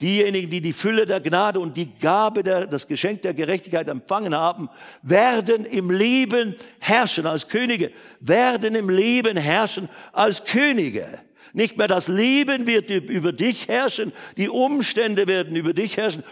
Diejenigen, 0.00 0.48
die 0.48 0.62
die 0.62 0.72
Fülle 0.72 1.04
der 1.04 1.20
Gnade 1.20 1.60
und 1.60 1.76
die 1.76 1.90
Gabe, 1.98 2.42
der, 2.42 2.66
das 2.66 2.86
Geschenk 2.88 3.20
der 3.20 3.34
Gerechtigkeit 3.34 3.86
empfangen 3.88 4.34
haben, 4.34 4.70
werden 5.02 5.66
im 5.66 5.90
Leben 5.90 6.56
herrschen 6.78 7.26
als 7.26 7.48
Könige, 7.48 7.90
werden 8.20 8.74
im 8.74 8.88
Leben 8.88 9.36
herrschen 9.36 9.90
als 10.12 10.44
Könige. 10.44 11.06
Nicht 11.52 11.76
mehr 11.76 11.88
das 11.88 12.08
Leben 12.08 12.66
wird 12.66 12.88
über 12.88 13.32
dich 13.32 13.68
herrschen, 13.68 14.12
die 14.36 14.48
Umstände 14.48 15.26
werden 15.26 15.56
über 15.56 15.74
dich 15.74 15.96
herrschen, 15.96 16.22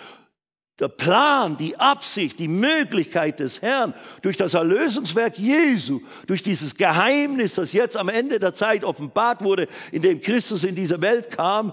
der 0.79 0.89
Plan, 0.89 1.57
die 1.57 1.77
Absicht, 1.79 2.39
die 2.39 2.49
Möglichkeit 2.49 3.41
des 3.41 3.63
Herrn 3.63 3.95
durch 4.23 4.37
das 4.37 4.55
Erlösungswerk 4.55 5.37
Jesu, 5.39 6.01
durch 6.27 6.43
dieses 6.43 6.77
Geheimnis, 6.77 7.55
das 7.55 7.73
jetzt 7.73 7.97
am 7.97 8.09
Ende 8.09 8.39
der 8.39 8.55
Zeit 8.55 8.85
offenbart 8.85 9.43
wurde, 9.43 9.67
in 9.91 10.03
dem 10.03 10.21
Christus 10.21 10.63
in 10.63 10.77
diese 10.77 11.01
Welt 11.01 11.31
kam, 11.31 11.73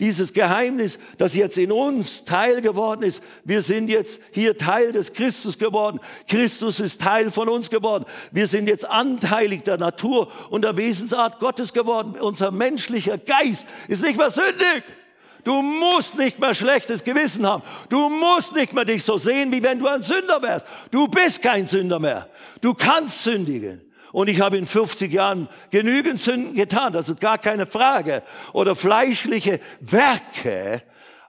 dieses 0.00 0.32
Geheimnis, 0.32 0.98
das 1.16 1.34
jetzt 1.34 1.56
in 1.56 1.70
uns 1.70 2.24
Teil 2.24 2.60
geworden 2.60 3.04
ist. 3.04 3.22
Wir 3.44 3.62
sind 3.62 3.88
jetzt 3.88 4.20
hier 4.32 4.58
Teil 4.58 4.92
des 4.92 5.12
Christus 5.12 5.58
geworden. 5.58 6.00
Christus 6.28 6.80
ist 6.80 7.00
Teil 7.00 7.30
von 7.30 7.48
uns 7.48 7.70
geworden. 7.70 8.04
Wir 8.32 8.48
sind 8.48 8.68
jetzt 8.68 8.84
anteilig 8.84 9.62
der 9.62 9.78
Natur 9.78 10.30
und 10.50 10.62
der 10.62 10.76
Wesensart 10.76 11.38
Gottes 11.38 11.72
geworden. 11.72 12.16
Unser 12.20 12.50
menschlicher 12.50 13.16
Geist 13.16 13.66
ist 13.88 14.02
nicht 14.02 14.18
mehr 14.18 14.30
sündig. 14.30 14.82
Du 15.44 15.60
musst 15.60 16.16
nicht 16.16 16.38
mehr 16.38 16.54
schlechtes 16.54 17.02
Gewissen 17.02 17.46
haben. 17.46 17.62
Du 17.88 18.08
musst 18.08 18.54
nicht 18.54 18.72
mehr 18.72 18.84
dich 18.84 19.02
so 19.02 19.16
sehen, 19.16 19.50
wie 19.50 19.62
wenn 19.62 19.78
du 19.78 19.88
ein 19.88 20.02
Sünder 20.02 20.40
wärst. 20.40 20.66
Du 20.90 21.08
bist 21.08 21.42
kein 21.42 21.66
Sünder 21.66 21.98
mehr. 21.98 22.28
Du 22.60 22.74
kannst 22.74 23.24
sündigen. 23.24 23.80
Und 24.12 24.28
ich 24.28 24.40
habe 24.40 24.58
in 24.58 24.66
50 24.66 25.10
Jahren 25.10 25.48
genügend 25.70 26.20
Sünden 26.20 26.54
getan, 26.54 26.92
das 26.92 27.08
ist 27.08 27.20
gar 27.20 27.38
keine 27.38 27.66
Frage. 27.66 28.22
Oder 28.52 28.76
fleischliche 28.76 29.58
Werke. 29.80 30.82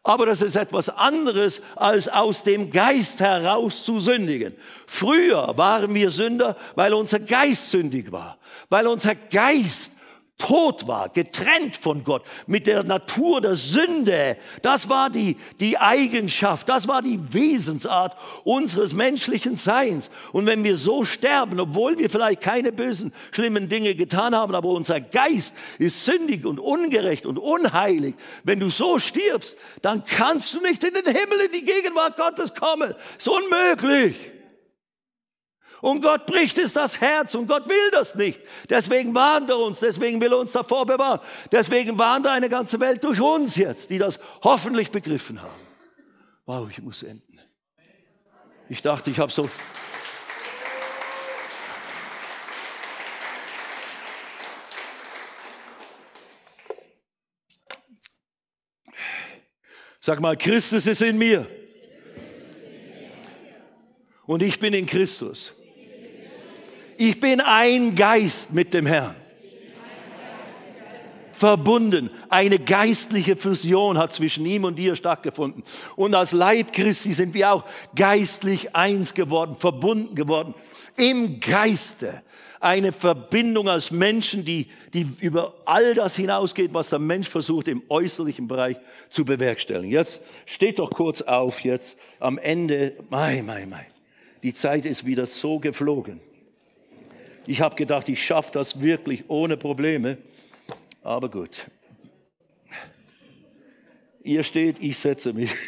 Aber 0.04 0.26
das 0.26 0.42
ist 0.42 0.58
etwas 0.58 0.90
anderes, 0.90 1.62
als 1.78 2.10
aus 2.10 2.44
dem 2.44 2.72
Geist 2.72 3.22
heraus 3.22 3.86
zu 3.86 4.00
sündigen. 4.00 4.54
Früher 4.86 5.58
waren 5.58 5.94
wir 5.94 6.12
Sünder, 6.12 6.58
weil 6.76 6.94
unser 6.94 7.20
Geist 7.20 7.72
sündig 7.72 8.12
war, 8.12 8.38
weil 8.70 8.86
unser 8.86 9.16
Geist 9.16 9.94
tot 10.38 10.88
war, 10.88 11.10
getrennt 11.10 11.78
von 11.78 12.04
Gott, 12.04 12.24
mit 12.48 12.68
der 12.68 12.84
Natur 12.84 13.40
der 13.40 13.56
Sünde. 13.56 14.36
Das 14.62 14.90
war 14.90 15.10
die, 15.10 15.38
die 15.60 15.78
Eigenschaft, 15.78 16.68
das 16.68 16.88
war 16.88 17.02
die 17.02 17.18
Wesensart 17.34 18.18
unseres 18.44 18.94
menschlichen 18.94 19.56
Seins. 19.56 20.10
Und 20.34 20.46
wenn 20.46 20.64
wir 20.64 20.76
so 20.76 21.04
sterben, 21.04 21.60
obwohl 21.60 21.98
wir 21.98 22.10
vielleicht 22.10 22.42
keine 22.42 22.72
bösen, 22.72 23.14
schlimmen 23.32 23.70
Dinge 23.70 23.96
getan 23.96 24.36
haben, 24.36 24.54
aber 24.54 24.70
unser 24.70 25.00
Geist 25.00 25.56
ist 25.80 26.04
sündig 26.04 26.46
und 26.46 26.60
ungerecht 26.60 27.26
und 27.26 27.38
unheilig, 27.38 28.16
wenn 28.44 28.60
du 28.60 28.70
so 28.70 29.00
stirbst, 29.00 29.56
dann 29.82 30.04
kannst 30.04 30.54
du 30.54 30.62
nicht 30.62 30.84
in 30.84 30.94
den 30.94 31.06
Himmel, 31.06 31.40
in 31.46 31.52
die 31.54 31.66
Gegenwart 31.66 32.18
Gottes 32.18 32.54
kommen. 32.54 32.94
Ist 33.18 33.30
unmöglich. 33.30 34.33
Und 35.84 36.00
Gott 36.00 36.26
bricht 36.28 36.58
es 36.60 36.72
das 36.72 37.02
Herz 37.02 37.36
und 37.36 37.46
Gott 37.46 37.68
will 37.68 37.92
das 37.92 38.16
nicht. 38.16 38.40
Deswegen 38.70 39.14
warnt 39.14 39.50
er 39.50 39.58
uns, 39.58 39.82
deswegen 39.82 40.22
will 40.22 40.32
er 40.32 40.38
uns 40.38 40.54
davor 40.54 40.86
bewahren. 40.86 41.20
Deswegen 41.52 42.00
warnt 42.00 42.26
er 42.26 42.32
eine 42.32 42.48
ganze 42.48 42.80
Welt 42.80 43.04
durch 43.04 43.20
uns 43.20 43.58
jetzt, 43.58 43.90
die 43.90 43.98
das 43.98 44.18
hoffentlich 44.46 44.92
begriffen 44.92 45.42
haben. 45.42 45.60
Wow, 46.46 46.70
ich 46.70 46.82
muss 46.82 47.04
enden. 47.04 47.38
Ich 48.70 48.82
dachte, 48.82 49.12
ich 49.12 49.20
habe 49.20 49.30
so... 49.30 49.50
Sag 60.00 60.22
mal, 60.22 60.38
Christus 60.38 60.88
ist 60.88 61.02
in 61.02 61.18
mir. 61.18 61.46
Und 64.26 64.42
ich 64.42 64.58
bin 64.58 64.74
in 64.74 64.86
Christus. 64.86 65.54
Ich 66.98 67.20
bin 67.20 67.42
ein 67.42 67.96
Geist 67.96 68.54
mit 68.54 68.74
dem 68.74 68.86
Herrn. 68.86 69.16
Verbunden. 71.44 72.10
Eine 72.30 72.58
geistliche 72.58 73.36
Fusion 73.36 73.98
hat 73.98 74.14
zwischen 74.14 74.46
ihm 74.46 74.64
und 74.64 74.80
dir 74.80 74.96
stattgefunden. 74.96 75.64
Und 75.98 76.16
als 76.16 76.32
Leib 76.32 76.72
Christi 76.72 77.12
sind 77.12 77.34
wir 77.34 77.52
auch 77.52 77.66
geistlich 77.96 78.76
eins 78.76 79.14
geworden, 79.14 79.58
verbunden 79.58 80.16
geworden. 80.16 80.54
Im 80.96 81.42
Geiste. 81.42 82.22
Eine 82.62 82.94
Verbindung 82.94 83.68
als 83.68 83.92
Menschen, 83.92 84.46
die, 84.46 84.68
die 84.94 85.06
über 85.20 85.54
all 85.66 85.96
das 85.96 86.16
hinausgeht, 86.16 86.74
was 86.74 86.90
der 86.90 87.00
Mensch 87.00 87.28
versucht 87.28 87.68
im 87.68 87.84
äußerlichen 87.90 88.48
Bereich 88.48 88.78
zu 89.10 89.26
bewerkstelligen. 89.26 89.92
Jetzt 89.92 90.22
steht 90.46 90.80
doch 90.80 90.92
kurz 90.92 91.22
auf, 91.22 91.60
jetzt 91.60 91.98
am 92.22 92.38
Ende, 92.38 92.94
mai, 93.10 93.42
mai, 93.42 93.66
mai. 93.66 93.86
Die 94.44 94.54
Zeit 94.54 94.86
ist 94.86 95.06
wieder 95.06 95.26
so 95.26 95.60
geflogen. 95.60 96.22
Ich 97.46 97.62
habe 97.62 97.76
gedacht, 97.76 98.08
ich 98.10 98.24
schaffe 98.24 98.52
das 98.54 98.82
wirklich 98.82 99.30
ohne 99.30 99.58
Probleme. 99.58 100.18
Aber 101.02 101.30
gut. 101.30 101.70
Ihr 104.24 104.44
steht, 104.44 104.80
ich 104.80 104.98
setze 104.98 105.34
mich. 105.34 105.52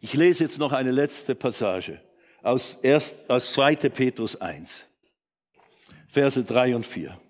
Ich 0.00 0.14
lese 0.14 0.44
jetzt 0.44 0.58
noch 0.58 0.72
eine 0.72 0.92
letzte 0.92 1.34
Passage 1.34 2.00
aus, 2.42 2.78
erst, 2.82 3.28
aus 3.28 3.52
2. 3.52 3.74
Petrus 3.90 4.40
1, 4.40 4.86
Verse 6.06 6.44
3 6.44 6.76
und 6.76 6.86
4. 6.86 7.20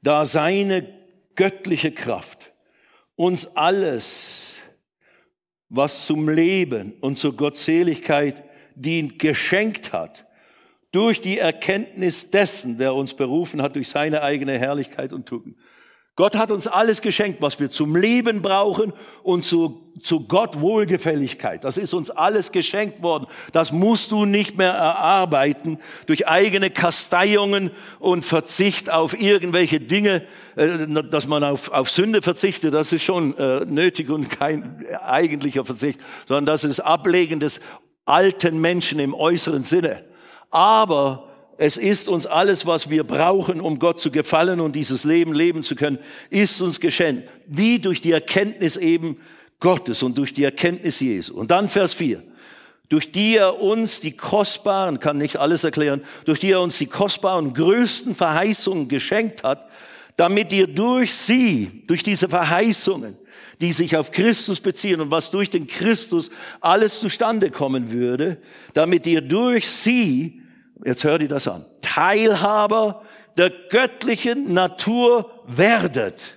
Da 0.00 0.24
seine 0.24 0.88
göttliche 1.34 1.92
Kraft 1.92 2.52
uns 3.16 3.56
alles, 3.56 4.58
was 5.68 6.06
zum 6.06 6.28
Leben 6.28 6.94
und 7.00 7.18
zur 7.18 7.36
Gottseligkeit 7.36 8.47
dient, 8.80 9.18
geschenkt 9.18 9.92
hat, 9.92 10.26
durch 10.92 11.20
die 11.20 11.38
Erkenntnis 11.38 12.30
dessen, 12.30 12.78
der 12.78 12.94
uns 12.94 13.14
berufen 13.14 13.62
hat, 13.62 13.76
durch 13.76 13.88
seine 13.88 14.22
eigene 14.22 14.58
Herrlichkeit 14.58 15.12
und 15.12 15.26
Tugend. 15.26 15.56
Gott 16.18 16.34
hat 16.34 16.50
uns 16.50 16.66
alles 16.66 17.00
geschenkt, 17.00 17.40
was 17.40 17.60
wir 17.60 17.70
zum 17.70 17.94
Leben 17.94 18.42
brauchen 18.42 18.92
und 19.22 19.44
zu, 19.44 19.92
zu 20.02 20.26
Gott 20.26 20.58
Wohlgefälligkeit. 20.58 21.62
Das 21.62 21.76
ist 21.76 21.94
uns 21.94 22.10
alles 22.10 22.50
geschenkt 22.50 23.04
worden. 23.04 23.28
Das 23.52 23.70
musst 23.70 24.10
du 24.10 24.24
nicht 24.24 24.58
mehr 24.58 24.72
erarbeiten 24.72 25.78
durch 26.06 26.26
eigene 26.26 26.70
Kasteiungen 26.70 27.70
und 28.00 28.24
Verzicht 28.24 28.90
auf 28.90 29.16
irgendwelche 29.16 29.78
Dinge, 29.78 30.24
äh, 30.56 30.88
dass 31.08 31.28
man 31.28 31.44
auf, 31.44 31.70
auf 31.70 31.88
Sünde 31.88 32.20
verzichtet. 32.20 32.74
Das 32.74 32.92
ist 32.92 33.04
schon 33.04 33.38
äh, 33.38 33.64
nötig 33.64 34.10
und 34.10 34.28
kein 34.28 34.84
eigentlicher 35.00 35.64
Verzicht, 35.64 36.00
sondern 36.26 36.46
das 36.46 36.64
ist 36.64 36.80
Ablegen 36.80 37.38
des 37.38 37.60
alten 38.08 38.60
Menschen 38.60 38.98
im 38.98 39.14
äußeren 39.14 39.64
Sinne. 39.64 40.04
Aber 40.50 41.28
es 41.58 41.76
ist 41.76 42.08
uns 42.08 42.24
alles, 42.24 42.66
was 42.66 42.88
wir 42.88 43.04
brauchen, 43.04 43.60
um 43.60 43.78
Gott 43.78 44.00
zu 44.00 44.10
gefallen 44.10 44.60
und 44.60 44.76
dieses 44.76 45.04
Leben 45.04 45.32
leben 45.32 45.62
zu 45.62 45.74
können, 45.74 45.98
ist 46.30 46.60
uns 46.62 46.78
geschenkt. 46.78 47.28
Wie 47.46 47.78
durch 47.80 48.00
die 48.00 48.12
Erkenntnis 48.12 48.76
eben 48.76 49.18
Gottes 49.60 50.02
und 50.02 50.16
durch 50.16 50.32
die 50.32 50.44
Erkenntnis 50.44 51.00
Jesu. 51.00 51.34
Und 51.34 51.50
dann 51.50 51.68
Vers 51.68 51.94
4. 51.94 52.22
Durch 52.88 53.12
die 53.12 53.36
er 53.36 53.60
uns 53.60 54.00
die 54.00 54.12
kostbaren, 54.12 54.98
kann 55.00 55.18
nicht 55.18 55.36
alles 55.36 55.64
erklären, 55.64 56.02
durch 56.24 56.40
die 56.40 56.52
er 56.52 56.60
uns 56.60 56.78
die 56.78 56.86
kostbaren, 56.86 57.52
größten 57.52 58.14
Verheißungen 58.14 58.88
geschenkt 58.88 59.42
hat, 59.42 59.68
damit 60.18 60.52
ihr 60.52 60.66
durch 60.66 61.14
sie, 61.14 61.84
durch 61.86 62.02
diese 62.02 62.28
Verheißungen, 62.28 63.16
die 63.62 63.72
sich 63.72 63.96
auf 63.96 64.10
Christus 64.10 64.60
beziehen 64.60 65.00
und 65.00 65.10
was 65.10 65.30
durch 65.30 65.48
den 65.48 65.66
Christus 65.66 66.30
alles 66.60 67.00
zustande 67.00 67.50
kommen 67.50 67.90
würde, 67.90 68.36
damit 68.74 69.06
ihr 69.06 69.22
durch 69.22 69.66
sie 69.66 70.42
jetzt 70.84 71.04
hört 71.04 71.22
ihr 71.22 71.28
das 71.28 71.48
an, 71.48 71.64
Teilhaber 71.80 73.02
der 73.36 73.50
göttlichen 73.50 74.52
Natur 74.52 75.30
werdet. 75.46 76.34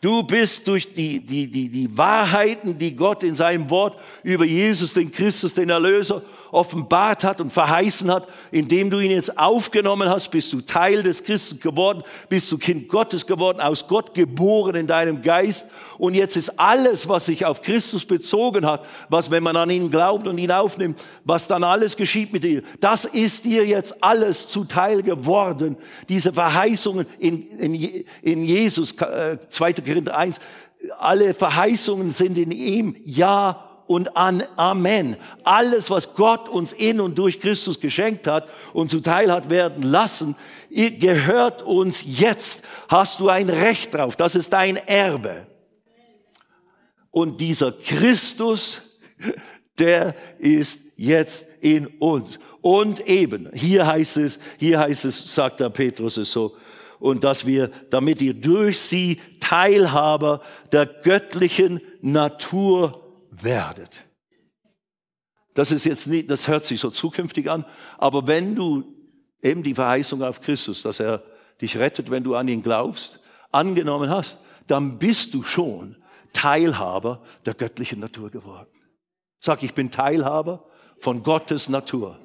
Du 0.00 0.22
bist 0.22 0.68
durch 0.68 0.92
die, 0.92 1.24
die, 1.24 1.50
die, 1.50 1.70
die 1.70 1.96
Wahrheiten, 1.96 2.76
die 2.76 2.94
Gott 2.94 3.22
in 3.22 3.34
seinem 3.34 3.70
Wort 3.70 3.98
über 4.22 4.44
Jesus, 4.44 4.92
den 4.92 5.10
Christus, 5.10 5.54
den 5.54 5.70
Erlöser 5.70 6.22
offenbart 6.54 7.24
hat 7.24 7.40
und 7.40 7.50
verheißen 7.50 8.10
hat, 8.10 8.28
indem 8.50 8.90
du 8.90 9.00
ihn 9.00 9.10
jetzt 9.10 9.38
aufgenommen 9.38 10.08
hast, 10.08 10.30
bist 10.30 10.52
du 10.52 10.60
Teil 10.60 11.02
des 11.02 11.22
Christus 11.22 11.60
geworden, 11.60 12.02
bist 12.28 12.50
du 12.50 12.58
Kind 12.58 12.88
Gottes 12.88 13.26
geworden, 13.26 13.60
aus 13.60 13.86
Gott 13.86 14.14
geboren 14.14 14.74
in 14.76 14.86
deinem 14.86 15.22
Geist. 15.22 15.66
Und 15.98 16.14
jetzt 16.14 16.36
ist 16.36 16.58
alles, 16.58 17.08
was 17.08 17.26
sich 17.26 17.44
auf 17.44 17.62
Christus 17.62 18.04
bezogen 18.04 18.66
hat, 18.66 18.84
was, 19.08 19.30
wenn 19.30 19.42
man 19.42 19.56
an 19.56 19.70
ihn 19.70 19.90
glaubt 19.90 20.26
und 20.26 20.38
ihn 20.38 20.50
aufnimmt, 20.50 21.00
was 21.24 21.46
dann 21.48 21.64
alles 21.64 21.96
geschieht 21.96 22.32
mit 22.32 22.44
dir, 22.44 22.62
das 22.80 23.04
ist 23.04 23.44
dir 23.44 23.66
jetzt 23.66 24.02
alles 24.02 24.48
zuteil 24.48 25.02
geworden. 25.02 25.76
Diese 26.08 26.32
Verheißungen 26.32 27.06
in, 27.18 27.42
in, 27.42 28.04
in 28.22 28.42
Jesus, 28.42 28.92
äh, 29.00 29.38
2. 29.48 29.74
Korinther 29.74 30.16
1, 30.16 30.40
alle 30.98 31.34
Verheißungen 31.34 32.10
sind 32.10 32.38
in 32.38 32.50
ihm 32.50 32.96
Ja 33.04 33.73
und 33.86 34.16
an 34.16 34.42
Amen. 34.56 35.16
Alles, 35.44 35.90
was 35.90 36.14
Gott 36.14 36.48
uns 36.48 36.72
in 36.72 37.00
und 37.00 37.18
durch 37.18 37.40
Christus 37.40 37.80
geschenkt 37.80 38.26
hat 38.26 38.48
und 38.72 38.90
zuteil 38.90 39.30
hat 39.30 39.50
werden 39.50 39.82
lassen, 39.82 40.36
gehört 40.70 41.62
uns 41.62 42.04
jetzt. 42.06 42.62
Hast 42.88 43.20
du 43.20 43.28
ein 43.28 43.48
Recht 43.50 43.94
drauf. 43.94 44.16
Das 44.16 44.34
ist 44.34 44.52
dein 44.52 44.76
Erbe. 44.76 45.46
Und 47.10 47.40
dieser 47.40 47.72
Christus, 47.72 48.80
der 49.78 50.14
ist 50.38 50.80
jetzt 50.96 51.46
in 51.60 51.86
uns. 51.86 52.38
Und 52.60 53.00
eben, 53.06 53.50
hier 53.52 53.86
heißt 53.86 54.16
es, 54.16 54.38
hier 54.58 54.80
heißt 54.80 55.04
es, 55.04 55.34
sagt 55.34 55.60
der 55.60 55.68
Petrus 55.68 56.16
es 56.16 56.30
so, 56.30 56.56
und 56.98 57.22
dass 57.22 57.44
wir, 57.44 57.70
damit 57.90 58.22
ihr 58.22 58.32
durch 58.32 58.80
sie 58.80 59.20
Teilhaber 59.38 60.40
der 60.72 60.86
göttlichen 60.86 61.80
Natur 62.00 63.03
werdet. 63.42 64.04
Das 65.54 65.70
ist 65.70 65.84
jetzt 65.84 66.06
nicht, 66.06 66.30
das 66.30 66.48
hört 66.48 66.64
sich 66.66 66.80
so 66.80 66.90
zukünftig 66.90 67.50
an, 67.50 67.64
aber 67.98 68.26
wenn 68.26 68.54
du 68.54 68.84
eben 69.42 69.62
die 69.62 69.74
Verheißung 69.74 70.22
auf 70.22 70.40
Christus, 70.40 70.82
dass 70.82 71.00
er 71.00 71.22
dich 71.60 71.76
rettet, 71.76 72.10
wenn 72.10 72.24
du 72.24 72.34
an 72.34 72.48
ihn 72.48 72.62
glaubst, 72.62 73.20
angenommen 73.52 74.10
hast, 74.10 74.40
dann 74.66 74.98
bist 74.98 75.34
du 75.34 75.42
schon 75.42 75.96
Teilhaber 76.32 77.22
der 77.46 77.54
göttlichen 77.54 78.00
Natur 78.00 78.30
geworden. 78.30 78.68
Sag, 79.38 79.62
ich 79.62 79.74
bin 79.74 79.90
Teilhaber 79.90 80.64
von 80.98 81.22
Gottes 81.22 81.68
Natur. 81.68 82.18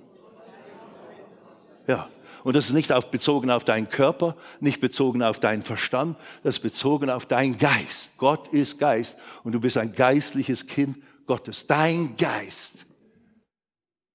Ja. 1.88 2.10
Und 2.43 2.55
das 2.55 2.67
ist 2.67 2.73
nicht 2.73 2.91
auf, 2.91 3.11
bezogen 3.11 3.51
auf 3.51 3.63
deinen 3.63 3.89
Körper, 3.89 4.35
nicht 4.59 4.79
bezogen 4.79 5.23
auf 5.23 5.39
deinen 5.39 5.63
Verstand, 5.63 6.17
das 6.43 6.57
ist 6.57 6.61
bezogen 6.61 7.09
auf 7.09 7.25
deinen 7.25 7.57
Geist. 7.57 8.17
Gott 8.17 8.47
ist 8.49 8.79
Geist 8.79 9.17
und 9.43 9.53
du 9.53 9.59
bist 9.59 9.77
ein 9.77 9.93
geistliches 9.93 10.67
Kind 10.67 10.97
Gottes. 11.25 11.67
Dein 11.67 12.15
Geist 12.17 12.85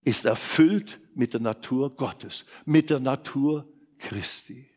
ist 0.02 0.24
erfüllt 0.24 1.00
mit 1.14 1.32
der 1.32 1.40
Natur 1.40 1.94
Gottes, 1.96 2.44
mit 2.64 2.90
der 2.90 3.00
Natur 3.00 3.66
Christi. 3.98 4.68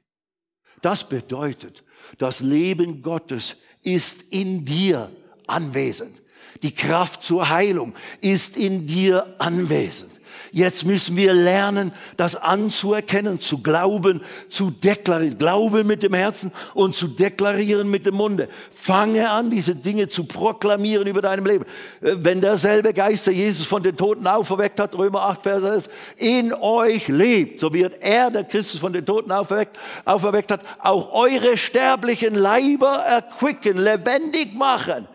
Das 0.81 1.07
bedeutet, 1.07 1.83
das 2.17 2.41
Leben 2.41 3.01
Gottes 3.01 3.55
ist 3.81 4.21
in 4.29 4.65
dir 4.65 5.11
anwesend. 5.47 6.21
Die 6.63 6.73
Kraft 6.73 7.23
zur 7.23 7.49
Heilung 7.49 7.93
ist 8.21 8.57
in 8.57 8.85
dir 8.87 9.35
anwesend. 9.39 10.16
Jetzt 10.51 10.85
müssen 10.85 11.15
wir 11.15 11.33
lernen, 11.33 11.91
das 12.15 12.35
anzuerkennen, 12.35 13.39
zu 13.39 13.59
glauben, 13.59 14.21
zu 14.49 14.71
deklarieren. 14.71 15.37
Glaube 15.37 15.83
mit 15.83 16.03
dem 16.03 16.13
Herzen 16.13 16.51
und 16.73 16.95
zu 16.95 17.07
deklarieren 17.07 17.89
mit 17.89 18.05
dem 18.05 18.15
Munde. 18.15 18.47
Fange 18.71 19.29
an, 19.29 19.51
diese 19.51 19.75
Dinge 19.75 20.07
zu 20.07 20.25
proklamieren 20.25 21.07
über 21.07 21.21
deinem 21.21 21.45
Leben. 21.45 21.65
Äh, 22.01 22.15
wenn 22.17 22.41
derselbe 22.41 22.93
Geist, 22.93 23.27
der 23.27 23.33
Jesus 23.33 23.65
von 23.65 23.83
den 23.83 23.97
Toten 23.97 24.27
auferweckt 24.27 24.79
hat, 24.79 24.95
Römer 24.95 25.23
8, 25.23 25.41
Vers 25.41 25.63
11, 25.63 25.89
in 26.17 26.53
euch 26.53 27.07
lebt, 27.07 27.59
so 27.59 27.73
wird 27.73 28.01
er, 28.01 28.31
der 28.31 28.43
Christus 28.43 28.79
von 28.79 28.93
den 28.93 29.05
Toten 29.05 29.31
auferweckt, 29.31 29.77
auferweckt 30.05 30.51
hat, 30.51 30.61
auch 30.79 31.13
eure 31.13 31.57
sterblichen 31.57 32.35
Leiber 32.35 32.95
erquicken, 32.95 33.77
lebendig 33.77 34.53
machen. 34.53 35.07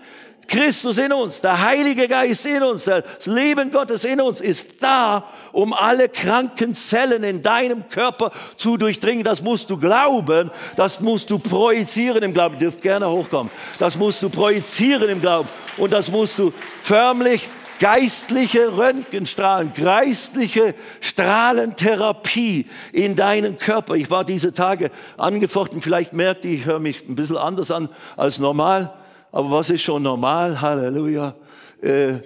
Christus 0.48 0.98
in 0.98 1.12
uns, 1.12 1.40
der 1.40 1.62
Heilige 1.62 2.08
Geist 2.08 2.44
in 2.46 2.62
uns, 2.62 2.84
das 2.84 3.26
Leben 3.26 3.70
Gottes 3.70 4.04
in 4.04 4.20
uns 4.20 4.40
ist 4.40 4.82
da, 4.82 5.24
um 5.52 5.72
alle 5.72 6.08
kranken 6.08 6.74
Zellen 6.74 7.24
in 7.24 7.42
deinem 7.42 7.88
Körper 7.88 8.30
zu 8.56 8.76
durchdringen. 8.76 9.24
Das 9.24 9.42
musst 9.42 9.70
du 9.70 9.78
glauben, 9.78 10.50
das 10.76 11.00
musst 11.00 11.30
du 11.30 11.38
projizieren 11.38 12.22
im 12.22 12.34
Glauben. 12.34 12.56
Ihr 12.56 12.60
dürft 12.60 12.82
gerne 12.82 13.08
hochkommen. 13.08 13.50
Das 13.78 13.96
musst 13.96 14.22
du 14.22 14.28
projizieren 14.28 15.08
im 15.08 15.20
Glauben 15.20 15.48
und 15.78 15.92
das 15.92 16.10
musst 16.10 16.38
du 16.38 16.52
förmlich 16.82 17.48
geistliche 17.82 18.76
Röntgenstrahlen, 18.76 19.72
geistliche 19.72 20.74
Strahlentherapie 21.00 22.66
in 22.92 23.16
deinen 23.16 23.58
Körper. 23.58 23.94
Ich 23.94 24.08
war 24.08 24.24
diese 24.24 24.54
Tage 24.54 24.92
angefochten, 25.16 25.80
vielleicht 25.80 26.12
merkt 26.12 26.44
ihr, 26.44 26.52
ich 26.52 26.64
höre 26.64 26.78
mich 26.78 27.08
ein 27.08 27.16
bisschen 27.16 27.36
anders 27.36 27.72
an 27.72 27.88
als 28.16 28.38
normal. 28.38 28.92
Aber 29.32 29.50
was 29.50 29.70
ist 29.70 29.82
schon 29.82 30.02
normal? 30.02 30.60
Halleluja. 30.60 31.34
Äh, 31.82 32.18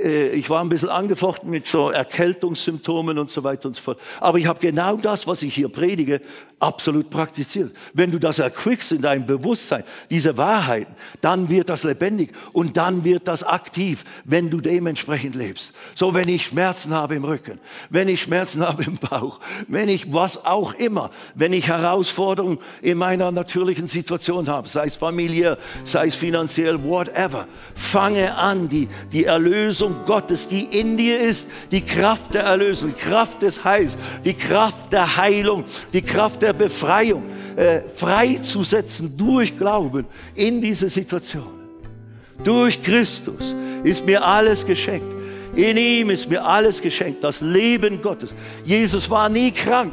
äh, 0.00 0.28
ich 0.28 0.48
war 0.48 0.62
ein 0.62 0.68
bisschen 0.68 0.88
angefochten 0.88 1.50
mit 1.50 1.66
so 1.66 1.90
Erkältungssymptomen 1.90 3.18
und 3.18 3.30
so 3.30 3.42
weiter 3.42 3.68
und 3.68 3.74
so 3.74 3.82
fort. 3.82 4.00
Aber 4.20 4.38
ich 4.38 4.46
habe 4.46 4.60
genau 4.60 4.96
das, 4.96 5.26
was 5.26 5.42
ich 5.42 5.54
hier 5.54 5.68
predige, 5.68 6.20
absolut 6.64 7.10
praktiziert. 7.10 7.72
Wenn 7.92 8.10
du 8.10 8.18
das 8.18 8.38
erquickst 8.38 8.92
in 8.92 9.02
deinem 9.02 9.26
Bewusstsein, 9.26 9.84
diese 10.08 10.38
Wahrheiten, 10.38 10.94
dann 11.20 11.50
wird 11.50 11.68
das 11.68 11.84
lebendig 11.84 12.30
und 12.52 12.78
dann 12.78 13.04
wird 13.04 13.28
das 13.28 13.44
aktiv, 13.44 14.04
wenn 14.24 14.48
du 14.48 14.60
dementsprechend 14.60 15.34
lebst. 15.34 15.72
So, 15.94 16.14
wenn 16.14 16.28
ich 16.28 16.46
Schmerzen 16.46 16.94
habe 16.94 17.16
im 17.16 17.24
Rücken, 17.24 17.60
wenn 17.90 18.08
ich 18.08 18.22
Schmerzen 18.22 18.62
habe 18.66 18.84
im 18.84 18.96
Bauch, 18.96 19.40
wenn 19.68 19.90
ich 19.90 20.12
was 20.12 20.46
auch 20.46 20.72
immer, 20.74 21.10
wenn 21.34 21.52
ich 21.52 21.68
Herausforderungen 21.68 22.58
in 22.80 22.96
meiner 22.96 23.30
natürlichen 23.30 23.86
Situation 23.86 24.48
habe, 24.48 24.66
sei 24.66 24.86
es 24.86 24.96
familiär, 24.96 25.58
sei 25.84 26.06
es 26.06 26.14
finanziell, 26.14 26.82
whatever, 26.82 27.46
fange 27.74 28.34
an, 28.34 28.70
die, 28.70 28.88
die 29.12 29.24
Erlösung 29.24 30.06
Gottes, 30.06 30.48
die 30.48 30.64
in 30.64 30.96
dir 30.96 31.20
ist, 31.20 31.46
die 31.70 31.82
Kraft 31.82 32.32
der 32.32 32.44
Erlösung, 32.44 32.94
die 32.96 33.02
Kraft 33.02 33.42
des 33.42 33.64
Heils, 33.64 33.98
die 34.24 34.34
Kraft 34.34 34.92
der 34.94 35.16
Heilung, 35.18 35.64
die 35.92 36.00
Kraft 36.00 36.40
der 36.40 36.53
Befreiung, 36.54 37.24
äh, 37.56 37.80
freizusetzen 37.94 39.16
durch 39.16 39.56
Glauben 39.56 40.06
in 40.34 40.60
diese 40.60 40.88
Situation. 40.88 41.64
Durch 42.42 42.82
Christus 42.82 43.54
ist 43.84 44.04
mir 44.04 44.24
alles 44.24 44.64
geschenkt. 44.66 45.14
In 45.54 45.76
ihm 45.76 46.10
ist 46.10 46.28
mir 46.28 46.44
alles 46.44 46.82
geschenkt, 46.82 47.22
das 47.22 47.40
Leben 47.40 48.02
Gottes. 48.02 48.34
Jesus 48.64 49.08
war 49.08 49.28
nie 49.28 49.52
krank. 49.52 49.92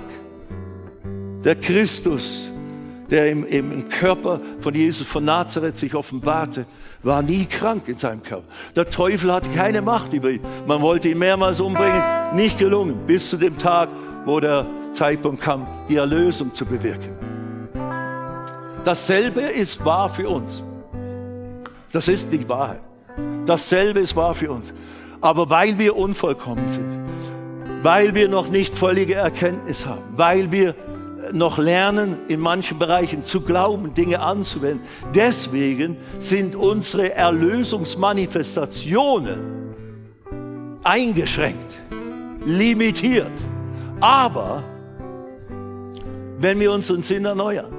Der 1.44 1.56
Christus, 1.56 2.48
der 3.10 3.30
im, 3.30 3.46
im 3.46 3.88
Körper 3.90 4.40
von 4.60 4.74
Jesus 4.74 5.08
von 5.08 5.24
Nazareth 5.24 5.78
sich 5.78 5.94
offenbarte, 5.94 6.66
war 7.04 7.22
nie 7.22 7.46
krank 7.46 7.88
in 7.88 7.98
seinem 7.98 8.24
Körper. 8.24 8.48
Der 8.76 8.90
Teufel 8.90 9.32
hatte 9.32 9.50
keine 9.50 9.82
Macht 9.82 10.14
über 10.14 10.32
ihn. 10.32 10.42
Man 10.66 10.82
wollte 10.82 11.10
ihn 11.10 11.20
mehrmals 11.20 11.60
umbringen, 11.60 12.02
nicht 12.36 12.58
gelungen, 12.58 13.06
bis 13.06 13.30
zu 13.30 13.38
dem 13.38 13.58
Tag, 13.58 13.90
wo 14.26 14.40
der 14.40 14.66
Zeitpunkt 14.92 15.42
kam, 15.42 15.68
die 15.90 15.98
Erlösung 15.98 16.54
zu 16.54 16.66
bewirken. 16.66 17.16
Dasselbe 18.84 19.42
ist 19.42 19.84
wahr 19.86 20.10
für 20.10 20.30
uns. 20.30 20.64
Das 21.92 22.08
ist 22.08 22.32
die 22.32 22.48
Wahrheit. 22.48 22.82
Dasselbe 23.46 24.00
ist 24.00 24.16
wahr 24.16 24.34
für 24.34 24.52
uns. 24.52 24.74
Aber 25.20 25.50
weil 25.50 25.78
wir 25.78 25.96
unvollkommen 25.96 26.70
sind, 26.70 27.02
weil 27.84 28.16
wir 28.16 28.30
noch 28.30 28.50
nicht 28.50 28.78
völlige 28.78 29.16
Erkenntnis 29.16 29.86
haben, 29.86 30.04
weil 30.16 30.52
wir 30.52 30.76
noch 31.32 31.58
lernen, 31.58 32.18
in 32.28 32.40
manchen 32.40 32.78
Bereichen 32.80 33.24
zu 33.24 33.42
glauben, 33.42 33.94
Dinge 33.94 34.20
anzuwenden. 34.20 34.86
Deswegen 35.14 35.98
sind 36.18 36.56
unsere 36.56 37.14
Erlösungsmanifestationen 37.14 39.62
eingeschränkt, 40.84 41.76
limitiert. 42.46 43.32
Aber 44.02 44.64
wenn 46.40 46.60
wir 46.60 46.72
unseren 46.72 47.04
Sinn 47.04 47.26
erneuern, 47.26 47.72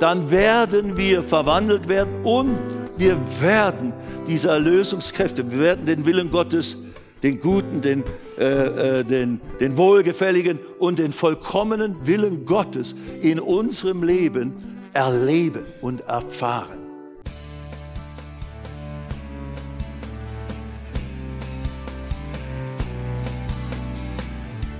dann 0.00 0.30
werden 0.30 0.96
wir 0.96 1.22
verwandelt 1.22 1.88
werden 1.88 2.24
und 2.24 2.56
wir 2.96 3.16
werden 3.40 3.92
diese 4.26 4.50
Erlösungskräfte, 4.50 5.50
wir 5.50 5.58
werden 5.58 5.86
den 5.86 6.04
Willen 6.04 6.30
Gottes 6.30 6.76
den 7.24 7.40
guten, 7.40 7.80
den, 7.80 8.04
äh, 8.38 8.98
äh, 9.00 9.04
den, 9.04 9.40
den 9.58 9.78
wohlgefälligen 9.78 10.58
und 10.78 10.98
den 10.98 11.10
vollkommenen 11.10 12.06
Willen 12.06 12.44
Gottes 12.44 12.94
in 13.22 13.40
unserem 13.40 14.02
Leben 14.02 14.52
erleben 14.92 15.64
und 15.80 16.00
erfahren. 16.02 16.83